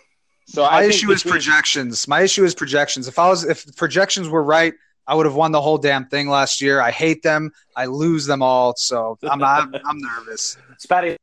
So 0.46 0.62
My 0.62 0.68
I 0.78 0.80
think 0.82 0.94
issue 0.94 1.10
is 1.12 1.22
projections. 1.22 2.06
My 2.08 2.20
issue 2.22 2.44
is 2.44 2.54
projections. 2.54 3.08
If 3.08 3.18
I 3.18 3.28
was, 3.28 3.44
if 3.44 3.74
projections 3.76 4.28
were 4.28 4.42
right, 4.42 4.74
I 5.06 5.14
would 5.14 5.26
have 5.26 5.34
won 5.34 5.52
the 5.52 5.60
whole 5.60 5.78
damn 5.78 6.06
thing 6.06 6.28
last 6.28 6.60
year. 6.60 6.80
I 6.80 6.90
hate 6.90 7.22
them. 7.22 7.52
I 7.76 7.86
lose 7.86 8.26
them 8.26 8.42
all. 8.42 8.74
So 8.76 9.18
I'm 9.22 9.42
I'm, 9.42 9.74
I'm 9.74 9.98
nervous. 9.98 10.56
Spatty, 10.78 11.16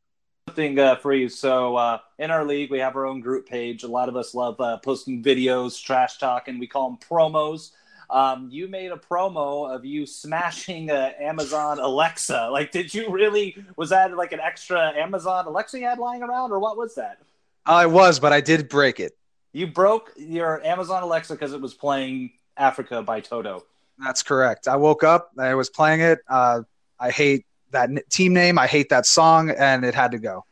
something 0.48 0.80
uh, 0.80 0.96
for 0.98 1.14
you. 1.14 1.30
So 1.30 1.76
uh, 1.76 2.00
in 2.18 2.32
our 2.32 2.44
league, 2.44 2.72
we 2.72 2.80
have 2.80 2.96
our 2.96 3.06
own 3.06 3.22
group 3.22 3.48
page. 3.48 3.84
A 3.84 3.88
lot 3.88 4.10
of 4.10 4.16
us 4.16 4.34
love 4.34 4.60
uh, 4.60 4.78
posting 4.78 5.24
videos, 5.24 5.82
trash 5.82 6.18
talking. 6.18 6.60
We 6.60 6.68
call 6.68 6.90
them 6.90 7.00
promos. 7.00 7.72
Um, 8.10 8.50
you 8.52 8.68
made 8.68 8.92
a 8.92 8.98
promo 8.98 9.74
of 9.74 9.86
you 9.86 10.08
smashing 10.08 10.90
uh, 10.90 11.12
Amazon 11.20 11.80
Alexa. 11.80 12.50
Like, 12.60 12.72
did 12.72 12.94
you 12.94 13.12
really? 13.12 13.56
Was 13.78 13.90
that 13.90 14.16
like 14.18 14.32
an 14.32 14.40
extra 14.40 14.92
Amazon 14.98 15.46
Alexa 15.46 15.80
you 15.80 15.86
had 15.86 16.00
lying 16.00 16.24
around, 16.24 16.52
or 16.52 16.60
what 16.60 16.78
was 16.78 16.96
that? 16.96 17.20
I 17.66 17.86
was, 17.86 18.20
but 18.20 18.34
I 18.34 18.42
did 18.42 18.68
break 18.68 19.00
it. 19.00 19.16
You 19.54 19.68
broke 19.68 20.12
your 20.18 20.66
Amazon 20.66 21.04
Alexa 21.04 21.34
because 21.34 21.54
it 21.54 21.62
was 21.62 21.74
playing 21.74 22.32
Africa 22.60 23.02
by 23.02 23.22
Toto. 23.22 23.64
That's 23.98 24.24
correct. 24.24 24.68
I 24.68 24.76
woke 24.76 25.04
up. 25.04 25.32
I 25.38 25.56
was 25.56 25.70
playing 25.70 26.02
it. 26.02 26.20
Uh, 26.28 26.62
I 27.00 27.12
hate 27.12 27.46
that 27.72 27.90
team 28.10 28.34
name. 28.34 28.60
I 28.60 28.68
hate 28.68 28.90
that 28.90 29.06
song, 29.06 29.50
and 29.50 29.84
it 29.84 29.96
had 29.96 30.12
to 30.12 30.20
go. 30.20 30.46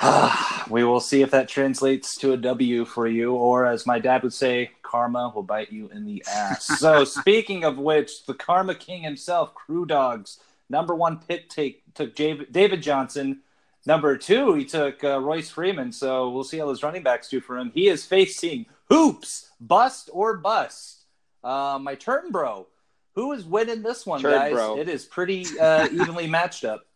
we 0.70 0.84
will 0.84 1.00
see 1.00 1.22
if 1.22 1.30
that 1.32 1.48
translates 1.48 2.16
to 2.18 2.32
a 2.32 2.36
W 2.36 2.84
for 2.84 3.06
you, 3.06 3.34
or 3.34 3.66
as 3.66 3.86
my 3.86 3.98
dad 3.98 4.22
would 4.22 4.32
say, 4.32 4.70
karma 4.82 5.32
will 5.34 5.42
bite 5.42 5.70
you 5.70 5.88
in 5.88 6.04
the 6.04 6.24
ass. 6.30 6.66
so, 6.78 7.04
speaking 7.04 7.64
of 7.64 7.78
which, 7.78 8.24
the 8.26 8.34
Karma 8.34 8.74
King 8.74 9.02
himself, 9.02 9.54
Crew 9.54 9.84
Dogs, 9.86 10.38
number 10.68 10.94
one 10.94 11.18
pick 11.18 11.48
take 11.48 11.82
took 11.94 12.14
David 12.14 12.82
Johnson. 12.82 13.40
Number 13.86 14.16
two, 14.16 14.54
he 14.54 14.64
took 14.64 15.02
uh, 15.02 15.20
Royce 15.20 15.50
Freeman. 15.50 15.92
So 15.92 16.30
we'll 16.30 16.44
see 16.44 16.58
how 16.58 16.66
those 16.66 16.82
running 16.82 17.02
backs 17.02 17.30
do 17.30 17.40
for 17.40 17.58
him. 17.58 17.70
He 17.74 17.88
is 17.88 18.04
facing 18.04 18.66
hoops, 18.88 19.50
bust 19.58 20.10
or 20.12 20.36
bust. 20.36 20.99
Uh, 21.42 21.78
my 21.80 21.94
turn, 21.94 22.30
bro. 22.30 22.66
Who 23.14 23.32
is 23.32 23.44
winning 23.44 23.82
this 23.82 24.06
one, 24.06 24.20
Turd 24.20 24.32
guys? 24.34 24.52
bro. 24.52 24.78
It 24.78 24.88
is 24.88 25.04
pretty 25.04 25.44
uh, 25.58 25.88
evenly 25.92 26.26
matched 26.26 26.64
up. 26.64 26.86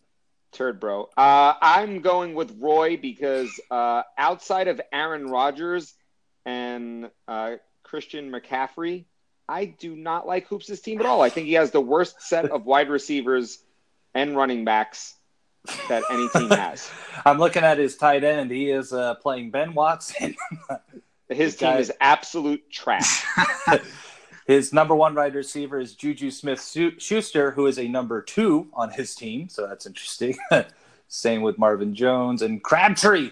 Turd, 0.52 0.78
bro. 0.78 1.09
Uh, 1.16 1.54
I'm 1.61 2.00
going 2.00 2.35
with 2.35 2.57
Roy 2.61 2.96
because 2.96 3.50
uh, 3.70 4.02
outside 4.16 4.68
of 4.68 4.80
Aaron 4.92 5.26
Rodgers 5.26 5.94
and 6.46 7.11
uh, 7.26 7.57
Christian 7.83 8.30
McCaffrey, 8.30 9.04
I 9.48 9.64
do 9.64 9.96
not 9.96 10.26
like 10.26 10.46
Hoops' 10.46 10.80
team 10.80 11.00
at 11.00 11.07
all. 11.07 11.20
I 11.22 11.28
think 11.28 11.46
he 11.48 11.54
has 11.54 11.72
the 11.72 11.80
worst 11.80 12.22
set 12.22 12.46
of 12.46 12.64
wide 12.64 12.88
receivers 12.88 13.59
and 14.14 14.37
running 14.37 14.64
backs 14.64 15.14
that 15.88 16.04
any 16.11 16.28
team 16.28 16.48
has. 16.50 16.88
I'm 17.24 17.38
looking 17.38 17.64
at 17.64 17.78
his 17.78 17.96
tight 17.96 18.22
end. 18.22 18.50
He 18.52 18.70
is 18.70 18.92
uh, 18.92 19.14
playing 19.16 19.50
Ben 19.50 19.74
Watson. 19.74 20.37
His 21.28 21.57
Guy- 21.59 21.72
team 21.72 21.80
is 21.80 21.92
absolute 22.00 22.70
trash. 22.70 23.24
His 24.44 24.72
number 24.72 24.94
one 24.94 25.14
wide 25.14 25.35
receiver 25.35 25.78
is 25.78 25.94
Juju 25.94 26.30
Smith 26.30 26.61
Schuster, 26.98 27.50
who 27.52 27.66
is 27.66 27.78
a 27.78 27.88
number 27.88 28.20
two 28.20 28.68
on 28.74 28.90
his 28.90 29.14
team. 29.14 29.48
So 29.48 29.66
that's 29.66 29.87
interesting. 29.87 30.37
Same 31.09 31.42
with 31.42 31.59
Marvin 31.59 31.94
Jones 31.94 32.42
and 32.42 32.62
Crabtree. 32.62 33.30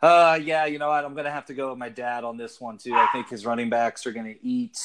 Uh, 0.00 0.38
yeah, 0.42 0.66
you 0.66 0.78
know 0.78 0.88
what? 0.88 1.04
I'm 1.04 1.14
going 1.14 1.24
to 1.24 1.30
have 1.30 1.46
to 1.46 1.54
go 1.54 1.70
with 1.70 1.78
my 1.78 1.88
dad 1.88 2.24
on 2.24 2.36
this 2.36 2.60
one, 2.60 2.78
too. 2.78 2.94
I 2.94 3.08
think 3.12 3.28
his 3.28 3.46
running 3.46 3.70
backs 3.70 4.06
are 4.06 4.12
going 4.12 4.26
to 4.26 4.46
eat. 4.46 4.78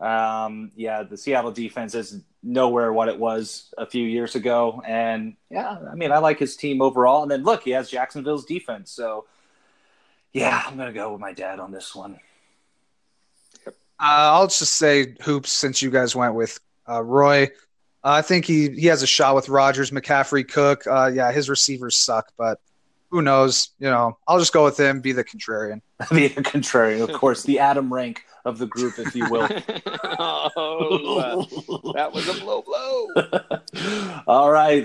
Um, 0.00 0.72
yeah, 0.74 1.02
the 1.02 1.16
Seattle 1.16 1.52
defense 1.52 1.94
is 1.94 2.20
nowhere 2.42 2.92
what 2.92 3.08
it 3.08 3.18
was 3.18 3.72
a 3.78 3.86
few 3.86 4.04
years 4.06 4.34
ago. 4.34 4.82
And 4.84 5.36
yeah, 5.50 5.78
I 5.90 5.94
mean, 5.94 6.10
I 6.10 6.18
like 6.18 6.38
his 6.38 6.56
team 6.56 6.82
overall. 6.82 7.22
And 7.22 7.30
then 7.30 7.44
look, 7.44 7.62
he 7.62 7.70
has 7.70 7.90
Jacksonville's 7.90 8.44
defense. 8.44 8.90
So 8.90 9.26
yeah, 10.32 10.62
I'm 10.66 10.76
going 10.76 10.88
to 10.88 10.94
go 10.94 11.12
with 11.12 11.20
my 11.20 11.32
dad 11.32 11.60
on 11.60 11.70
this 11.70 11.94
one. 11.94 12.18
Uh, 14.02 14.34
I'll 14.34 14.48
just 14.48 14.74
say 14.74 15.14
hoops 15.22 15.52
since 15.52 15.80
you 15.80 15.88
guys 15.88 16.16
went 16.16 16.34
with 16.34 16.58
uh, 16.88 17.02
Roy. 17.02 17.44
Uh, 17.44 17.48
I 18.02 18.22
think 18.22 18.44
he 18.44 18.70
he 18.70 18.86
has 18.86 19.04
a 19.04 19.06
shot 19.06 19.36
with 19.36 19.48
Rodgers, 19.48 19.92
McCaffrey, 19.92 20.46
Cook. 20.46 20.84
Uh, 20.88 21.10
yeah, 21.14 21.30
his 21.30 21.48
receivers 21.48 21.96
suck, 21.96 22.32
but 22.36 22.58
who 23.10 23.22
knows? 23.22 23.70
You 23.78 23.90
know, 23.90 24.18
I'll 24.26 24.40
just 24.40 24.52
go 24.52 24.64
with 24.64 24.78
him. 24.78 25.00
Be 25.00 25.12
the 25.12 25.22
contrarian. 25.22 25.82
the 26.10 26.30
contrary, 26.30 27.00
of 27.00 27.12
course, 27.12 27.44
the 27.44 27.60
Adam 27.60 27.94
Rank 27.94 28.24
of 28.44 28.58
the 28.58 28.66
group, 28.66 28.98
if 28.98 29.14
you 29.14 29.30
will. 29.30 29.42
oh, 30.18 31.18
uh, 31.18 31.92
that 31.92 32.12
was 32.12 32.26
a 32.28 32.40
blow 32.40 32.62
blow. 32.62 34.20
All 34.26 34.50
right. 34.50 34.84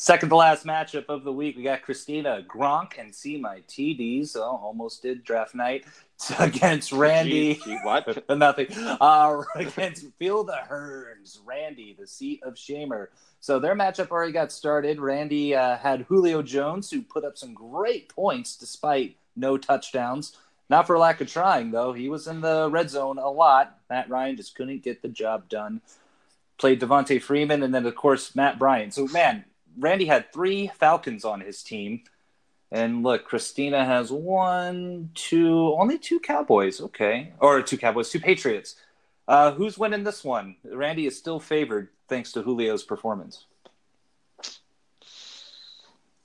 Second 0.00 0.28
to 0.28 0.36
last 0.36 0.64
matchup 0.64 1.06
of 1.08 1.24
the 1.24 1.32
week, 1.32 1.56
we 1.56 1.64
got 1.64 1.82
Christina 1.82 2.44
Gronk 2.46 3.00
and 3.00 3.12
see 3.12 3.36
my 3.36 3.62
TDs. 3.66 4.36
Oh, 4.36 4.60
almost 4.62 5.02
did 5.02 5.24
draft 5.24 5.56
night 5.56 5.86
against 6.38 6.92
Randy. 6.92 7.56
Gee, 7.56 7.60
gee, 7.64 7.78
what? 7.82 8.24
Nothing. 8.38 8.68
Uh, 8.78 9.42
against 9.56 10.06
Phil 10.16 10.44
the 10.44 10.60
Hearns, 10.70 11.40
Randy, 11.44 11.96
the 11.98 12.06
seat 12.06 12.40
of 12.44 12.54
Shamer. 12.54 13.08
So 13.40 13.58
their 13.58 13.74
matchup 13.74 14.10
already 14.10 14.30
got 14.30 14.52
started. 14.52 15.00
Randy 15.00 15.56
uh, 15.56 15.76
had 15.76 16.02
Julio 16.02 16.42
Jones, 16.42 16.88
who 16.92 17.02
put 17.02 17.24
up 17.24 17.36
some 17.36 17.52
great 17.52 18.08
points 18.08 18.56
despite 18.56 19.16
no 19.34 19.58
touchdowns. 19.58 20.36
Not 20.70 20.86
for 20.86 20.96
lack 20.96 21.20
of 21.20 21.28
trying, 21.28 21.72
though. 21.72 21.92
He 21.92 22.08
was 22.08 22.28
in 22.28 22.40
the 22.40 22.70
red 22.70 22.88
zone 22.88 23.18
a 23.18 23.28
lot. 23.28 23.76
Matt 23.90 24.08
Ryan 24.08 24.36
just 24.36 24.54
couldn't 24.54 24.84
get 24.84 25.02
the 25.02 25.08
job 25.08 25.48
done. 25.48 25.80
Played 26.56 26.80
Devonta 26.80 27.20
Freeman 27.20 27.64
and 27.64 27.74
then, 27.74 27.84
of 27.84 27.96
course, 27.96 28.36
Matt 28.36 28.60
Bryant. 28.60 28.94
So, 28.94 29.08
man, 29.08 29.44
Randy 29.78 30.06
had 30.06 30.32
three 30.32 30.68
Falcons 30.78 31.24
on 31.24 31.40
his 31.40 31.62
team. 31.62 32.02
And 32.70 33.02
look, 33.02 33.24
Christina 33.24 33.84
has 33.84 34.12
one, 34.12 35.10
two, 35.14 35.74
only 35.78 35.98
two 35.98 36.20
Cowboys. 36.20 36.80
Okay. 36.80 37.32
Or 37.40 37.62
two 37.62 37.78
Cowboys, 37.78 38.10
two 38.10 38.20
Patriots. 38.20 38.76
Uh, 39.26 39.52
who's 39.52 39.78
winning 39.78 40.04
this 40.04 40.24
one? 40.24 40.56
Randy 40.64 41.06
is 41.06 41.16
still 41.16 41.40
favored 41.40 41.88
thanks 42.08 42.32
to 42.32 42.42
Julio's 42.42 42.82
performance. 42.82 43.46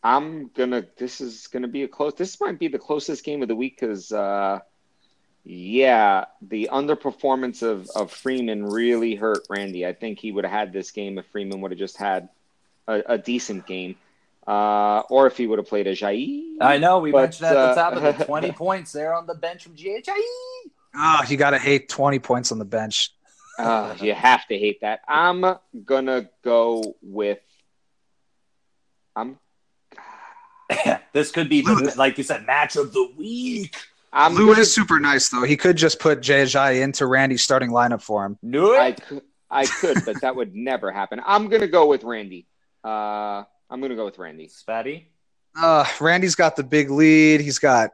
I'm 0.01 0.49
gonna. 0.49 0.85
This 0.97 1.21
is 1.21 1.47
gonna 1.47 1.67
be 1.69 1.83
a 1.83 1.87
close. 1.87 2.13
This 2.15 2.39
might 2.41 2.59
be 2.59 2.67
the 2.67 2.79
closest 2.79 3.23
game 3.23 3.41
of 3.41 3.47
the 3.47 3.55
week 3.55 3.79
because, 3.79 4.11
uh, 4.11 4.59
yeah, 5.45 6.25
the 6.41 6.69
underperformance 6.73 7.63
of 7.63 7.89
of 7.95 8.11
Freeman 8.11 8.65
really 8.65 9.15
hurt 9.15 9.47
Randy. 9.49 9.85
I 9.85 9.93
think 9.93 10.19
he 10.19 10.33
would 10.33 10.43
have 10.43 10.51
had 10.51 10.73
this 10.73 10.91
game 10.91 11.17
if 11.17 11.25
Freeman 11.27 11.61
would 11.61 11.71
have 11.71 11.79
just 11.79 11.95
had 11.95 12.27
a, 12.87 13.01
a 13.07 13.17
decent 13.17 13.65
game, 13.65 13.95
uh, 14.47 14.99
or 15.09 15.27
if 15.27 15.37
he 15.37 15.47
would 15.47 15.59
have 15.59 15.67
played 15.67 15.85
Ajayi. 15.87 16.55
I 16.61 16.77
know 16.77 16.99
we 16.99 17.11
But, 17.11 17.21
mentioned 17.21 17.47
at 17.47 17.53
the 17.53 17.75
top 17.75 17.93
of 17.93 18.03
uh, 18.03 18.11
the 18.13 18.25
20 18.25 18.51
points 18.51 18.91
there 18.91 19.13
on 19.13 19.25
the 19.25 19.35
bench 19.35 19.63
from 19.63 19.75
GHI. 19.75 20.13
Oh, 20.95 21.21
you 21.27 21.37
gotta 21.37 21.57
hate 21.57 21.89
twenty 21.89 22.19
points 22.19 22.51
on 22.51 22.59
the 22.59 22.65
bench. 22.65 23.11
Uh, 23.57 23.95
you 23.99 24.13
have 24.13 24.45
to 24.47 24.57
hate 24.57 24.81
that. 24.81 25.01
I'm 25.07 25.43
gonna 25.85 26.29
go 26.43 26.95
with. 27.01 27.39
I'm. 29.15 29.39
this 31.13 31.31
could 31.31 31.49
be, 31.49 31.61
the, 31.61 31.93
like 31.97 32.17
you 32.17 32.23
said, 32.23 32.45
match 32.45 32.75
of 32.75 32.93
the 32.93 33.11
week. 33.17 33.75
I'm 34.11 34.35
Lou 34.35 34.47
gonna, 34.47 34.59
is 34.59 34.73
super 34.73 34.99
nice 34.99 35.29
though. 35.29 35.43
He 35.43 35.57
could 35.57 35.75
just 35.75 35.99
put 35.99 36.21
Jay 36.21 36.81
into 36.81 37.07
Randy's 37.07 37.43
starting 37.43 37.71
lineup 37.71 38.01
for 38.01 38.23
him. 38.25 38.37
Knew 38.43 38.75
I 38.75 38.87
it. 38.89 39.01
could, 39.01 39.21
I 39.49 39.65
could, 39.65 40.05
but 40.05 40.21
that 40.21 40.35
would 40.35 40.55
never 40.55 40.91
happen. 40.91 41.19
I'm 41.25 41.47
gonna 41.47 41.67
go 41.67 41.87
with 41.87 42.03
Randy. 42.03 42.45
Uh, 42.83 43.43
I'm 43.69 43.81
gonna 43.81 43.95
go 43.95 44.05
with 44.05 44.17
Randy. 44.17 44.47
Spatty. 44.47 45.05
Uh, 45.55 45.85
Randy's 45.99 46.35
got 46.35 46.55
the 46.55 46.63
big 46.63 46.89
lead. 46.89 47.41
He's 47.41 47.59
got 47.59 47.91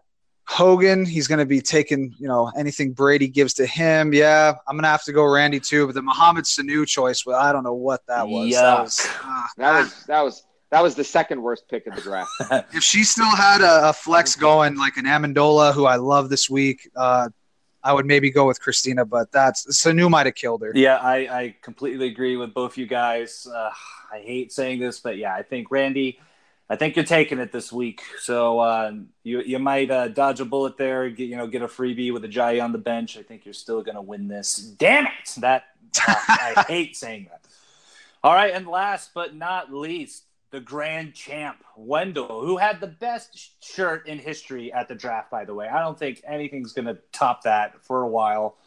Hogan. 0.50 1.06
He's 1.06 1.28
going 1.28 1.40
to 1.40 1.46
be 1.46 1.62
taking, 1.62 2.16
you 2.18 2.28
know, 2.28 2.52
anything 2.58 2.92
Brady 2.94 3.28
gives 3.28 3.54
to 3.56 3.68
him. 3.68 4.14
Yeah, 4.14 4.54
I'm 4.68 4.76
going 4.76 4.84
to 4.84 4.90
have 4.90 5.04
to 5.04 5.14
go 5.14 5.24
Randy 5.24 5.60
too. 5.60 5.86
But 5.86 5.94
the 5.94 6.02
Mohamed 6.02 6.46
Sanu 6.46 6.88
choice, 6.88 7.24
well, 7.26 7.40
I 7.40 7.52
don't 7.52 7.64
know 7.64 7.76
what 7.76 8.02
that 8.08 8.28
was. 8.28 8.54
That 8.54 8.82
was 8.82 9.08
uh, 9.24 9.44
That 9.58 9.80
was 9.80 10.04
that 10.06 10.22
was 10.22 10.44
that 10.72 10.82
was 10.82 10.96
the 10.96 11.04
second 11.04 11.42
worst 11.42 11.68
pick 11.70 11.86
of 11.86 11.96
the 11.96 12.02
draft. 12.02 12.32
if 12.74 12.84
she 12.84 13.04
still 13.04 13.36
had 13.36 13.62
a, 13.62 13.90
a 13.90 13.94
flex 13.94 14.36
going 14.36 14.76
like 14.76 14.98
an 14.98 15.06
Amendola, 15.06 15.74
who 15.74 15.86
I 15.86 15.98
love 15.98 16.30
this 16.30 16.50
week, 16.50 16.90
uh, 16.96 17.30
I 17.84 17.94
would 17.94 18.06
maybe 18.06 18.30
go 18.30 18.46
with 18.46 18.60
Christina. 18.62 19.06
But 19.06 19.32
that's 19.32 19.66
Sanu 19.68 20.10
might 20.10 20.26
have 20.26 20.36
killed 20.36 20.62
her. 20.62 20.72
Yeah, 20.76 20.98
I, 20.98 21.16
I 21.16 21.56
completely 21.62 22.08
agree 22.08 22.38
with 22.38 22.54
both 22.54 22.78
you 22.78 22.86
guys. 22.86 23.48
Uh, 23.48 23.70
I 24.12 24.20
hate 24.20 24.52
saying 24.52 24.80
this, 24.80 25.00
but 25.00 25.18
yeah, 25.18 25.34
I 25.34 25.44
think 25.44 25.72
Randy, 25.72 26.20
I 26.70 26.76
think 26.76 26.96
you're 26.96 27.06
taking 27.06 27.40
it 27.40 27.52
this 27.52 27.72
week. 27.72 28.02
So 28.20 28.60
uh, 28.60 28.92
you 29.24 29.42
you 29.42 29.60
might 29.60 29.90
uh, 29.90 30.08
dodge 30.10 30.40
a 30.40 30.46
bullet 30.46 30.78
there, 30.78 31.10
get, 31.10 31.26
you 31.26 31.38
know, 31.38 31.48
get 31.48 31.62
a 31.62 31.68
freebie 31.68 32.14
with 32.14 32.24
Ajayi 32.24 32.64
on 32.64 32.72
the 32.72 32.78
bench. 32.78 33.18
I 33.18 33.24
think 33.24 33.46
you're 33.46 33.54
still 33.54 33.82
going 33.82 33.96
to 33.96 34.02
win 34.02 34.28
this. 34.28 34.58
Damn 34.58 35.06
it! 35.06 35.36
That 35.38 35.64
uh, 36.08 36.16
I 36.28 36.66
hate 36.68 36.96
saying 36.96 37.28
that. 37.32 37.42
All 38.24 38.34
right, 38.34 38.54
and 38.54 38.68
last 38.68 39.12
but 39.14 39.36
not 39.36 39.74
least, 39.74 40.24
the 40.52 40.60
grand 40.60 41.14
champ, 41.14 41.64
Wendell, 41.76 42.42
who 42.42 42.58
had 42.58 42.80
the 42.80 42.88
best 42.88 43.64
shirt 43.64 44.08
in 44.08 44.18
history 44.18 44.74
at 44.74 44.88
the 44.88 44.96
draft, 44.96 45.30
by 45.30 45.46
the 45.46 45.54
way. 45.54 45.68
I 45.68 45.80
don't 45.82 45.98
think 45.98 46.22
anything's 46.26 46.74
going 46.74 46.86
to 46.86 46.98
top 47.12 47.44
that 47.44 47.84
for 47.84 48.02
a 48.02 48.08
while. 48.08 48.58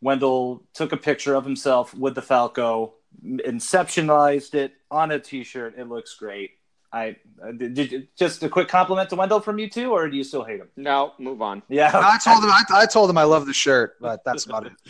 Wendell 0.00 0.62
took 0.74 0.92
a 0.92 0.96
picture 0.96 1.34
of 1.34 1.44
himself 1.44 1.94
with 1.94 2.14
the 2.14 2.22
Falco, 2.22 2.94
inceptionalized 3.24 4.54
it 4.54 4.72
on 4.90 5.12
a 5.12 5.18
t 5.18 5.44
shirt. 5.44 5.74
It 5.78 5.88
looks 5.88 6.14
great. 6.14 6.52
I 6.92 7.16
uh, 7.42 7.52
did, 7.52 7.74
did, 7.74 8.08
just 8.16 8.42
a 8.42 8.48
quick 8.48 8.68
compliment 8.68 9.08
to 9.10 9.16
Wendell 9.16 9.40
from 9.40 9.58
you 9.58 9.68
too, 9.70 9.92
or 9.92 10.08
do 10.08 10.16
you 10.16 10.24
still 10.24 10.44
hate 10.44 10.60
him? 10.60 10.68
No, 10.76 11.12
move 11.18 11.40
on. 11.40 11.62
Yeah, 11.68 11.90
No, 11.92 12.00
I 12.00 12.18
told 12.22 12.44
him 12.44 12.50
I, 12.50 12.62
I 12.70 12.86
told 12.86 13.08
him 13.08 13.16
I 13.16 13.24
love 13.24 13.46
the 13.46 13.54
shirt, 13.54 13.96
but 14.00 14.24
that's 14.24 14.44
about 14.44 14.66
it. 14.66 14.72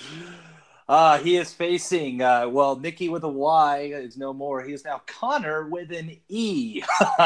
Uh, 0.93 1.17
he 1.21 1.39
is 1.39 1.55
facing, 1.55 2.21
uh, 2.21 2.47
well, 2.47 2.77
Nikki 2.77 3.09
with 3.09 3.25
a 3.25 3.29
Y 3.29 3.93
is 3.95 4.19
no 4.19 4.35
more. 4.35 4.63
He 4.63 4.75
is 4.75 4.85
now 4.85 5.01
Conner 5.07 5.67
with 5.67 5.91
an 5.91 6.19
E. 6.29 6.83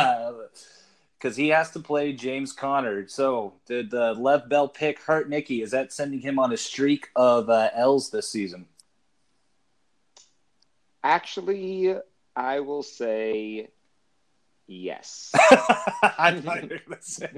Because 1.19 1.35
he 1.35 1.49
has 1.49 1.73
to 1.73 1.81
play 1.81 2.13
James 2.13 2.53
Conner. 2.53 3.09
So, 3.09 3.55
did 3.67 3.91
the 3.91 4.13
Lev 4.13 4.49
Bell 4.49 4.69
pick 4.69 5.01
hurt 5.01 5.29
Nikki? 5.29 5.63
Is 5.63 5.73
that 5.73 5.93
sending 5.93 6.21
him 6.21 6.39
on 6.39 6.53
a 6.53 6.57
streak 6.57 7.09
of 7.17 7.51
uh, 7.51 7.71
L's 7.75 8.11
this 8.11 8.29
season? 8.29 8.67
Actually, 11.03 11.97
I 12.37 12.61
will 12.61 12.85
say 12.85 13.71
yes. 14.69 15.33
I 15.35 16.41
thought 16.41 16.63
you 16.63 16.69
were 16.69 16.81
gonna 16.87 17.03
say. 17.03 17.31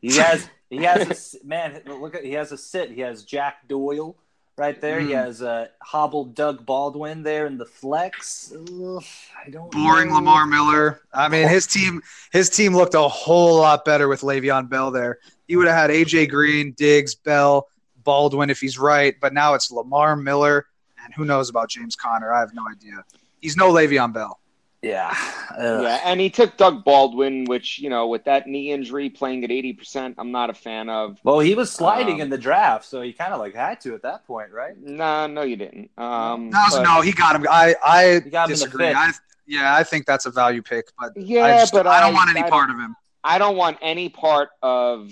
He 0.02 0.16
has, 0.16 0.48
he 0.68 0.82
has 0.82 1.36
a 1.42 1.46
man. 1.46 1.80
Look 1.86 2.16
at, 2.16 2.24
he 2.24 2.32
has 2.32 2.52
a 2.52 2.58
sit. 2.58 2.90
He 2.90 3.00
has 3.00 3.22
Jack 3.22 3.68
Doyle 3.68 4.16
right 4.56 4.80
there. 4.80 5.00
He 5.00 5.08
Mm. 5.08 5.24
has 5.24 5.42
uh, 5.42 5.68
hobbled 5.82 6.34
Doug 6.34 6.64
Baldwin 6.64 7.22
there 7.22 7.46
in 7.46 7.58
the 7.58 7.66
flex. 7.66 8.52
Ugh, 8.54 9.04
I 9.44 9.50
don't 9.50 9.70
Boring 9.70 10.08
know. 10.08 10.14
Lamar 10.16 10.46
Miller. 10.46 11.02
I 11.12 11.28
mean, 11.28 11.48
his 11.48 11.66
team 11.66 12.02
his 12.32 12.48
team 12.50 12.74
looked 12.74 12.94
a 12.94 13.08
whole 13.08 13.56
lot 13.58 13.84
better 13.84 14.08
with 14.08 14.22
Le'Veon 14.22 14.68
Bell 14.68 14.90
there. 14.90 15.18
He 15.46 15.56
would 15.56 15.66
have 15.68 15.76
had 15.76 15.90
AJ 15.90 16.30
Green, 16.30 16.72
Diggs, 16.72 17.14
Bell, 17.14 17.68
Baldwin 18.02 18.50
if 18.50 18.60
he's 18.60 18.78
right, 18.78 19.14
but 19.20 19.32
now 19.32 19.54
it's 19.54 19.70
Lamar 19.70 20.16
Miller, 20.16 20.66
and 21.04 21.12
who 21.14 21.24
knows 21.24 21.50
about 21.50 21.68
James 21.68 21.94
Conner? 21.96 22.32
I 22.32 22.40
have 22.40 22.54
no 22.54 22.66
idea. 22.68 23.04
He's 23.40 23.56
no 23.56 23.72
Le'Veon 23.72 24.12
Bell. 24.12 24.40
Yeah. 24.86 25.14
Ugh. 25.58 25.82
yeah, 25.82 26.00
and 26.04 26.20
he 26.20 26.30
took 26.30 26.56
Doug 26.56 26.84
Baldwin, 26.84 27.44
which 27.46 27.78
you 27.78 27.90
know, 27.90 28.06
with 28.08 28.24
that 28.24 28.46
knee 28.46 28.70
injury, 28.72 29.08
playing 29.10 29.42
at 29.44 29.50
eighty 29.50 29.72
percent, 29.72 30.14
I'm 30.18 30.30
not 30.32 30.50
a 30.50 30.54
fan 30.54 30.88
of. 30.88 31.18
Well, 31.24 31.40
he 31.40 31.54
was 31.54 31.72
sliding 31.72 32.16
Um, 32.16 32.20
in 32.22 32.30
the 32.30 32.38
draft, 32.38 32.84
so 32.84 33.00
he 33.02 33.12
kind 33.12 33.32
of 33.32 33.40
like 33.40 33.54
had 33.54 33.80
to 33.82 33.94
at 33.94 34.02
that 34.02 34.26
point, 34.26 34.50
right? 34.52 34.76
Nah, 34.78 35.26
no, 35.26 35.42
you 35.42 35.56
didn't. 35.56 35.90
Um, 35.98 36.50
No, 36.50 36.64
but- 36.70 36.82
no, 36.82 37.00
he 37.00 37.12
got 37.12 37.36
him. 37.36 37.46
I 37.50 37.74
I 37.84 38.20
He 38.24 38.30
got 38.30 38.44
him 38.48 38.54
disagree. 38.54 38.86
fifth. 38.88 38.96
I, 38.96 39.12
yeah, 39.46 39.74
I 39.74 39.82
think 39.82 40.06
that's 40.06 40.26
a 40.26 40.30
value 40.30 40.62
pick, 40.62 40.86
but 41.00 41.16
yeah, 41.16 41.44
I, 41.44 41.58
just, 41.60 41.72
but 41.72 41.86
I 41.86 42.00
don't 42.00 42.14
want 42.14 42.30
any 42.30 42.42
I 42.42 42.50
part 42.50 42.70
of 42.70 42.76
him. 42.76 42.94
I 43.24 43.38
don't 43.38 43.56
want 43.56 43.78
any 43.80 44.08
part 44.08 44.50
of. 44.62 45.10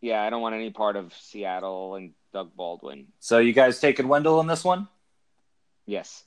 Yeah, 0.00 0.22
I 0.22 0.30
don't 0.30 0.42
want 0.42 0.54
any 0.54 0.70
part 0.70 0.94
of 0.96 1.12
Seattle 1.14 1.96
and 1.96 2.12
Doug 2.32 2.54
Baldwin. 2.54 3.06
So 3.18 3.38
you 3.38 3.52
guys 3.52 3.80
taking 3.80 4.06
Wendell 4.06 4.38
in 4.40 4.46
this 4.46 4.62
one? 4.64 4.86
Yes. 5.86 6.22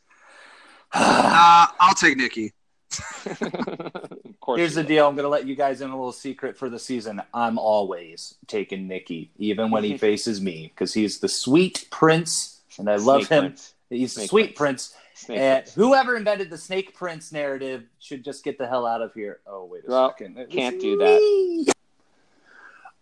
Uh, 0.94 1.68
I'll 1.80 1.94
take 1.96 2.18
Nikki. 2.18 2.52
Here's 4.56 4.76
the 4.76 4.84
deal. 4.84 5.08
I'm 5.08 5.16
going 5.16 5.24
to 5.24 5.30
let 5.30 5.48
you 5.48 5.56
guys 5.56 5.82
in 5.82 5.90
a 5.90 5.96
little 5.96 6.12
secret 6.12 6.58
for 6.58 6.70
the 6.70 6.80
season. 6.80 7.22
I'm 7.34 7.58
always 7.58 8.36
taking 8.48 8.88
Nikki, 8.88 9.32
even 9.38 9.72
when 9.72 9.84
he 9.84 9.92
mm-hmm. 9.92 9.98
faces 10.00 10.42
me, 10.42 10.72
because 10.74 10.94
he's 10.94 11.20
the 11.20 11.30
sweet 11.30 11.88
prince, 11.92 12.62
and 12.78 12.90
I 12.90 12.96
love 12.96 13.26
Snake 13.26 13.30
him. 13.32 13.44
Prince. 13.46 13.74
He's 13.90 14.16
the 14.16 14.28
sweet 14.28 14.56
Prince. 14.56 14.90
prince. 14.90 15.30
And 15.30 15.64
Prince. 15.64 15.76
whoever 15.76 16.16
invented 16.16 16.50
the 16.50 16.58
Snake 16.58 16.96
Prince 16.96 17.32
narrative 17.32 17.84
should 18.00 18.24
just 18.24 18.44
get 18.44 18.58
the 18.58 18.68
hell 18.68 18.86
out 18.88 19.02
of 19.02 19.14
here. 19.14 19.40
Oh, 19.46 19.66
wait 19.66 19.84
a 19.88 19.92
Well, 19.92 20.10
second. 20.18 20.48
can't 20.50 20.80
do 20.80 20.98
that. 20.98 21.74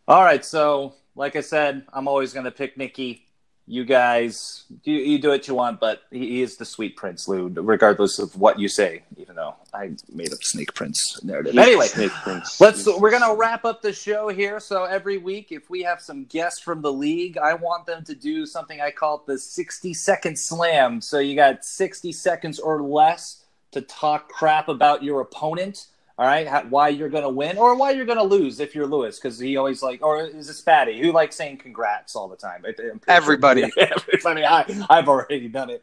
All 0.08 0.24
right. 0.24 0.44
So, 0.44 0.96
like 1.16 1.36
I 1.36 1.42
said, 1.42 1.86
I'm 1.94 2.08
always 2.08 2.34
going 2.34 2.46
to 2.46 2.52
pick 2.52 2.78
Nicky. 2.78 3.26
You 3.72 3.86
guys, 3.86 4.64
you, 4.84 4.96
you 4.96 5.20
do 5.20 5.30
what 5.30 5.48
you 5.48 5.54
want, 5.54 5.80
but 5.80 6.02
he, 6.10 6.42
is 6.42 6.58
the 6.58 6.66
sweet 6.66 6.96
prince, 6.98 7.28
Lou, 7.28 7.50
regardless 7.50 8.18
of 8.18 8.36
what 8.36 8.58
you 8.58 8.68
say, 8.68 9.04
even 9.16 9.36
though 9.36 9.54
I 9.72 9.92
made 10.12 10.34
up 10.34 10.44
Snake 10.44 10.74
Prince 10.74 11.24
narrative. 11.24 11.54
He's 11.54 11.62
Anyway, 11.62 11.86
Snake 11.86 12.12
Prince. 12.24 12.60
Let's. 12.60 12.84
He's- 12.84 13.00
We're 13.00 13.12
gonna 13.12 13.36
wrap 13.36 13.66
up 13.66 13.84
the 13.84 13.94
show 13.94 14.30
here. 14.30 14.60
So 14.60 14.86
every 14.86 15.20
week, 15.20 15.52
if 15.52 15.70
we 15.70 15.84
have 15.84 16.02
some 16.02 16.26
guests 16.26 16.60
from 16.60 16.82
the 16.82 16.92
league, 16.92 17.38
I 17.38 17.54
want 17.54 17.86
them 17.86 18.04
to 18.06 18.16
do 18.16 18.48
something 18.48 18.82
I 18.82 18.90
call 18.90 19.24
the 19.28 19.38
sixty-second 19.38 20.40
slam. 20.40 21.00
So 21.00 21.20
you 21.20 21.36
got 21.36 21.64
sixty 21.64 22.12
seconds 22.12 22.60
or 22.60 22.82
less 22.82 23.44
to 23.72 23.82
talk 23.82 24.30
crap 24.30 24.68
about 24.68 25.04
your 25.04 25.22
opponent. 25.22 25.86
All 26.20 26.26
right, 26.26 26.46
how, 26.46 26.64
why 26.64 26.90
you're 26.90 27.08
gonna 27.08 27.30
win 27.30 27.58
or 27.58 27.78
why 27.78 27.92
you're 27.92 28.06
gonna 28.06 28.22
lose 28.22 28.60
if 28.60 28.76
you're 28.76 28.86
Lewis, 28.86 29.18
because 29.18 29.40
he 29.40 29.56
always 29.56 29.82
like, 29.82 30.02
or 30.04 30.26
is 30.26 30.50
it 30.50 30.54
Spatty 30.66 31.00
who 31.00 31.14
likes 31.14 31.38
saying 31.38 31.60
congrats 31.60 32.14
all 32.14 32.28
the 32.28 32.36
time? 32.36 32.62
Sure- 32.76 33.00
Everybody. 33.08 33.72
everybody. 33.78 34.44
I, 34.44 34.66
I've 34.90 35.08
already 35.08 35.48
done 35.48 35.70
it. 35.70 35.82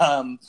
Um, 0.00 0.40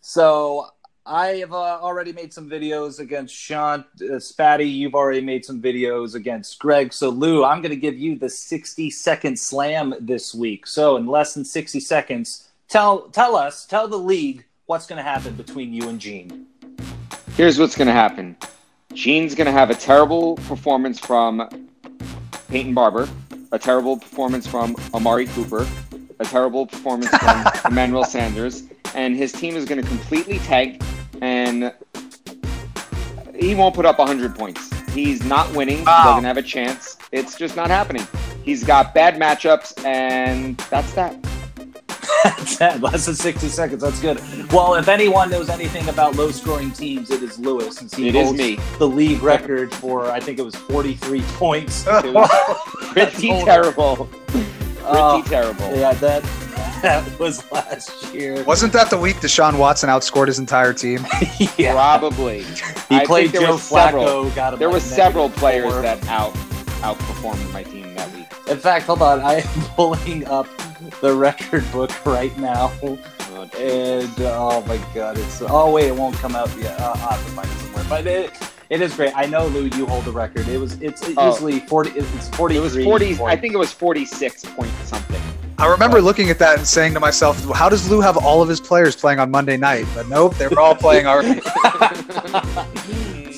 so 0.00 0.66
I 1.06 1.26
have 1.36 1.52
uh, 1.52 1.78
already 1.82 2.12
made 2.12 2.32
some 2.32 2.50
videos 2.50 2.98
against 2.98 3.32
Sean 3.32 3.84
uh, 4.00 4.14
Spatty. 4.14 4.68
You've 4.74 4.96
already 4.96 5.20
made 5.20 5.44
some 5.44 5.62
videos 5.62 6.16
against 6.16 6.58
Greg. 6.58 6.92
So 6.92 7.10
Lou, 7.10 7.44
I'm 7.44 7.62
going 7.62 7.70
to 7.70 7.76
give 7.76 7.96
you 7.96 8.18
the 8.18 8.28
60 8.28 8.90
second 8.90 9.38
slam 9.38 9.94
this 10.00 10.34
week. 10.34 10.66
So 10.66 10.96
in 10.96 11.06
less 11.06 11.34
than 11.34 11.44
60 11.44 11.78
seconds, 11.78 12.48
tell 12.68 13.02
tell 13.10 13.36
us, 13.36 13.66
tell 13.66 13.86
the 13.86 13.98
league 13.98 14.46
what's 14.66 14.88
going 14.88 14.96
to 14.96 15.04
happen 15.04 15.34
between 15.34 15.72
you 15.72 15.88
and 15.88 16.00
Gene. 16.00 16.46
Here's 17.36 17.56
what's 17.56 17.76
going 17.76 17.86
to 17.88 17.92
happen. 17.92 18.36
Gene's 18.94 19.34
going 19.34 19.46
to 19.46 19.52
have 19.52 19.70
a 19.70 19.74
terrible 19.74 20.36
performance 20.36 20.98
from 20.98 21.48
Peyton 22.48 22.74
Barber, 22.74 23.08
a 23.50 23.58
terrible 23.58 23.98
performance 23.98 24.46
from 24.46 24.76
Amari 24.94 25.26
Cooper, 25.26 25.66
a 26.20 26.24
terrible 26.24 26.66
performance 26.66 27.10
from 27.10 27.44
Emmanuel 27.72 28.04
Sanders, 28.04 28.64
and 28.94 29.16
his 29.16 29.32
team 29.32 29.56
is 29.56 29.64
going 29.64 29.82
to 29.82 29.86
completely 29.86 30.38
tank, 30.40 30.80
and 31.20 31.72
he 33.34 33.54
won't 33.56 33.74
put 33.74 33.84
up 33.84 33.98
100 33.98 34.36
points. 34.36 34.70
He's 34.92 35.24
not 35.24 35.52
winning. 35.54 35.78
He 35.78 35.84
doesn't 35.84 36.24
have 36.24 36.36
a 36.36 36.42
chance. 36.42 36.96
It's 37.10 37.36
just 37.36 37.56
not 37.56 37.68
happening. 37.68 38.06
He's 38.44 38.62
got 38.62 38.94
bad 38.94 39.16
matchups, 39.16 39.84
and 39.84 40.56
that's 40.70 40.92
that. 40.92 41.16
Less 42.80 43.06
than 43.06 43.14
60 43.14 43.48
seconds. 43.48 43.82
That's 43.82 44.00
good. 44.00 44.18
Well, 44.52 44.74
if 44.74 44.88
anyone 44.88 45.30
knows 45.30 45.48
anything 45.50 45.88
about 45.88 46.16
low 46.16 46.30
scoring 46.30 46.70
teams, 46.70 47.10
it 47.10 47.22
is 47.22 47.38
Lewis, 47.38 47.76
since 47.76 47.94
he 47.94 48.08
It 48.08 48.14
is 48.14 48.24
holds 48.26 48.38
me. 48.38 48.58
the 48.78 48.88
league 48.88 49.22
record 49.22 49.72
for, 49.74 50.10
I 50.10 50.20
think 50.20 50.38
it 50.38 50.42
was 50.42 50.54
43 50.54 51.22
points. 51.34 51.84
It 51.86 52.12
was 52.14 52.30
pretty 52.92 53.28
terrible. 53.44 54.06
Pretty 54.28 54.46
Oh, 54.86 55.22
terrible. 55.26 55.74
Yeah, 55.76 55.94
that 55.94 56.22
that 56.82 57.18
was 57.18 57.50
last 57.50 58.12
year. 58.12 58.44
Wasn't 58.44 58.70
that 58.74 58.90
the 58.90 58.98
week 58.98 59.16
Deshaun 59.16 59.58
Watson 59.58 59.88
outscored 59.88 60.26
his 60.26 60.38
entire 60.38 60.74
team? 60.74 61.06
yeah. 61.56 61.72
Probably. 61.72 62.42
He 62.90 62.96
I 62.96 63.06
played 63.06 63.30
there 63.32 63.40
Joe 63.42 63.52
was 63.52 63.62
several- 63.62 64.04
Flacco. 64.04 64.34
Got. 64.34 64.58
There 64.58 64.68
like 64.68 64.74
were 64.74 64.80
several 64.80 65.30
players 65.30 65.72
four. 65.72 65.80
that 65.82 66.06
out 66.08 66.34
outperformed 66.82 67.50
my 67.54 67.62
team 67.62 67.94
that 67.94 68.12
week. 68.14 68.26
In 68.50 68.58
fact, 68.58 68.84
hold 68.84 69.00
on. 69.00 69.20
I 69.20 69.36
am 69.36 69.62
pulling 69.74 70.26
up 70.26 70.46
the 71.00 71.14
record 71.14 71.64
book 71.72 71.90
right 72.06 72.36
now, 72.38 72.72
Oh, 72.82 72.98
and 73.58 74.10
oh 74.20 74.64
my 74.66 74.78
god, 74.94 75.18
it's 75.18 75.42
oh 75.42 75.70
wait, 75.72 75.86
it 75.88 75.94
won't 75.96 76.16
come 76.16 76.34
out 76.36 76.50
yet. 76.58 76.78
Uh, 76.80 76.94
I'll 76.96 77.08
have 77.16 77.24
to 77.26 77.32
find 77.32 77.48
it 77.50 77.56
somewhere, 77.58 77.84
but 77.88 78.06
it. 78.06 78.32
It 78.70 78.80
is 78.80 78.94
great. 78.94 79.12
I 79.14 79.26
know, 79.26 79.46
Lou. 79.48 79.64
You 79.76 79.84
hold 79.84 80.04
the 80.06 80.10
record. 80.10 80.48
It 80.48 80.58
was. 80.58 80.80
It's 80.80 81.02
Oh. 81.18 81.30
usually 81.30 81.60
forty. 81.60 81.90
It's 81.90 82.28
forty. 82.30 82.56
it 82.56 82.60
was 82.60 82.74
40. 82.74 83.20
I 83.24 83.36
think 83.36 83.52
it 83.52 83.58
was 83.58 83.70
46 83.72 84.42
point 84.46 84.70
something. 84.84 85.20
I 85.58 85.66
remember 85.66 86.00
looking 86.00 86.30
at 86.30 86.38
that 86.38 86.56
and 86.58 86.66
saying 86.66 86.94
to 86.94 87.00
myself, 87.00 87.44
"How 87.54 87.68
does 87.68 87.88
Lou 87.90 88.00
have 88.00 88.16
all 88.16 88.40
of 88.42 88.48
his 88.48 88.60
players 88.60 88.96
playing 88.96 89.20
on 89.20 89.30
Monday 89.30 89.58
night?" 89.58 89.86
But 89.94 90.08
nope, 90.08 90.34
they 90.36 90.48
were 90.48 90.60
all 90.60 90.74
playing 90.74 91.06
already. 91.06 91.40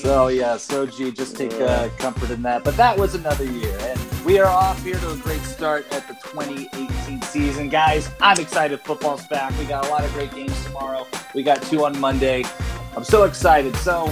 So 0.07 0.29
yeah, 0.29 0.55
so 0.55 0.85
G, 0.85 1.11
just 1.11 1.35
take 1.35 1.51
uh, 1.55 1.89
comfort 1.97 2.29
in 2.29 2.41
that. 2.43 2.63
But 2.63 2.77
that 2.77 2.97
was 2.97 3.13
another 3.13 3.43
year, 3.43 3.77
and 3.81 3.99
we 4.23 4.39
are 4.39 4.45
off 4.45 4.81
here 4.81 4.97
to 4.97 5.11
a 5.11 5.17
great 5.17 5.41
start 5.41 5.85
at 5.91 6.07
the 6.07 6.13
2018 6.13 7.21
season, 7.23 7.67
guys. 7.67 8.09
I'm 8.21 8.39
excited. 8.39 8.79
Football's 8.79 9.27
back. 9.27 9.51
We 9.59 9.65
got 9.65 9.85
a 9.85 9.89
lot 9.89 10.05
of 10.05 10.13
great 10.13 10.33
games 10.33 10.63
tomorrow. 10.63 11.05
We 11.35 11.43
got 11.43 11.61
two 11.63 11.83
on 11.83 11.99
Monday. 11.99 12.45
I'm 12.95 13.03
so 13.03 13.25
excited. 13.25 13.75
So 13.75 14.07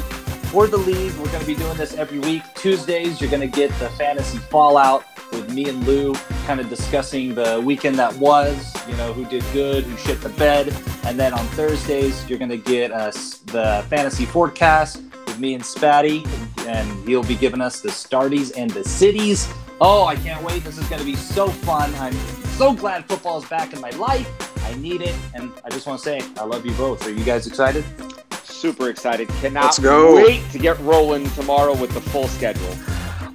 for 0.51 0.67
the 0.67 0.75
league, 0.75 1.13
we're 1.13 1.31
going 1.31 1.39
to 1.39 1.47
be 1.47 1.55
doing 1.55 1.77
this 1.77 1.93
every 1.93 2.19
week. 2.19 2.43
Tuesdays, 2.55 3.21
you're 3.21 3.29
going 3.31 3.49
to 3.49 3.55
get 3.55 3.69
the 3.79 3.87
fantasy 3.91 4.37
fallout 4.37 5.05
with 5.31 5.49
me 5.53 5.69
and 5.69 5.87
Lou, 5.87 6.13
kind 6.45 6.59
of 6.59 6.67
discussing 6.67 7.33
the 7.35 7.61
weekend 7.63 7.97
that 7.99 8.13
was. 8.17 8.75
You 8.89 8.97
know, 8.97 9.13
who 9.13 9.23
did 9.23 9.45
good, 9.53 9.85
who 9.85 9.95
shit 9.95 10.19
the 10.19 10.27
bed, 10.27 10.75
and 11.05 11.17
then 11.17 11.33
on 11.33 11.45
Thursdays, 11.55 12.29
you're 12.29 12.37
going 12.37 12.51
to 12.51 12.57
get 12.57 12.91
us 12.91 13.37
the 13.37 13.85
fantasy 13.89 14.25
forecast 14.25 15.01
with 15.35 15.41
me 15.41 15.53
and 15.53 15.63
Spatty, 15.63 16.25
and 16.65 17.07
he'll 17.07 17.23
be 17.23 17.35
giving 17.35 17.59
us 17.59 17.81
the 17.81 17.89
starties 17.89 18.53
and 18.55 18.71
the 18.71 18.83
cities. 18.83 19.51
Oh, 19.81 20.05
I 20.05 20.15
can't 20.15 20.41
wait. 20.43 20.63
This 20.63 20.77
is 20.77 20.87
going 20.87 20.99
to 20.99 21.05
be 21.05 21.15
so 21.15 21.47
fun. 21.47 21.93
I'm 21.95 22.13
so 22.57 22.73
glad 22.73 23.05
football 23.05 23.37
is 23.41 23.49
back 23.49 23.73
in 23.73 23.81
my 23.81 23.89
life. 23.91 24.29
I 24.65 24.73
need 24.75 25.01
it. 25.01 25.13
And 25.33 25.51
I 25.65 25.69
just 25.69 25.85
want 25.87 25.99
to 25.99 26.03
say, 26.03 26.21
I 26.37 26.45
love 26.45 26.65
you 26.65 26.71
both. 26.73 27.05
Are 27.05 27.11
you 27.11 27.23
guys 27.25 27.47
excited? 27.47 27.83
super 28.31 28.89
excited. 28.89 29.27
Cannot 29.41 29.65
Let's 29.65 29.79
go. 29.79 30.15
wait 30.15 30.41
to 30.51 30.57
get 30.57 30.79
rolling 30.79 31.29
tomorrow 31.31 31.75
with 31.75 31.91
the 31.93 32.01
full 32.01 32.27
schedule. 32.27 32.73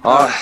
Uh, 0.03 0.33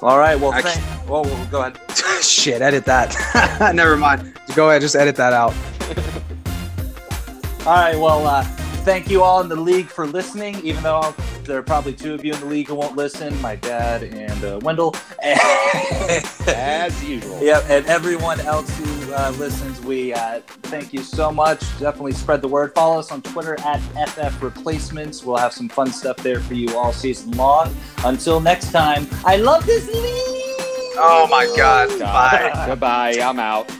all 0.00 0.18
right. 0.18 0.38
Well, 0.38 0.54
Actu- 0.54 0.68
thank, 0.68 1.10
well, 1.10 1.24
well, 1.24 1.46
go 1.50 1.60
ahead. 1.62 1.78
Shit, 2.22 2.62
edit 2.62 2.84
that. 2.84 3.72
Never 3.74 3.96
mind. 3.96 4.38
Go 4.54 4.70
ahead, 4.70 4.82
just 4.82 4.94
edit 4.94 5.16
that 5.16 5.32
out. 5.32 5.52
All 7.66 7.74
right. 7.74 7.96
Well, 7.98 8.26
uh, 8.26 8.44
thank 8.80 9.10
you 9.10 9.22
all 9.22 9.40
in 9.40 9.48
the 9.48 9.56
league 9.56 9.86
for 9.86 10.06
listening. 10.06 10.56
Even 10.64 10.82
though 10.82 11.14
there 11.44 11.58
are 11.58 11.62
probably 11.62 11.92
two 11.92 12.14
of 12.14 12.24
you 12.24 12.32
in 12.32 12.40
the 12.40 12.46
league 12.46 12.68
who 12.68 12.74
won't 12.74 12.96
listen, 12.96 13.38
my 13.40 13.56
dad 13.56 14.02
and 14.02 14.44
uh, 14.44 14.58
Wendell. 14.62 14.94
As 15.22 17.04
usual. 17.04 17.42
Yep, 17.42 17.64
and 17.68 17.86
everyone 17.86 18.40
else 18.40 18.70
who 18.78 19.12
uh, 19.12 19.30
listens, 19.38 19.80
we 19.80 20.12
uh, 20.12 20.40
thank 20.64 20.92
you 20.92 21.02
so 21.02 21.30
much. 21.30 21.60
Definitely 21.78 22.12
spread 22.12 22.42
the 22.42 22.48
word. 22.48 22.74
Follow 22.74 22.98
us 22.98 23.10
on 23.10 23.22
Twitter 23.22 23.58
at 23.60 23.78
FF 24.08 24.42
Replacements. 24.42 25.24
We'll 25.24 25.36
have 25.36 25.52
some 25.52 25.68
fun 25.68 25.92
stuff 25.92 26.16
there 26.18 26.40
for 26.40 26.54
you 26.54 26.76
all 26.76 26.92
season 26.92 27.32
long. 27.32 27.74
Until 28.04 28.40
next 28.40 28.72
time, 28.72 29.06
I 29.24 29.36
love 29.36 29.66
this 29.66 29.86
league. 29.86 29.96
Oh 31.02 31.26
my 31.30 31.46
god. 31.56 31.98
Bye. 31.98 32.66
Goodbye. 32.66 33.18
I'm 33.22 33.38
out. 33.38 33.70